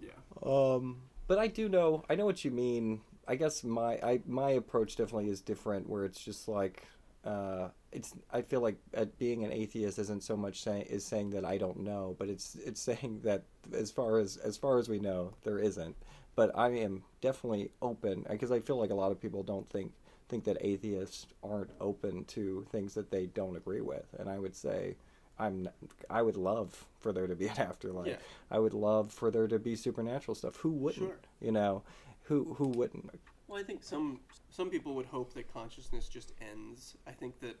[0.00, 0.10] Yeah.
[0.42, 2.04] Um, but I do know.
[2.08, 3.02] I know what you mean.
[3.28, 6.84] I guess my I my approach definitely is different, where it's just like.
[7.22, 11.30] Uh, it's I feel like uh, being an atheist isn't so much saying is saying
[11.30, 14.88] that I don't know, but it's it's saying that as far as as far as
[14.88, 15.96] we know, there isn't.
[16.36, 19.92] But I am definitely open because I feel like a lot of people don't think
[20.28, 24.56] think that atheists aren't open to things that they don't agree with, and I would
[24.56, 24.96] say.
[25.38, 25.70] I'm
[26.10, 28.08] I would love for there to be an afterlife.
[28.08, 28.16] Yeah.
[28.50, 30.56] I would love for there to be supernatural stuff.
[30.56, 31.08] Who wouldn't?
[31.08, 31.18] Sure.
[31.40, 31.82] You know,
[32.24, 33.10] who who wouldn't?
[33.48, 36.96] Well, I think some some people would hope that consciousness just ends.
[37.06, 37.56] I think that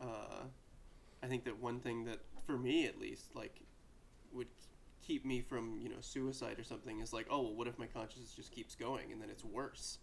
[0.00, 0.44] uh,
[1.22, 3.60] I think that one thing that for me at least like
[4.32, 4.48] would
[5.06, 7.86] keep me from you know suicide or something is like oh well what if my
[7.86, 9.98] consciousness just keeps going and then it's worse.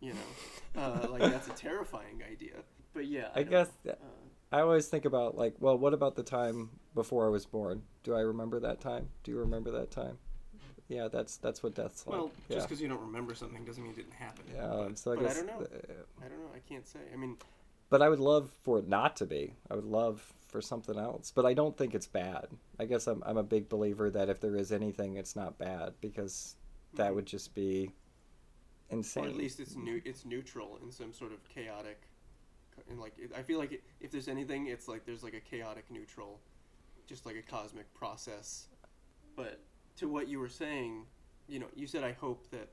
[0.00, 2.56] You know, uh, like that's a terrifying idea.
[2.92, 4.06] But yeah, I don't guess that- Uh,
[4.52, 7.82] I always think about like, well, what about the time before I was born?
[8.04, 9.08] Do I remember that time?
[9.24, 10.18] Do you remember that time?
[10.88, 12.16] Yeah, that's that's what death's like.
[12.16, 12.56] well, yeah.
[12.56, 14.44] just because you don't remember something doesn't mean it didn't happen.
[14.54, 15.66] yeah, but, so I guess, I don't know.
[15.66, 16.50] uh, I don't know.
[16.54, 17.00] I can't say.
[17.12, 17.36] I mean,
[17.90, 19.54] but I would love for it not to be.
[19.70, 22.46] I would love for something else, but I don't think it's bad.
[22.78, 25.94] I guess I'm I'm a big believer that if there is anything, it's not bad
[26.00, 26.56] because
[26.94, 27.90] that would just be
[28.90, 29.24] insane.
[29.24, 30.00] Or at least it's new.
[30.04, 32.02] It's neutral in some sort of chaotic.
[32.90, 35.40] And like, it, I feel like it, if there's anything, it's like there's like a
[35.40, 36.40] chaotic neutral,
[37.06, 38.68] just like a cosmic process.
[39.34, 39.60] But
[39.96, 41.04] to what you were saying,
[41.48, 42.68] you know, you said I hope that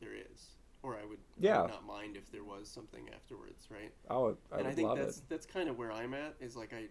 [0.00, 0.46] there is,
[0.82, 3.92] or I would, I would not mind if there was something afterwards, right?
[4.08, 5.24] I would, I and I think that's it.
[5.28, 6.34] that's kind of where I'm at.
[6.40, 6.86] Is like I,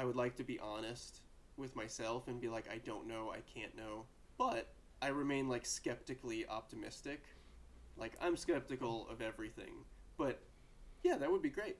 [0.00, 1.20] I would like to be honest
[1.56, 4.06] with myself and be like, I don't know, I can't know,
[4.38, 7.22] but I remain like skeptically optimistic.
[7.96, 9.84] Like I'm skeptical of everything,
[10.16, 10.40] but
[11.02, 11.76] yeah, that would be great.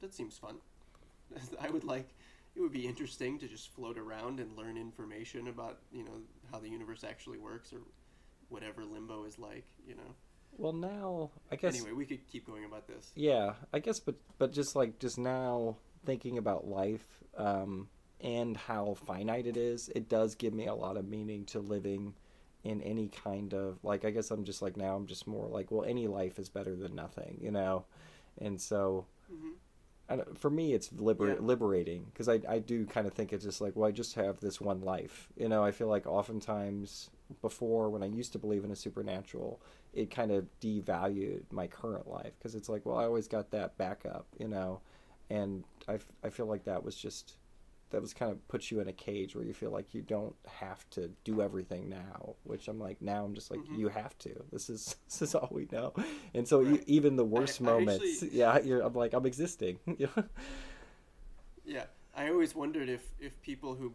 [0.00, 0.56] That seems fun.
[1.60, 2.08] I would like.
[2.54, 6.58] It would be interesting to just float around and learn information about you know how
[6.58, 7.80] the universe actually works or
[8.48, 9.64] whatever limbo is like.
[9.86, 10.14] You know.
[10.58, 13.12] Well, now I guess Anyway, we could keep going about this.
[13.14, 17.06] Yeah, I guess, but but just like just now thinking about life
[17.36, 17.88] um,
[18.20, 22.14] and how finite it is, it does give me a lot of meaning to living
[22.64, 24.04] in any kind of like.
[24.04, 26.74] I guess I'm just like now I'm just more like, well, any life is better
[26.74, 27.84] than nothing, you know,
[28.38, 29.06] and so.
[29.28, 29.52] hmm
[30.08, 31.40] I for me, it's liber- Yeah.
[31.40, 34.38] liberating because I, I do kind of think it's just like, well, I just have
[34.38, 35.28] this one life.
[35.36, 37.10] You know, I feel like oftentimes
[37.42, 39.60] before, when I used to believe in a supernatural,
[39.92, 43.76] it kind of devalued my current life because it's like, well, I always got that
[43.78, 44.80] backup, you know,
[45.30, 47.36] and I, f- I feel like that was just
[47.90, 50.34] that was kind of puts you in a cage where you feel like you don't
[50.48, 53.78] have to do everything now which i'm like now i'm just like Mhm.
[53.78, 55.92] you have to this is this is all we know
[56.34, 56.82] and so Right.
[56.88, 59.78] even the worst I moments actually- yeah you're i'm like i'm existing?
[61.64, 61.84] Yeah,
[62.14, 63.92] I always wondered if if people who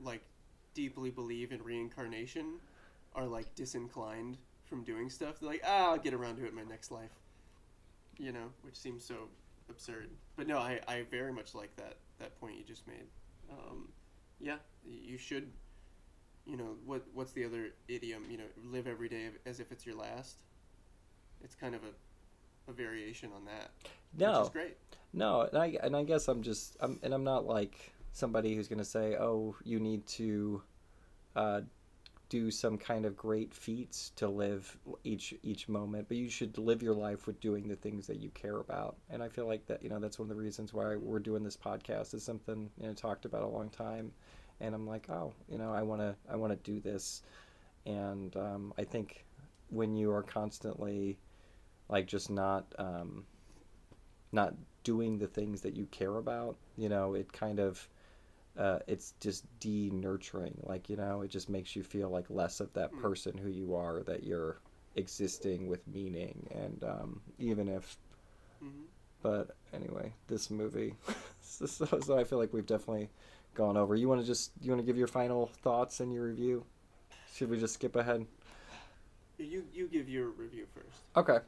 [0.00, 0.22] like
[0.74, 2.58] deeply believe in reincarnation
[3.14, 5.40] are like disinclined from doing stuff.
[5.40, 7.10] They're like, ah, I'll get around to it in my next life.
[8.18, 9.28] You know, which seems so
[9.68, 10.10] absurd.
[10.36, 13.06] But no, I, I very much like that that point you just made.
[13.50, 13.88] Um,
[14.40, 15.50] yeah, you should.
[16.46, 17.02] You know what?
[17.14, 18.24] What's the other idiom?
[18.30, 20.36] You know, live every day as if it's your last.
[21.44, 24.76] It's kind of a, a variation on that, which no is great.
[25.12, 28.68] No, and I and I guess I'm just I'm and I'm not like somebody who's
[28.68, 30.62] gonna say, oh, you need to
[31.34, 31.62] uh,
[32.28, 36.82] do some kind of great feats to live each each moment, but you should live
[36.82, 38.96] your life with doing the things that you care about.
[39.10, 41.42] And I feel like that you know that's one of the reasons why we're doing
[41.42, 44.12] this podcast is something you know talked about a long time,
[44.60, 47.22] and I'm like, oh, you know, I wanna I wanna do this,
[47.86, 49.24] and um, I think
[49.68, 51.18] when you are constantly
[51.88, 53.24] like just not um,
[54.32, 57.88] not doing the things that you care about you know it kind of
[58.58, 62.72] uh, it's just de-nurturing like you know it just makes you feel like less of
[62.74, 63.02] that Mm.
[63.02, 64.60] person who you are that you're
[64.94, 67.96] existing with meaning and um, even if
[68.60, 68.84] hmm
[69.22, 70.94] but anyway this movie
[71.40, 73.10] so, so so i feel like we've definitely
[73.54, 76.24] gone over you want to just you want to give your final thoughts and your
[76.24, 76.64] review
[77.34, 78.26] should we just skip ahead
[79.38, 81.04] You you give your review first.
[81.16, 81.38] Okay.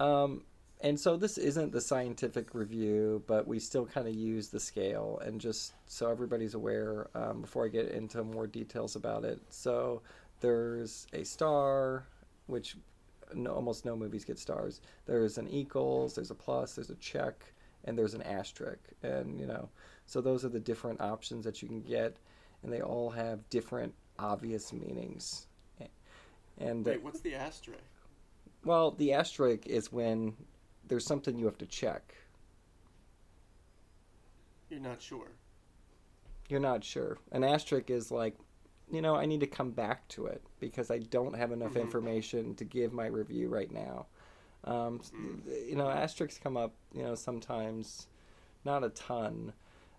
[0.00, 0.44] Um,
[0.80, 5.20] and so this isn't the scientific review, but we still kind of use the scale,
[5.24, 9.40] and just so everybody's aware, um, before I get into more details about it.
[9.50, 10.02] So
[10.40, 12.06] there's a star,
[12.46, 12.76] which
[13.34, 14.80] no, almost no movies get stars.
[15.06, 17.44] There's an equals, there's a plus, there's a check,
[17.84, 19.68] and there's an asterisk, and you know,
[20.06, 22.16] so those are the different options that you can get,
[22.62, 25.46] and they all have different obvious meanings.
[26.60, 27.80] And Wait, what's the asterisk?
[28.64, 30.34] well, the asterisk is when
[30.88, 32.14] there's something you have to check.
[34.70, 35.28] You're not sure.
[36.48, 37.18] You're not sure.
[37.32, 38.36] An asterisk is like,
[38.90, 41.82] you know, I need to come back to it because I don't have enough Mhm.
[41.82, 44.06] information to give my review right now.
[44.64, 45.00] Um,
[45.46, 46.72] You know, asterisks come up.
[46.92, 48.08] You know, sometimes,
[48.64, 49.52] not a ton,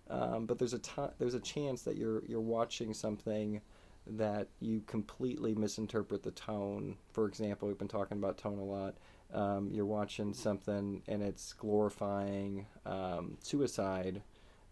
[0.10, 3.61] um, but there's a ton, there's a chance that you're you're watching something
[4.07, 6.98] that you completely misinterpret the tone.
[7.11, 8.95] For example, we've been talking about tone a lot.
[9.34, 14.23] Um, you're watching something and it's glorifying um, suicide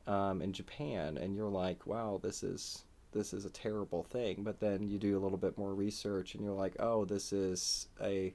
[0.08, 4.60] um, in Japan, and you're like, "Wow, this is this is a terrible thing." But
[4.60, 8.34] then you do a little bit more research, and you're like, "Oh, this is a."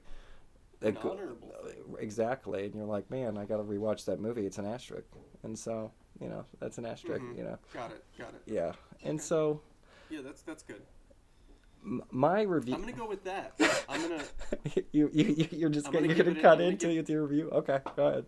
[0.81, 1.95] a An honorable thing.
[1.99, 4.45] Exactly, and you're like, man, I got to rewatch that movie.
[4.45, 5.07] It's an asterisk,
[5.43, 5.91] and so
[6.21, 7.23] you know that's an asterisk.
[7.23, 7.37] Mhm.
[7.37, 8.03] You know, Got it.
[8.17, 8.41] Got it.
[8.45, 8.73] yeah,
[9.03, 9.61] and so
[10.09, 10.81] Yeah, that's that's good.
[12.11, 12.73] My review.
[12.75, 13.53] I'm gonna go with that.
[13.89, 14.23] I'm gonna.
[14.91, 17.49] you, you, you- you're just gonna, gonna you're gonna cut I'm into give- your review.
[17.51, 18.25] Okay, go ahead.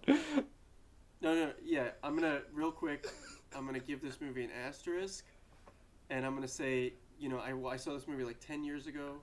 [1.22, 1.90] No, no, yeah.
[2.04, 3.08] I'm gonna real quick.
[3.56, 5.26] I'm gonna give this movie an asterisk,
[6.10, 9.16] and I'm gonna say, you know, I, I saw this movie like ten years ago.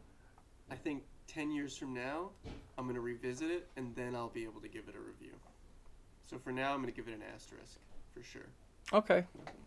[0.71, 2.31] I think ten years from now,
[2.79, 5.35] I'm gonna revisit it, and then I'll be able to give it a review.
[6.29, 7.79] So for now, I'm gonna give it an asterisk
[8.15, 8.49] for sure.
[8.93, 9.25] Okay,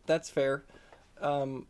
[0.08, 0.66] that's fair.
[1.22, 1.68] Um,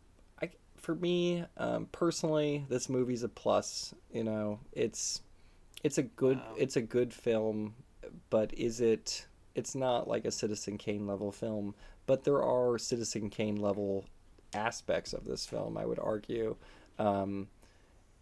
[0.76, 3.94] for me um, personally, this movie's a plus.
[4.12, 5.22] You know, it's
[5.82, 6.54] it's a good Wow.
[6.56, 7.74] it's a good film,
[8.30, 9.26] but is it?
[9.54, 11.74] It's not like a Citizen Kane level film,
[12.06, 14.04] but there are Citizen Kane level
[14.54, 15.76] aspects of this film.
[15.78, 16.56] I would argue.
[16.98, 17.48] Um,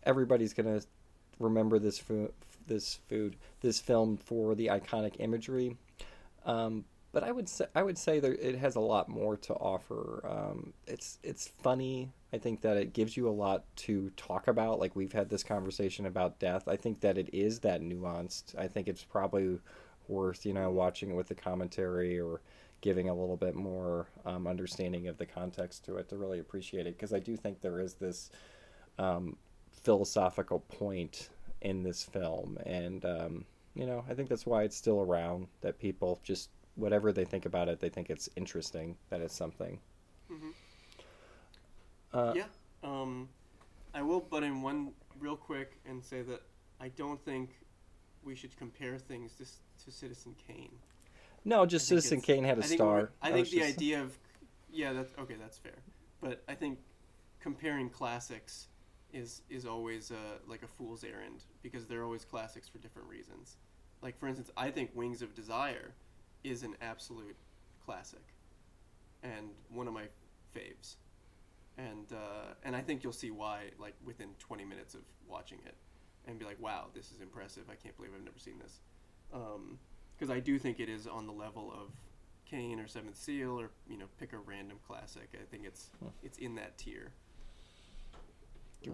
[0.04, 0.80] everybody's gonna
[1.40, 2.32] remember this food,
[2.66, 5.76] this food, this film for the iconic imagery.
[6.44, 9.54] Um, but I would say I would say that it has a lot more to
[9.54, 10.20] offer.
[10.28, 12.10] Um, it's it's funny.
[12.34, 14.80] I think that it gives you a lot to talk about.
[14.80, 16.66] Like we've had this conversation about death.
[16.66, 18.58] I think that it is that nuanced.
[18.58, 19.60] I think it's probably
[20.08, 22.40] worth you know watching it with the commentary or
[22.80, 26.88] giving a little bit more um, understanding of the context to it to really appreciate
[26.88, 26.96] it.
[26.96, 28.30] Because I do think there is this
[28.98, 29.36] um,
[29.70, 31.28] philosophical point
[31.62, 33.44] in this film, and um,
[33.76, 35.46] you know I think that's why it's still around.
[35.60, 38.96] That people just whatever they think about it, they think it's interesting.
[39.10, 39.78] That it's something.
[40.28, 40.52] Mhm.
[42.14, 42.44] Uh, yeah.
[42.84, 43.28] Um,
[43.92, 46.42] I will butt in one real quick and say that
[46.80, 47.50] I don't think
[48.22, 49.44] we should compare things to,
[49.84, 50.72] to Citizen Kane.
[51.44, 53.10] No, just Citizen Kane had a I star.
[53.20, 54.16] I think the just- idea of
[54.72, 55.34] yeah, that's okay.
[55.38, 55.76] That's fair.
[56.20, 56.78] But I think
[57.40, 58.68] comparing classics
[59.12, 63.56] is is always uh, like a fool's errand because they're always classics for different reasons.
[64.02, 65.92] Like for instance, I think Wings of Desire
[66.42, 67.36] is an absolute
[67.84, 68.24] classic
[69.22, 70.04] and one of my
[70.54, 70.96] faves.
[71.76, 75.74] And uh, and I think you'll see why like within 20 minutes of watching it
[76.26, 77.64] and be like, wow, this is impressive.
[77.70, 78.80] I can't believe I've never seen this.
[80.16, 81.90] Because I do think it is on the level of
[82.48, 85.28] Kane or Seventh Seal or you know pick a random classic.
[85.34, 86.08] I think it's Hmm.
[86.22, 87.12] it's in that tier.
[88.86, 88.90] Uh,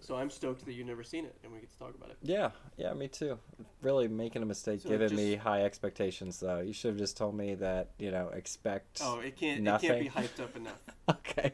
[0.00, 2.16] so I'm stoked that you've never seen it and we get to talk about it.
[2.22, 3.38] Yeah, yeah, me too.
[3.82, 6.60] Really making a mistake So giving just- me high expectations, though.
[6.60, 9.00] You should have just told me that you know expect.
[9.04, 9.90] Oh, it can't it Nothing.
[9.90, 10.80] can't be hyped up enough.
[11.10, 11.52] okay.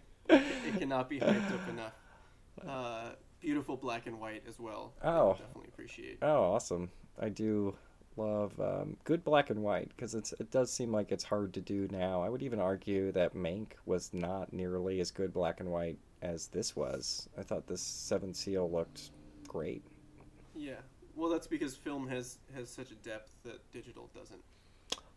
[0.74, 1.92] It cannot be hyped up enough.
[2.66, 3.10] Uh,
[3.40, 4.92] beautiful black and white as well.
[5.02, 5.32] Oh.
[5.32, 6.18] definitely appreciate.
[6.22, 6.90] Oh, awesome!
[7.18, 7.76] I do
[8.16, 11.60] love um, good black and white because it's it does seem like it's hard to
[11.60, 12.22] do now.
[12.22, 16.48] I would even argue that Mank was not nearly as good black and white as
[16.48, 17.28] this was.
[17.38, 19.10] I thought this Seven Seal looked
[19.48, 19.82] great.
[20.54, 20.80] Yeah.
[21.16, 24.42] Well, that's because film has has such a depth that digital doesn't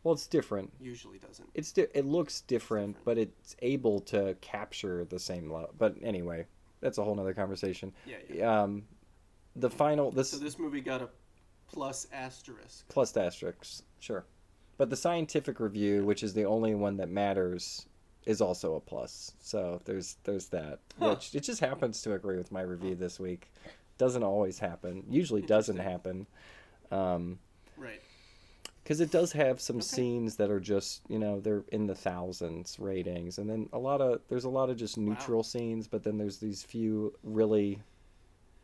[0.03, 0.71] Well, it's different.
[0.81, 1.49] usually doesn't.
[1.53, 3.05] It's di- it looks different, different.
[3.05, 5.73] but it's able to capture the same level.
[5.77, 6.47] But anyway,
[6.81, 7.93] that's a whole nother conversation.
[8.05, 8.17] Yeah.
[8.33, 8.61] yeah.
[8.63, 8.83] Um,
[9.55, 11.09] the final this, So this movie got a
[11.67, 12.87] plus asterisk.
[12.89, 14.25] plus asterisks, sure,
[14.77, 17.85] but the scientific review, which is the only one that matters,
[18.25, 19.33] is also a plus.
[19.39, 21.11] So there's there's that, Huh.
[21.11, 23.51] which it just happens to agree with my review this week.
[23.97, 25.05] Doesn't always happen.
[25.09, 26.25] Usually doesn't happen.
[26.91, 27.39] Um,
[27.77, 28.01] Right.
[28.83, 29.85] Because it does have some Okay.
[29.85, 34.01] scenes that are just you know they're in the thousands ratings and then a lot
[34.01, 37.81] of there's a lot of just neutral scenes but then there's these few really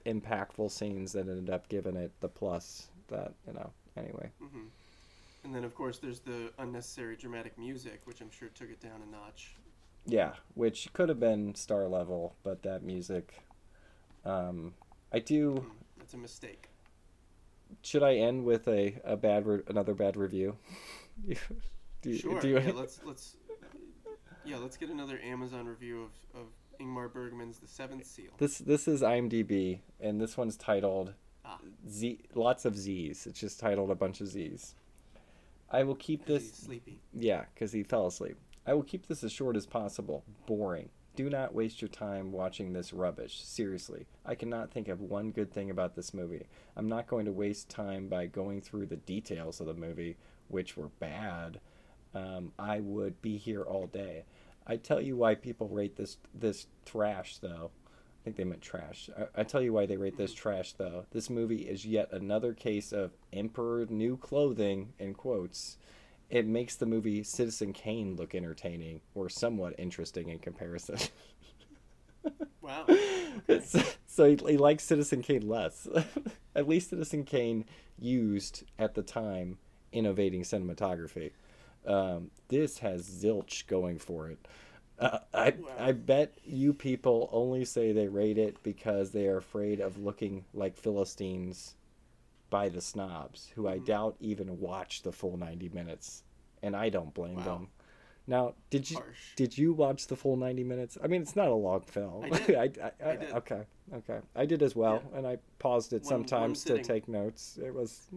[0.05, 4.67] impactful scenes that ended up giving it the plus that you know anyway hmm
[5.43, 9.01] And then of course there's the unnecessary dramatic music, which I'm sure took it down
[9.07, 9.55] a notch.
[10.05, 13.43] yeah which could have been star level but that music
[14.25, 14.73] um
[15.13, 16.69] i do Mm, that's a mistake.
[17.83, 20.55] Should i end with a, a bad re- another bad review
[21.27, 22.39] do, you- sure.
[22.41, 22.71] do you- Yeah.
[22.75, 23.35] Let's let's.
[24.45, 26.47] Yeah, let's get another Amazon review of, of
[26.81, 28.31] Ingmar Bergman's The Seventh Seal.
[28.37, 31.13] This this is IMDb, and this one's titled
[31.45, 31.59] Ah.
[31.87, 32.19] Z.
[32.35, 33.27] Lots of Z's.
[33.27, 34.75] It's just titled a bunch of Z's.
[35.69, 36.53] I will keep He's this.
[36.53, 36.99] sleepy.
[37.13, 38.37] Yeah, because he fell asleep.
[38.65, 40.23] I will keep this as short as possible.
[40.47, 40.89] Boring.
[41.19, 43.43] Do not waste your time watching this rubbish.
[43.43, 46.47] Seriously, I cannot think of one good thing about this movie.
[46.77, 50.15] I'm not going to waste time by going through the details of the movie,
[50.47, 51.59] which were bad.
[52.15, 54.23] Um, I would be here all day.
[54.65, 57.71] I tell you why people rate this this trash though.
[57.73, 59.09] I think they meant trash.
[59.19, 61.03] I, I tell you why they rate this trash though.
[61.11, 65.77] This movie is yet another case of emperor new clothing in quotes.
[66.29, 70.97] It makes the movie Citizen Kane look entertaining or somewhat interesting in comparison.
[72.61, 72.85] Wow.
[73.49, 73.59] Okay.
[73.61, 75.87] so so he, he likes Citizen Kane less.
[76.55, 77.65] At least Citizen Kane
[77.97, 79.57] used at the time
[79.91, 81.31] innovating cinematography.
[81.85, 84.39] Um, this has zilch going for it.
[84.99, 85.69] Uh, I Wow.
[85.77, 90.43] I bet you people only say they rate it because they are afraid of looking
[90.53, 91.75] like Philistines
[92.49, 93.85] by the snobs, who I Mhm.
[93.85, 96.23] doubt even watch the full ninety minutes,
[96.61, 97.43] and I don't blame Wow.
[97.43, 97.67] them.
[98.27, 99.35] Now, did you Harsh.
[99.35, 100.99] did you watch the full 90 minutes?
[101.03, 102.25] I mean, it's not a long film.
[102.25, 102.55] I did.
[102.55, 103.31] I, I, I did.
[103.31, 104.19] Okay, okay.
[104.35, 105.17] I did as well, Yeah.
[105.17, 107.57] and I paused it One- one sometimes to take notes.
[107.57, 108.07] It was,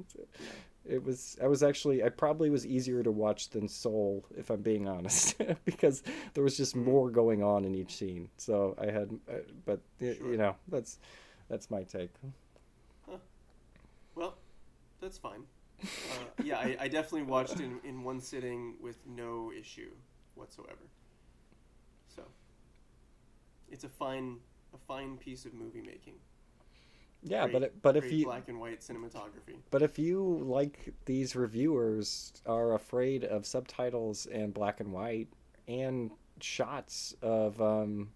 [0.84, 1.38] it was.
[1.42, 2.04] I was actually.
[2.04, 6.02] I probably was easier to watch than Soul, if I'm being honest, because
[6.34, 6.84] there was just Mhm.
[6.84, 8.28] more going on in each scene.
[8.36, 10.12] So I had, uh, but Sure.
[10.30, 10.98] you know, that's
[11.48, 12.10] that's my take.
[14.14, 14.36] Well,
[15.00, 15.44] that's fine.
[15.82, 15.86] Uh,
[16.44, 19.90] yeah, I, I definitely watched in, in one sitting with no issue
[20.34, 20.88] whatsoever.
[22.14, 22.22] So,
[23.68, 24.38] it's a fine
[24.74, 26.14] a fine piece of movie making.
[27.24, 29.56] Yeah, Great- but it, but if you black and white cinematography.
[29.70, 35.28] But if you, like these reviewers, are afraid of subtitles and black and white
[35.68, 36.10] and
[36.40, 38.10] shots of, um,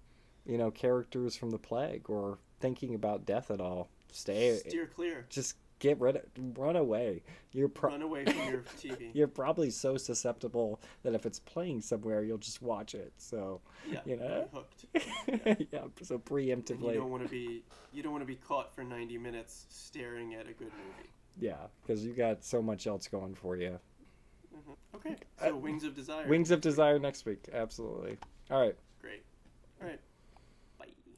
[0.44, 4.56] you know, characters from the plague or thinking about death at all, stay.
[4.56, 5.26] Steer clear.
[5.28, 6.22] Just get rid of,
[6.56, 7.22] run away.
[7.52, 9.10] You're pro- Run away from your TV.
[9.14, 13.12] you're probably so susceptible that if it's playing somewhere, you'll just watch it.
[13.18, 14.48] So, Yeah, you know.
[14.52, 14.86] hooked.
[15.72, 15.84] yeah.
[16.02, 17.62] So And preemptively, you don't want to be
[17.92, 21.10] you don't want to be caught for 90 minutes staring at a good movie.
[21.38, 23.78] yeah, because you got so much else going for you.
[24.54, 24.76] Mhm.
[24.94, 26.26] Okay, Uh, so Wings of Desire.
[26.28, 27.48] Wings of Desire next week.
[27.52, 28.16] Absolutely.
[28.50, 28.76] All right.
[29.00, 29.22] Great.
[29.82, 30.00] All right.